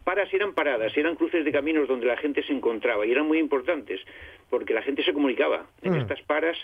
paras 0.04 0.34
eran 0.34 0.54
paradas, 0.54 0.96
eran 0.98 1.16
cruces 1.16 1.46
de 1.46 1.52
caminos 1.52 1.88
donde 1.88 2.08
la 2.08 2.18
gente 2.18 2.42
se 2.44 2.54
encontraba 2.54 3.06
y 3.06 3.12
eran 3.12 3.28
muy 3.28 3.38
importantes 3.40 4.02
porque 4.50 4.74
la 4.74 4.82
gente 4.84 5.04
se 5.04 5.14
comunicaba. 5.14 5.66
En 5.82 5.94
Mm. 5.94 6.02
estas 6.02 6.22
paras 6.24 6.56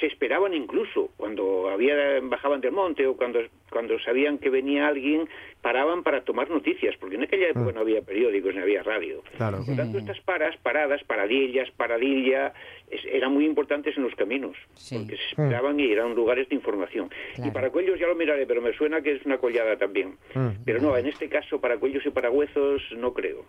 se 0.00 0.06
esperaban 0.06 0.54
incluso 0.54 1.10
cuando 1.16 1.68
había 1.70 1.94
bajaban 2.22 2.60
del 2.60 2.72
monte 2.72 3.06
o 3.06 3.16
cuando 3.16 3.40
cuando 3.70 3.98
sabían 4.00 4.38
que 4.38 4.48
venía 4.50 4.88
alguien 4.88 5.28
paraban 5.60 6.02
para 6.02 6.22
tomar 6.22 6.48
noticias 6.50 6.96
porque 6.98 7.16
en 7.16 7.24
aquella 7.24 7.48
época 7.48 7.72
no 7.72 7.80
había 7.80 8.00
periódicos 8.02 8.54
ni 8.54 8.60
había 8.60 8.82
radio. 8.82 9.22
Claro. 9.36 9.58
Por 9.64 9.76
tanto, 9.76 9.98
estas 9.98 10.18
paras, 10.20 10.56
paradas, 10.62 11.02
paradillas, 11.04 11.70
paradilla, 11.72 12.54
es- 12.90 13.04
eran 13.04 13.32
muy 13.32 13.44
importantes 13.48 13.96
en 13.96 14.04
los 14.04 14.14
caminos, 14.14 14.56
porque 14.90 15.16
se 15.16 15.28
esperaban 15.30 15.80
y 15.80 15.90
eran 15.90 16.14
lugares 16.14 16.48
de 16.48 16.54
información. 16.54 17.10
Claro. 17.34 17.50
Y 17.50 17.52
para 17.52 17.70
cuellos 17.70 17.98
ya 17.98 18.06
lo 18.06 18.14
miraré, 18.14 18.46
pero 18.46 18.62
me 18.62 18.72
suena 18.74 19.00
que 19.02 19.16
es 19.16 19.26
una 19.26 19.38
collada 19.38 19.76
también. 19.76 20.16
Mm. 20.34 20.48
Pero 20.64 20.80
no, 20.80 20.96
en 20.96 21.06
este 21.06 21.28
caso, 21.28 21.60
para 21.60 21.78
cuellos 21.78 22.04
y 22.06 22.10
para 22.10 22.30
huesos, 22.30 22.82
no 22.96 23.12
creo. 23.12 23.44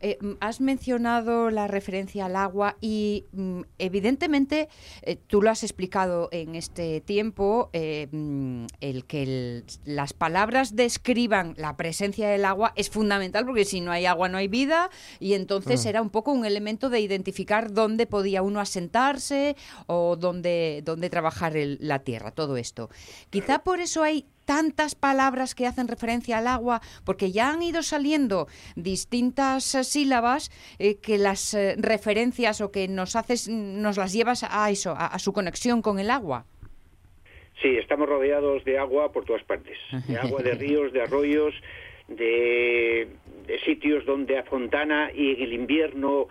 Eh, 0.00 0.18
mm, 0.20 0.32
has 0.40 0.60
mencionado 0.60 1.50
la 1.50 1.66
referencia 1.68 2.26
al 2.26 2.36
agua 2.36 2.76
y 2.80 3.24
mm, 3.32 3.62
evidentemente 3.78 4.68
eh, 5.02 5.16
tú 5.26 5.40
lo 5.42 5.50
has 5.50 5.62
explicado 5.62 6.28
en 6.32 6.54
este 6.54 7.00
tiempo, 7.00 7.70
eh, 7.72 8.08
mm, 8.10 8.66
el 8.80 9.04
que 9.06 9.22
el- 9.22 9.64
las 9.84 10.12
palabras 10.12 10.76
describan 10.76 11.54
la 11.56 11.76
presencia 11.76 12.28
del 12.28 12.44
agua 12.44 12.72
es 12.76 12.90
fundamental 12.90 13.44
porque 13.46 13.64
si 13.64 13.80
no 13.80 13.90
hay 13.92 14.06
agua 14.06 14.28
no 14.28 14.38
hay 14.38 14.48
vida 14.48 14.90
y 15.20 15.34
entonces 15.34 15.84
era 15.86 16.02
un 16.02 16.10
poco 16.10 16.32
un 16.32 16.44
elemento 16.44 16.90
de 16.90 17.00
identificar 17.00 17.72
dónde 17.72 18.06
podía 18.06 18.42
uno 18.42 18.60
asentarse 18.60 19.35
o 19.86 20.16
dónde, 20.16 20.82
dónde 20.84 21.10
trabajar 21.10 21.54
la 21.56 22.00
tierra, 22.00 22.30
todo 22.30 22.56
esto. 22.56 22.88
Quizá 23.30 23.60
por 23.60 23.80
eso 23.80 24.02
hay 24.02 24.26
tantas 24.46 24.94
palabras 24.94 25.54
que 25.54 25.66
hacen 25.66 25.88
referencia 25.88 26.38
al 26.38 26.46
agua, 26.46 26.80
porque 27.04 27.32
ya 27.32 27.50
han 27.50 27.62
ido 27.62 27.82
saliendo 27.82 28.46
distintas 28.76 29.74
eh, 29.74 29.84
sílabas 29.84 30.50
eh, 30.78 30.96
que 30.98 31.18
las 31.18 31.52
eh, 31.52 31.74
referencias 31.76 32.62
o 32.62 32.70
que 32.70 32.88
nos 32.88 33.16
haces, 33.16 33.48
nos 33.48 33.98
las 33.98 34.12
llevas 34.12 34.46
a 34.48 34.70
eso, 34.70 34.94
a, 34.96 35.18
su 35.18 35.32
conexión 35.32 35.82
con 35.82 35.98
el 35.98 36.10
agua. 36.10 36.46
Sí, 37.60 37.76
estamos 37.76 38.08
rodeados 38.08 38.64
de 38.64 38.78
agua 38.78 39.12
por 39.12 39.24
todas 39.24 39.42
partes. 39.42 39.76
De 40.06 40.16
agua, 40.18 40.42
de 40.42 40.54
ríos, 40.54 40.92
de 40.92 41.02
arroyos, 41.02 41.54
de, 42.06 43.08
de 43.46 43.58
sitios 43.60 44.04
donde 44.04 44.38
a 44.38 44.44
Fontana 44.44 45.10
y 45.12 45.32
en 45.32 45.42
el 45.42 45.52
invierno 45.54 46.28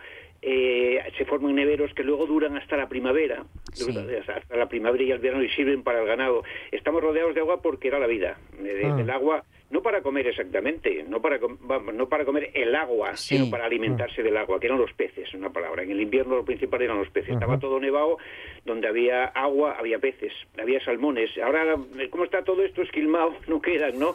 eh, 0.48 1.02
se 1.18 1.24
forman 1.24 1.56
neveros 1.56 1.92
que 1.92 2.04
luego 2.04 2.24
duran 2.24 2.56
hasta 2.56 2.76
la 2.76 2.88
primavera, 2.88 3.44
Sí. 3.72 3.92
hasta 4.28 4.56
la 4.56 4.68
primavera 4.68 5.02
y 5.02 5.10
el 5.10 5.18
verano 5.18 5.42
y 5.42 5.48
sirven 5.48 5.82
para 5.82 6.00
el 6.02 6.06
ganado. 6.06 6.44
Estamos 6.70 7.02
rodeados 7.02 7.34
de 7.34 7.40
agua 7.40 7.60
porque 7.60 7.88
era 7.88 7.98
la 7.98 8.06
vida. 8.06 8.38
Eh, 8.60 8.62
de- 8.62 8.86
Ah. 8.86 8.94
Del 8.94 9.10
agua, 9.10 9.44
no 9.70 9.82
para 9.82 10.00
comer 10.00 10.28
exactamente, 10.28 11.04
no 11.08 11.20
para, 11.20 11.38
no 11.38 12.08
para 12.08 12.24
comer 12.24 12.50
el 12.54 12.74
agua, 12.74 13.16
Sí. 13.16 13.36
sino 13.36 13.50
para 13.50 13.64
alimentarse 13.66 14.22
del 14.22 14.36
agua, 14.36 14.60
que 14.60 14.66
eran 14.66 14.78
los 14.78 14.92
peces, 14.92 15.32
una 15.34 15.50
palabra. 15.50 15.82
En 15.82 15.90
el 15.90 16.00
invierno 16.00 16.36
lo 16.36 16.44
principal 16.44 16.82
eran 16.82 16.98
los 16.98 17.10
peces. 17.10 17.34
Estaba 17.34 17.58
todo 17.58 17.80
nevado, 17.80 18.18
donde 18.64 18.86
había 18.86 19.24
agua, 19.24 19.76
había 19.78 19.98
peces, 19.98 20.32
había 20.56 20.78
salmones. 20.84 21.30
Ahora, 21.38 21.74
eh, 21.98 22.08
¿cómo 22.10 22.24
está 22.24 22.42
todo 22.44 22.62
esto 22.64 22.82
esquilmado? 22.82 23.34
No 23.48 23.60
quedan, 23.60 23.98
¿no? 23.98 24.14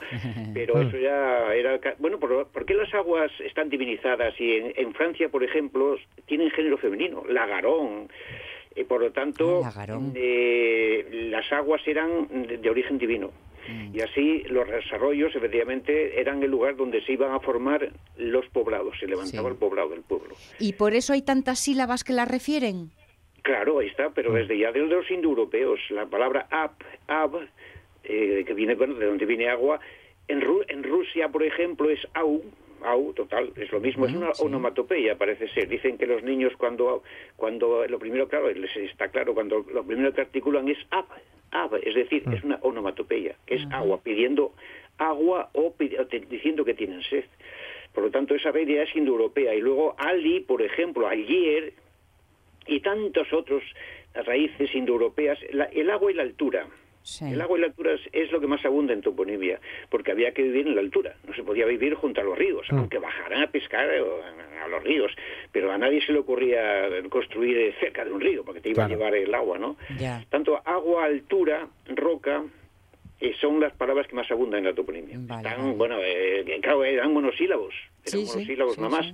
Pero 0.54 0.82
eso 0.82 0.97
ya 0.97 1.54
era... 1.54 1.80
Bueno, 1.99 2.18
¿por, 2.20 2.47
por 2.47 2.66
qué 2.66 2.74
las 2.74 2.93
aguas 2.93 3.32
están 3.41 3.70
divinizadas? 3.70 4.34
Y 4.39 4.54
en, 4.58 4.74
en 4.76 4.93
Francia, 4.93 5.28
por 5.30 5.43
ejemplo, 5.43 5.97
tienen 6.28 6.49
género 6.52 6.78
femenino, 6.78 7.24
lagarón. 7.28 8.08
Y 8.76 8.86
por 8.86 9.02
lo 9.02 9.12
tanto, 9.12 9.62
Ah, 9.66 9.86
eh, 10.16 11.06
las 11.30 11.52
aguas 11.52 11.82
eran 11.86 12.28
de, 12.47 12.58
de 12.58 12.70
origen 12.70 12.97
divino. 12.97 13.32
Mm. 13.68 13.95
Y 13.95 14.01
así 14.01 14.43
los 14.49 14.68
desarrollos, 14.68 15.36
efectivamente, 15.36 16.20
eran 16.20 16.41
el 16.43 16.51
lugar 16.51 16.76
donde 16.76 17.01
se 17.05 17.14
iban 17.14 17.32
a 17.34 17.39
formar 17.39 17.89
los 18.18 18.45
poblados, 18.49 18.95
se 18.99 19.07
levantaba 19.07 19.47
Sí. 19.49 19.53
el 19.53 19.59
poblado 19.59 19.89
del 19.89 20.01
pueblo. 20.01 20.36
Y 20.59 20.74
por 20.74 20.93
eso 20.93 21.14
hay 21.14 21.22
tantas 21.22 21.59
sílabas 21.59 22.03
que 22.03 22.14
la 22.14 22.26
refieren. 22.26 22.91
Claro, 23.43 23.80
ahí 23.80 23.88
está, 23.88 24.12
pero 24.12 24.32
desde 24.34 24.57
ya 24.57 24.72
de 24.72 24.80
los 24.82 25.09
indoeuropeos, 25.09 25.80
la 25.89 26.05
palabra 26.05 26.47
ab, 26.51 26.72
ab, 27.07 27.47
eh, 28.03 28.43
que 28.45 28.53
viene 28.53 28.76
bueno, 28.76 28.93
de 28.95 29.05
donde 29.07 29.26
viene 29.26 29.49
agua, 29.49 29.80
en, 30.28 30.41
Ru- 30.41 30.64
en 30.68 30.84
Rusia, 30.84 31.30
por 31.30 31.43
ejemplo, 31.43 31.89
es 31.89 31.99
au, 32.14 32.43
au, 32.84 33.14
total, 33.14 33.52
es 33.56 33.72
lo 33.72 33.80
mismo, 33.80 34.06
es 34.06 34.14
Mm, 34.14 34.18
una 34.18 34.34
sí. 34.34 34.44
onomatopeya, 34.46 35.16
parece 35.18 35.48
ser. 35.50 35.68
Dicen 35.68 35.98
que 35.98 36.06
los 36.08 36.24
niños 36.24 36.54
cuando, 36.58 37.04
cuando 37.36 37.86
lo 37.88 38.00
primero, 38.00 38.28
claro, 38.28 38.50
les 38.52 38.76
está 38.78 39.10
claro, 39.10 39.34
cuando 39.34 39.66
lo 39.72 39.84
primero 39.84 40.14
que 40.14 40.22
articulan 40.22 40.68
es 40.70 40.78
ab, 40.90 41.06
ab, 41.52 41.76
es 41.84 41.96
decir, 41.96 42.24
es 42.32 42.44
una 42.44 42.58
onomatopeya, 42.62 43.36
que 43.46 43.56
es 43.56 43.68
agua, 43.72 44.00
pidiendo 44.04 44.54
agua 44.98 45.50
o, 45.54 45.74
pi- 45.74 45.96
o 45.98 46.06
te- 46.08 46.20
diciendo 46.22 46.64
que 46.66 46.74
tienen 46.74 47.02
sed. 47.04 47.26
Por 47.94 48.04
lo 48.06 48.12
tanto, 48.12 48.36
esa 48.36 48.58
idea 48.58 48.84
es 48.84 48.96
indoeuropea. 48.96 49.54
Y 49.56 49.62
luego 49.62 49.96
Ali, 49.98 50.40
por 50.42 50.62
ejemplo, 50.62 51.08
ayer, 51.08 51.74
y 52.68 52.80
tantos 52.80 53.32
otros 53.34 53.64
raíces 54.14 54.74
indoeuropeas, 54.76 55.40
la- 55.52 55.66
el 55.66 55.90
agua 55.90 56.12
y 56.12 56.14
la 56.16 56.24
altura. 56.24 56.68
Sí. 57.04 57.26
El 57.26 57.41
agua 57.41 57.58
y 57.58 57.62
la 57.62 57.68
altura 57.68 57.93
es, 57.93 58.02
es 58.12 58.32
lo 58.32 58.39
que 58.39 58.47
más 58.47 58.64
abunda 58.66 58.93
en 58.93 59.02
toponimia, 59.02 59.60
porque 59.89 60.12
había 60.12 60.32
que 60.34 60.43
vivir 60.43 60.68
en 60.68 60.76
la 60.76 60.82
altura, 60.82 61.16
no 61.28 61.34
se 61.34 61.43
podía 61.43 61.66
vivir 61.66 61.95
junto 61.95 62.22
a 62.22 62.24
los 62.24 62.38
ríos, 62.38 62.68
aunque 62.70 62.99
bajaran 62.99 63.41
a 63.43 63.47
pescar 63.52 63.89
eh, 63.91 64.02
a, 64.62 64.66
a 64.66 64.68
los 64.68 64.84
ríos, 64.84 65.12
pero 65.52 65.72
a 65.72 65.78
nadie 65.78 66.06
se 66.06 66.14
le 66.14 66.20
ocurría 66.20 66.88
construir 67.10 67.58
eh, 67.58 67.76
cerca 67.80 68.06
de 68.06 68.12
un 68.12 68.22
río, 68.22 68.43
porque 68.45 68.62
te 68.62 68.70
iba 68.70 68.86
Claro. 68.86 68.93
a 68.93 68.97
llevar 68.97 69.16
el 69.16 69.34
agua, 69.34 69.58
¿no? 69.58 69.78
Tanto 70.30 70.62
agua, 70.66 71.06
altura, 71.06 71.68
roca, 71.95 72.43
eh, 73.20 73.34
son 73.39 73.60
las 73.60 73.74
palabras 73.74 74.08
que 74.08 74.16
más 74.16 74.30
abundan 74.32 74.60
en 74.60 74.66
la 74.66 74.74
toponimia. 74.74 75.18
Vale, 75.22 75.47
Están, 75.49 75.64
vale. 75.66 75.78
bueno, 75.78 75.97
eh, 76.02 76.60
claro, 76.62 76.84
eran 76.84 77.14
monosílabos, 77.14 77.74
eran 78.06 78.06
Sí, 78.06 78.26
sí, 78.26 78.34
monosílabos 78.34 78.76
sí, 78.76 78.82
nada 78.82 78.97
más. 78.97 79.06
sí. 79.08 79.14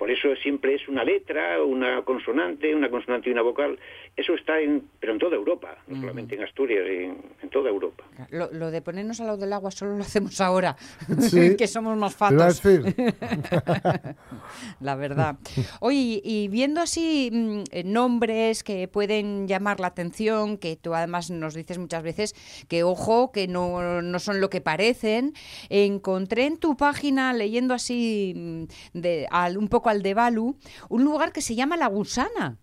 Por 0.00 0.10
eso 0.10 0.34
siempre 0.42 0.76
es 0.76 0.88
una 0.88 1.04
letra, 1.04 1.62
una 1.62 2.02
consonante, 2.06 2.74
una 2.74 2.88
consonante 2.88 3.28
y 3.28 3.32
una 3.32 3.42
vocal. 3.42 3.78
Eso 4.16 4.32
está 4.32 4.58
en, 4.58 4.88
pero 4.98 5.12
en 5.12 5.18
toda 5.18 5.36
Europa, 5.36 5.76
no 5.88 6.00
solamente 6.00 6.36
en 6.36 6.42
Asturias, 6.42 6.86
en, 6.88 7.18
en 7.42 7.50
toda 7.50 7.68
Europa. 7.68 8.04
Lo, 8.30 8.50
lo 8.50 8.70
de 8.70 8.80
ponernos 8.80 9.20
al 9.20 9.26
lado 9.26 9.36
del 9.36 9.52
agua 9.52 9.70
solo 9.70 9.98
lo 9.98 10.02
hacemos 10.02 10.40
ahora, 10.40 10.74
Sí. 11.18 11.54
que 11.58 11.66
somos 11.66 11.98
más 11.98 12.14
fatos. 12.14 12.62
la 14.80 14.96
verdad. 14.96 15.36
Oye, 15.80 16.22
y 16.24 16.48
viendo 16.48 16.80
así 16.80 17.28
mm, 17.30 17.64
nombres 17.84 18.64
que 18.64 18.88
pueden 18.88 19.48
llamar 19.48 19.80
la 19.80 19.88
atención, 19.88 20.56
que 20.56 20.76
tú 20.76 20.94
además 20.94 21.30
nos 21.30 21.52
dices 21.52 21.76
muchas 21.76 22.02
veces 22.02 22.34
que 22.68 22.84
ojo, 22.84 23.32
que 23.32 23.48
no, 23.48 24.00
no 24.00 24.18
son 24.18 24.40
lo 24.40 24.48
que 24.48 24.62
parecen, 24.62 25.34
encontré 25.68 26.46
en 26.46 26.56
tu 26.56 26.78
página, 26.78 27.34
leyendo 27.34 27.74
así 27.74 28.32
mm, 28.34 28.64
de, 28.98 29.26
al, 29.30 29.58
un 29.58 29.68
poco 29.68 29.89
al 29.90 30.02
de 30.02 30.14
Balu, 30.14 30.56
un 30.88 31.04
lugar 31.04 31.32
que 31.32 31.40
se 31.42 31.54
llama 31.54 31.76
La 31.76 31.88
Gusana. 31.88 32.56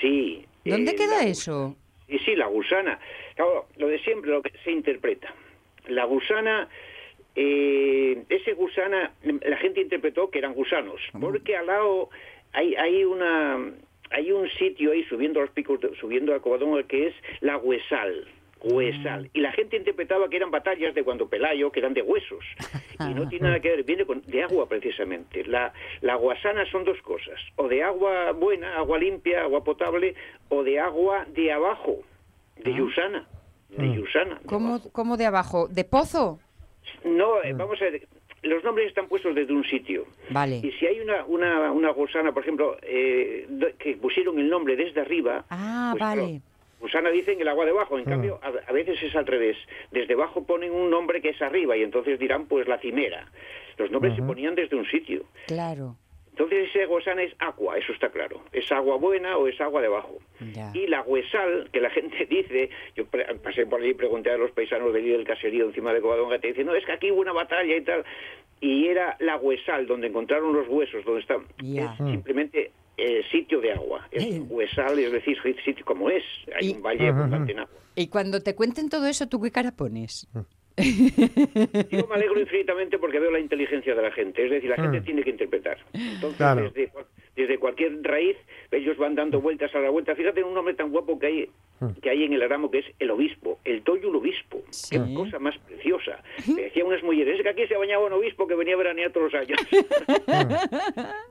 Sí. 0.00 0.44
¿Dónde 0.64 0.92
eh, 0.92 0.96
queda 0.96 1.18
la- 1.22 1.24
eso? 1.28 1.76
Y 2.08 2.18
sí, 2.18 2.34
la 2.36 2.46
gusana. 2.46 2.98
Claro, 3.36 3.66
lo 3.76 3.88
de 3.88 3.98
siempre, 4.00 4.30
lo 4.30 4.42
que 4.42 4.52
se 4.64 4.70
interpreta. 4.70 5.34
La 5.88 6.04
gusana, 6.04 6.68
eh, 7.34 8.24
ese 8.28 8.52
gusana, 8.54 9.12
la 9.22 9.56
gente 9.58 9.80
interpretó 9.80 10.30
que 10.30 10.38
eran 10.38 10.54
gusanos, 10.54 11.00
porque 11.20 11.56
al 11.56 11.66
lado 11.66 12.10
hay, 12.52 12.74
hay 12.76 13.04
una 13.04 13.72
hay 14.10 14.30
un 14.32 14.48
sitio 14.50 14.92
ahí 14.92 15.02
subiendo 15.04 15.40
a 15.40 15.44
los 15.44 15.50
picos, 15.52 15.80
de- 15.80 15.94
subiendo 15.96 16.34
a 16.34 16.40
Covadonga 16.40 16.82
que 16.84 17.08
es 17.08 17.14
la 17.40 17.56
Huesal. 17.56 18.28
Huesal. 18.64 19.30
Y 19.34 19.40
la 19.40 19.52
gente 19.52 19.76
interpretaba 19.76 20.28
que 20.28 20.36
eran 20.36 20.50
batallas 20.50 20.94
de 20.94 21.04
cuando 21.04 21.28
Pelayo, 21.28 21.70
que 21.70 21.80
eran 21.80 21.94
de 21.94 22.02
huesos. 22.02 22.44
Y 23.00 23.14
no 23.14 23.28
tiene 23.28 23.46
nada 23.48 23.60
que 23.60 23.68
ver, 23.70 23.84
viene 23.84 24.04
con, 24.04 24.22
de 24.22 24.42
agua 24.42 24.68
precisamente. 24.68 25.44
La, 25.44 25.72
la 26.00 26.14
guasana 26.16 26.64
son 26.70 26.84
dos 26.84 27.00
cosas. 27.02 27.38
O 27.56 27.68
de 27.68 27.82
agua 27.82 28.32
buena, 28.32 28.76
agua 28.76 28.98
limpia, 28.98 29.42
agua 29.42 29.62
potable, 29.62 30.14
o 30.48 30.62
de 30.62 30.80
agua 30.80 31.26
de 31.34 31.52
abajo, 31.52 31.98
de 32.56 32.74
Yusana. 32.74 33.26
De 33.68 33.94
Yusana. 33.94 34.36
de 34.36 34.46
¿Cómo, 34.46 34.80
cómo 34.92 35.16
de 35.16 35.26
abajo? 35.26 35.68
¿De 35.68 35.84
pozo? 35.84 36.38
No, 37.04 37.42
eh, 37.42 37.52
vamos 37.52 37.80
a 37.82 37.84
ver. 37.84 38.06
Los 38.42 38.62
nombres 38.62 38.88
están 38.88 39.08
puestos 39.08 39.34
desde 39.34 39.54
un 39.54 39.64
sitio. 39.64 40.04
Vale. 40.30 40.56
Y 40.56 40.70
si 40.72 40.86
hay 40.86 41.00
una, 41.00 41.24
una, 41.24 41.72
una 41.72 41.90
gusana, 41.92 42.30
por 42.32 42.42
ejemplo, 42.42 42.76
eh, 42.82 43.48
que 43.78 43.96
pusieron 43.96 44.38
el 44.38 44.50
nombre 44.50 44.76
desde 44.76 45.00
arriba. 45.00 45.46
Ah, 45.48 45.90
pues, 45.92 45.98
claro, 45.98 46.28
vale. 46.84 46.92
Gusana 46.92 47.10
dicen 47.10 47.40
el 47.40 47.48
agua 47.48 47.64
debajo, 47.64 47.98
en 47.98 48.04
cambio 48.04 48.40
a, 48.42 48.48
a 48.48 48.72
veces 48.72 49.02
es 49.02 49.14
al 49.16 49.26
revés. 49.26 49.56
Desde 49.90 50.14
abajo 50.14 50.44
ponen 50.44 50.72
un 50.72 50.90
nombre 50.90 51.20
que 51.20 51.30
es 51.30 51.42
arriba 51.42 51.76
y 51.76 51.82
entonces 51.82 52.18
dirán 52.18 52.46
pues 52.46 52.68
la 52.68 52.78
cimera. 52.78 53.26
Los 53.76 53.90
nombres 53.90 54.14
se 54.14 54.22
ponían 54.22 54.54
desde 54.54 54.76
un 54.76 54.86
sitio. 54.86 55.24
Claro. 55.46 55.96
Entonces 56.34 56.68
ese 56.68 56.86
gusana 56.86 57.22
es 57.22 57.32
agua, 57.38 57.78
eso 57.78 57.92
está 57.92 58.08
claro. 58.10 58.40
Es 58.52 58.70
agua 58.72 58.96
buena 58.96 59.36
o 59.36 59.46
es 59.46 59.60
agua 59.60 59.80
debajo. 59.80 60.18
Ya. 60.52 60.72
Y 60.74 60.88
la 60.88 61.02
huesal, 61.02 61.70
que 61.72 61.80
la 61.80 61.90
gente 61.90 62.26
dice, 62.26 62.70
yo 62.96 63.04
pasé 63.40 63.66
por 63.66 63.80
allí 63.80 63.90
y 63.90 63.94
pregunté 63.94 64.32
a 64.32 64.36
los 64.36 64.50
paisanos 64.50 64.92
de 64.92 64.98
allí 64.98 65.10
del 65.10 65.24
caserío 65.24 65.66
encima 65.66 65.94
de 65.94 66.00
Covadonga, 66.00 66.40
te 66.40 66.48
dicen, 66.48 66.66
no, 66.66 66.74
es 66.74 66.84
que 66.84 66.92
aquí 66.92 67.12
hubo 67.12 67.20
una 67.20 67.32
batalla 67.32 67.76
y 67.76 67.82
tal. 67.82 68.04
Y 68.60 68.88
era 68.88 69.16
la 69.20 69.36
huesal, 69.36 69.86
donde 69.86 70.08
encontraron 70.08 70.52
los 70.52 70.66
huesos, 70.68 71.04
donde 71.04 71.20
están. 71.20 71.44
Es 71.62 71.96
simplemente 71.98 72.72
eh, 72.96 73.22
sitio 73.30 73.60
de 73.60 73.72
agua. 73.72 74.06
Es 74.10 74.24
Eh. 74.24 74.40
huesal, 74.48 74.98
es 74.98 75.12
decir, 75.12 75.36
sitio 75.64 75.84
como 75.84 76.10
es. 76.10 76.22
Hay 76.60 76.68
Y- 76.70 76.72
un 76.74 76.82
valle 76.82 77.08
abundante 77.08 77.52
en 77.52 77.60
agua. 77.60 77.74
Y 77.96 78.08
cuando 78.08 78.40
te 78.40 78.54
cuenten 78.54 78.88
todo 78.88 79.06
eso, 79.06 79.28
¿tú 79.28 79.40
qué 79.40 79.50
cara 79.50 79.72
pones? 79.72 80.26
Yo 80.76 82.06
me 82.08 82.14
alegro 82.16 82.40
infinitamente 82.40 82.98
porque 82.98 83.20
veo 83.20 83.30
la 83.30 83.38
inteligencia 83.38 83.94
de 83.94 84.02
la 84.02 84.10
gente, 84.10 84.44
es 84.44 84.50
decir, 84.50 84.68
la 84.70 84.76
gente 84.76 85.00
Mm. 85.00 85.04
tiene 85.04 85.22
que 85.22 85.30
interpretar. 85.30 85.78
Entonces, 85.92 86.36
Claro. 86.36 86.62
desde, 86.62 86.88
cual- 86.88 87.06
desde 87.36 87.58
cualquier 87.58 88.02
raíz, 88.02 88.36
ellos 88.70 88.96
van 88.96 89.14
dando 89.14 89.40
vueltas 89.40 89.74
a 89.74 89.80
la 89.80 89.90
vuelta. 89.90 90.14
Fíjate 90.14 90.40
en 90.40 90.46
un 90.46 90.54
nombre 90.54 90.74
tan 90.74 90.90
guapo 90.90 91.18
que 91.18 91.26
hay, 91.26 91.50
que 92.00 92.10
hay 92.10 92.24
en 92.24 92.32
el 92.32 92.42
Aramo, 92.42 92.70
que 92.70 92.78
es 92.78 92.86
el 92.98 93.10
obispo, 93.10 93.58
el 93.64 93.82
Toyo 93.82 94.08
el 94.10 94.16
obispo. 94.16 94.62
Sí. 94.70 94.96
Qué 94.96 95.14
cosa 95.14 95.38
más 95.38 95.56
preciosa. 95.58 96.22
Me 96.46 96.62
decían 96.62 96.86
unas 96.86 97.02
mujeres, 97.02 97.36
es 97.36 97.42
que 97.42 97.48
aquí 97.48 97.66
se 97.66 97.76
bañaba 97.76 98.06
un 98.06 98.12
obispo 98.12 98.46
que 98.46 98.54
venía 98.54 98.74
a 98.74 98.78
veranear 98.78 99.10
todos 99.12 99.32
los 99.32 99.42
años. 99.42 99.58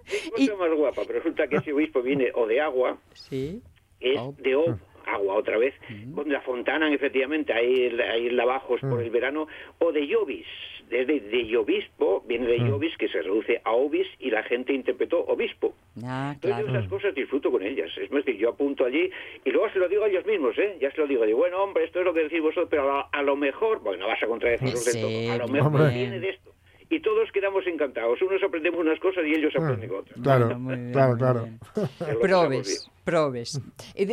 Qué 0.05 0.29
cosa 0.31 0.55
más 0.57 0.71
guapa, 0.75 1.01
pero 1.07 1.19
resulta 1.19 1.47
que 1.47 1.57
ese 1.57 1.73
obispo 1.73 2.01
viene 2.01 2.31
o 2.35 2.45
de 2.47 2.59
agua, 2.61 2.97
Sí. 3.13 3.61
es 3.99 4.17
Oh. 4.19 4.35
de 4.37 4.55
Ob, 4.55 4.77
agua 5.05 5.35
otra 5.35 5.57
vez, 5.57 5.73
con 6.15 6.29
la 6.31 6.41
fontana, 6.41 6.93
efectivamente, 6.93 7.53
ahí, 7.53 7.89
ahí 8.11 8.29
lavajos 8.29 8.79
por 8.81 9.01
el 9.01 9.09
verano, 9.09 9.47
o 9.79 9.91
de 9.91 10.07
Llovis, 10.07 10.45
desde 10.93 11.19
de 11.19 11.45
Llovispo, 11.47 12.23
viene 12.27 12.47
de 12.47 12.59
Llovis, 12.59 12.95
que 12.97 13.07
se 13.09 13.21
reduce 13.21 13.61
a 13.63 13.71
Obis, 13.71 14.07
y 14.19 14.29
la 14.29 14.43
gente 14.43 14.73
interpretó 14.73 15.19
obispo. 15.25 15.73
Ah, 16.03 16.31
Entonces 16.35 16.59
yo 16.59 16.65
claro. 16.65 16.79
esas 16.79 16.89
cosas 16.89 17.15
disfruto 17.15 17.51
con 17.51 17.63
ellas. 17.63 17.89
Es 17.97 18.11
más, 18.11 18.23
que 18.23 18.37
yo 18.37 18.49
apunto 18.49 18.85
allí 18.85 19.09
y 19.43 19.49
luego 19.51 19.69
se 19.71 19.79
lo 19.79 19.89
digo 19.89 20.03
a 20.03 20.07
ellos 20.09 20.25
mismos, 20.25 20.57
¿eh? 20.57 20.77
Ya 20.79 20.91
se 20.91 20.97
lo 21.01 21.07
digo. 21.07 21.25
Digo, 21.25 21.39
bueno, 21.39 21.63
hombre, 21.63 21.83
esto 21.85 21.99
es 21.99 22.05
lo 22.05 22.13
que 22.13 22.21
decís 22.23 22.41
vosotros, 22.41 22.67
pero 22.69 22.91
a, 22.91 23.09
a 23.11 23.21
lo 23.23 23.35
mejor, 23.35 23.79
bueno, 23.81 24.03
no 24.03 24.07
vas 24.07 24.21
a 24.23 24.27
contradecirnos 24.27 24.83
Sí, 24.83 24.99
del 24.99 25.27
todo, 25.27 25.33
a 25.33 25.37
lo 25.37 25.47
mejor 25.53 25.81
hombre. 25.81 25.93
viene 25.95 26.19
de 26.19 26.29
esto. 26.29 26.51
Y 26.89 26.99
todos 26.99 27.31
quedamos 27.31 27.65
encantados. 27.65 28.21
Unos 28.21 28.43
aprendemos 28.43 28.79
unas 28.79 28.99
cosas 28.99 29.23
y 29.25 29.33
ellos 29.33 29.51
aprenden 29.55 29.89
otras. 29.89 30.21
Claro, 30.21 30.45
Bueno, 30.45 30.59
muy 30.59 30.75
bien, 30.75 30.91
claro, 30.91 31.17
claro. 31.17 31.47
Probes. 32.21 32.91
Probes. 33.03 33.59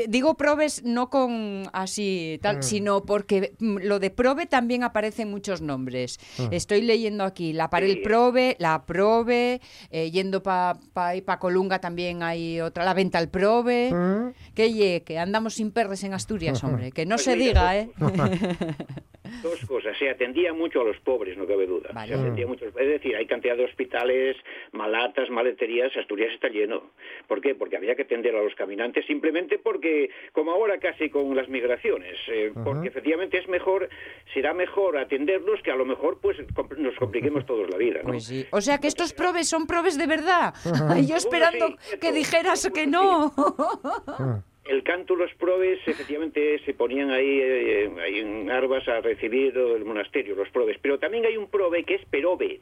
Digo 0.09 0.34
probes 0.36 0.82
no 0.84 1.09
con 1.11 1.64
así 1.72 2.38
tal, 2.43 2.62
sino 2.62 3.05
porque 3.05 3.53
mm, 3.59 3.78
lo 3.84 3.99
de 3.99 4.11
probe 4.11 4.47
también 4.47 4.82
aparece 4.84 5.22
en 5.22 5.30
muchos 5.30 5.62
nombres. 5.62 6.18
Estoy 6.51 6.82
leyendo 6.82 7.24
aquí 7.24 7.53
la 7.53 7.70
parel 7.70 7.91
Sí. 7.95 8.01
probe, 8.03 8.57
la 8.59 8.84
probe, 8.86 9.61
eh, 9.91 10.11
yendo 10.11 10.43
para 10.43 10.78
pa, 10.93 11.12
pa 11.24 11.38
Colunga 11.38 11.80
también 11.80 12.22
hay 12.22 12.61
otra, 12.61 12.84
la 12.84 12.95
venta 12.95 13.18
al 13.18 13.28
probe. 13.30 13.91
Mm. 13.93 14.55
Que 14.55 14.72
ye, 14.72 15.03
que 15.03 15.18
andamos 15.18 15.55
sin 15.55 15.72
perres 15.72 16.05
en 16.05 16.14
Asturias, 16.14 16.62
hombre, 16.64 16.93
que 16.93 17.07
no 17.07 17.16
Pues 17.16 17.24
se 17.24 17.36
mira, 17.36 17.72
diga, 17.72 17.78
¿eh? 17.78 17.91
Dos 19.43 19.64
cosas, 19.66 19.97
se 19.99 20.11
atendía 20.11 20.53
mucho 20.53 20.80
a 20.80 20.84
los 20.84 20.99
pobres, 21.01 21.36
no 21.38 21.47
cabe 21.47 21.66
duda. 21.66 21.91
Vale. 21.95 22.14
Se 22.14 22.20
atendía 22.20 22.47
mucho, 22.47 22.64
es 22.66 22.74
decir, 22.74 23.14
hay 23.14 23.26
cantidad 23.26 23.57
de 23.57 23.64
hospitales, 23.64 24.36
malatas, 24.72 25.30
maleterías, 25.30 25.95
Asturias 25.97 26.32
está 26.34 26.49
lleno. 26.49 26.91
¿Por 27.28 27.41
qué? 27.41 27.55
Porque 27.55 27.76
había 27.76 27.95
que 27.95 28.03
atender 28.03 28.34
a 28.34 28.43
los 28.43 28.55
caminantes 28.81 29.07
simplemente 29.07 29.59
porque, 29.59 30.11
como 30.33 30.53
ahora 30.53 30.78
casi 30.78 31.11
con 31.11 31.35
las 31.37 31.49
migraciones, 31.49 32.16
eh, 32.28 32.53
porque 32.64 32.89
efectivamente 32.89 33.39
es 33.39 33.49
mejor, 33.49 33.89
será 34.33 34.55
mejor 34.55 34.97
atenderlos 34.97 35.61
que 35.62 35.70
a 35.70 35.76
lo 35.76 35.85
mejor 35.85 36.18
pues 36.20 36.39
compl- 36.55 36.76
nos 36.78 36.95
compliquemos 36.97 37.45
todos 37.47 37.68
la 37.70 37.76
vida. 37.76 38.01
¿no? 38.03 38.09
Pues 38.11 38.24
sí. 38.24 38.47
O 38.51 38.61
sea 38.61 38.78
que 38.78 38.89
estos 38.89 39.12
probes 39.12 39.49
son 39.49 39.66
probes 39.66 39.99
de 39.99 40.07
verdad. 40.07 40.55
Yo 41.07 41.16
esperando 41.16 41.76
sí, 41.81 41.99
que 41.99 42.12
dijeras 42.12 42.70
que 42.72 42.87
no. 42.87 43.33
El 44.66 44.85
canto, 44.85 45.16
los 45.16 45.33
probes, 45.35 45.81
efectivamente 45.87 46.61
se 46.64 46.74
ponían 46.74 47.11
ahí, 47.11 47.41
eh, 47.43 47.91
ahí 48.05 48.20
en 48.20 48.49
Arbas 48.51 48.87
a 48.87 49.01
recibir 49.01 49.57
el 49.57 49.85
monasterio, 49.85 50.37
los 50.37 50.49
probes. 50.51 50.76
Pero 50.81 50.99
también 50.99 51.26
hay 51.26 51.37
un 51.37 51.49
probe 51.49 51.83
que 51.83 51.97
es 51.97 52.05
perobe. 52.05 52.61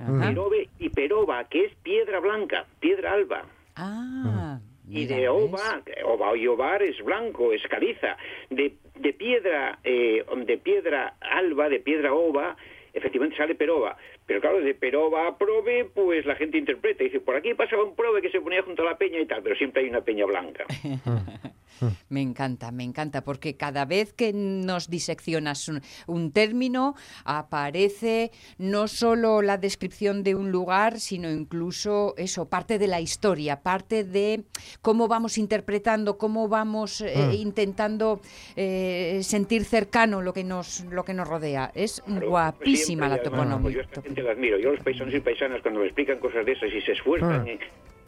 Ajá. 0.00 0.28
Perobe 0.28 0.68
y 0.78 0.88
peroba, 0.88 1.44
que 1.50 1.66
es 1.66 1.72
piedra 1.82 2.18
blanca, 2.20 2.64
piedra 2.80 3.12
alba. 3.12 3.44
Ah. 3.76 4.58
Y 4.90 5.06
de 5.06 5.28
ova, 5.28 5.82
ova 6.04 6.36
y 6.36 6.46
ovar 6.46 6.82
es 6.82 7.02
blanco, 7.04 7.52
es 7.52 7.62
caliza. 7.68 8.16
De, 8.48 8.74
de 8.96 9.12
piedra, 9.12 9.78
eh, 9.84 10.24
de 10.44 10.58
piedra 10.58 11.14
alba, 11.20 11.68
de 11.68 11.80
piedra 11.80 12.12
ova, 12.12 12.56
efectivamente 12.92 13.36
sale 13.36 13.54
peroba. 13.54 13.96
Pero 14.26 14.40
claro, 14.40 14.60
de 14.60 14.74
peroba 14.74 15.28
a 15.28 15.38
probe, 15.38 15.86
pues 15.94 16.26
la 16.26 16.34
gente 16.36 16.58
interpreta. 16.58 17.04
Dice, 17.04 17.20
por 17.20 17.36
aquí 17.36 17.54
pasaba 17.54 17.84
un 17.84 17.94
probe 17.94 18.22
que 18.22 18.30
se 18.30 18.40
ponía 18.40 18.62
junto 18.62 18.82
a 18.82 18.86
la 18.86 18.98
peña 18.98 19.20
y 19.20 19.26
tal, 19.26 19.42
pero 19.42 19.56
siempre 19.56 19.82
hay 19.82 19.88
una 19.88 20.02
peña 20.02 20.24
blanca. 20.26 20.64
Me 22.08 22.20
encanta, 22.22 22.70
me 22.72 22.84
encanta, 22.84 23.22
porque 23.22 23.56
cada 23.56 23.84
vez 23.84 24.12
que 24.12 24.32
nos 24.32 24.88
diseccionas 24.90 25.68
un, 25.68 25.80
un 26.06 26.32
término, 26.32 26.94
aparece 27.24 28.30
no 28.58 28.86
solo 28.88 29.42
la 29.42 29.56
descripción 29.58 30.22
de 30.22 30.34
un 30.34 30.50
lugar, 30.50 31.00
sino 31.00 31.30
incluso 31.30 32.14
eso, 32.16 32.48
parte 32.48 32.78
de 32.78 32.86
la 32.86 33.00
historia, 33.00 33.60
parte 33.62 34.04
de 34.04 34.44
cómo 34.82 35.08
vamos 35.08 35.38
interpretando, 35.38 36.18
cómo 36.18 36.48
vamos 36.48 37.00
eh, 37.00 37.14
Mm. 37.28 37.32
intentando 37.34 38.20
eh, 38.56 39.20
sentir 39.22 39.64
cercano 39.64 40.22
lo 40.22 40.32
que 40.32 40.44
nos, 40.44 40.84
lo 40.84 41.04
que 41.04 41.14
nos 41.14 41.26
rodea. 41.28 41.70
Es 41.74 42.00
Claro, 42.06 42.28
guapísima 42.28 43.08
la 43.08 43.16
siempre, 43.16 43.30
yo 43.30 43.44
toponomía. 43.46 43.80
esta 43.82 44.02
gente 44.02 44.22
la 44.22 44.32
admiro. 44.32 44.58
Yo 44.58 44.70
a 44.70 44.72
los 44.72 44.82
paisanos 44.84 45.14
y 45.14 45.20
paisanas 45.20 45.60
cuando 45.62 45.80
me 45.80 45.86
explican 45.86 46.18
cosas 46.18 46.44
de 46.46 46.52
esas 46.52 46.70
y 46.72 46.80
se 46.82 46.92
esfuerzan, 46.92 47.46
Ah. 47.48 47.52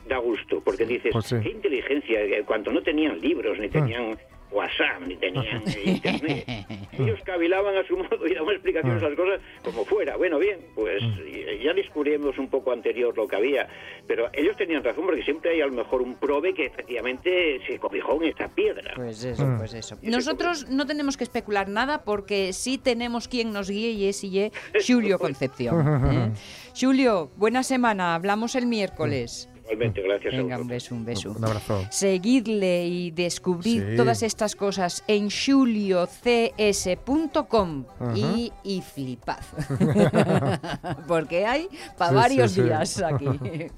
Da 0.08 0.18
gusto, 0.18 0.60
porque 0.64 0.84
dices, 0.84 1.12
Pues 1.12 1.26
sí. 1.26 1.36
qué 1.42 1.50
inteligencia, 1.50 2.20
eh, 2.20 2.42
cuando 2.44 2.72
no 2.72 2.82
tenían 2.82 3.20
libros, 3.20 3.58
ni 3.58 3.68
tenían 3.68 4.16
WhatsApp, 4.50 5.00
ni 5.06 5.16
tenían 5.16 5.62
eh, 5.66 5.82
internet. 5.86 6.44
Ellos 6.92 7.18
cavilaban 7.24 7.74
a 7.74 7.86
su 7.86 7.96
modo 8.02 8.26
y 8.26 8.34
daban 8.34 8.50
explicaciones 8.54 9.02
a 9.02 9.08
las 9.08 9.16
cosas 9.16 9.40
como 9.64 9.84
fuera. 9.86 10.16
Bueno, 10.18 10.38
bien, 10.38 10.58
pues 10.74 11.02
eh, 11.02 11.58
ya 11.64 11.72
descubrimos 11.72 12.36
un 12.36 12.48
poco 12.48 12.70
anterior 12.70 13.16
lo 13.16 13.26
que 13.26 13.36
había, 13.36 13.66
pero 14.06 14.28
ellos 14.34 14.54
tenían 14.58 14.84
razón 14.84 15.06
porque 15.06 15.22
siempre 15.22 15.52
hay 15.52 15.62
a 15.62 15.66
lo 15.66 15.72
mejor 15.72 16.02
un 16.02 16.16
probe 16.16 16.52
que 16.52 16.66
efectivamente 16.66 17.60
se 17.66 17.78
cobijó 17.78 18.22
en 18.22 18.28
esta 18.28 18.48
piedra. 18.48 18.92
Pues 18.94 19.24
eso, 19.24 19.54
pues 19.56 19.72
eso. 19.72 19.96
Nosotros 20.02 20.68
no 20.68 20.84
tenemos 20.84 21.16
que 21.16 21.24
especular 21.24 21.68
nada 21.70 22.04
porque 22.04 22.52
sí 22.52 22.76
tenemos 22.76 23.28
quien 23.28 23.52
nos 23.52 23.70
guíe 23.70 23.92
y 23.92 24.08
es 24.08 24.22
y 24.22 24.38
é 24.38 24.50
Xulio 24.80 25.18
Concepción. 25.26 25.80
¿eh? 26.12 26.30
Xulio, 26.74 27.30
buena 27.36 27.62
semana, 27.62 28.14
hablamos 28.14 28.54
el 28.54 28.66
miércoles. 28.66 29.48
Igualmente, 29.72 30.02
gracias 30.02 30.34
a 30.34 30.36
Venga, 30.36 30.58
un 30.58 30.68
beso, 30.68 30.94
un 30.94 31.04
beso. 31.04 31.30
Un 31.32 31.44
abrazo. 31.44 31.84
Seguidle 31.90 32.86
y 32.86 33.10
descubrir 33.10 33.88
Sí. 33.90 33.96
todas 33.96 34.22
estas 34.22 34.54
cosas 34.54 35.02
en 35.08 35.30
xuliocs.com 35.30 37.84
Ajá. 38.00 38.12
y, 38.16 38.52
y 38.64 38.80
flipad. 38.82 39.40
Porque 41.08 41.46
hay 41.46 41.68
para 41.96 42.10
Sí, 42.10 42.16
varios 42.16 42.50
sí, 42.52 42.60
sí. 42.60 42.66
días 42.66 43.02
aquí. 43.02 43.26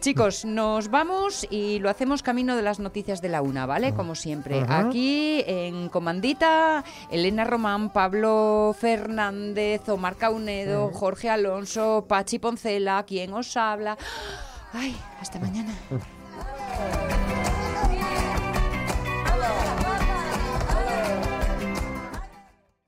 Chicos, 0.00 0.46
nos 0.46 0.88
vamos 0.90 1.46
y 1.50 1.78
lo 1.80 1.90
hacemos 1.90 2.22
camino 2.22 2.56
de 2.56 2.62
las 2.62 2.80
noticias 2.80 3.20
de 3.20 3.28
la 3.28 3.42
una, 3.42 3.66
¿vale? 3.66 3.92
Como 3.92 4.14
siempre. 4.14 4.60
Ajá. 4.62 4.88
Aquí 4.88 5.44
en 5.46 5.90
Comandita, 5.90 6.82
Elena 7.10 7.44
Román, 7.44 7.92
Pablo 7.92 8.74
Fernández, 8.78 9.86
Omar 9.90 10.16
Caunedo, 10.16 10.90
Jorge 10.94 11.28
Alonso, 11.28 12.06
Pachi 12.08 12.38
Poncela, 12.38 13.04
quien 13.06 13.34
os 13.34 13.54
habla. 13.58 13.98
Ay, 14.72 14.96
hasta 15.20 15.38
mañana. 15.38 15.72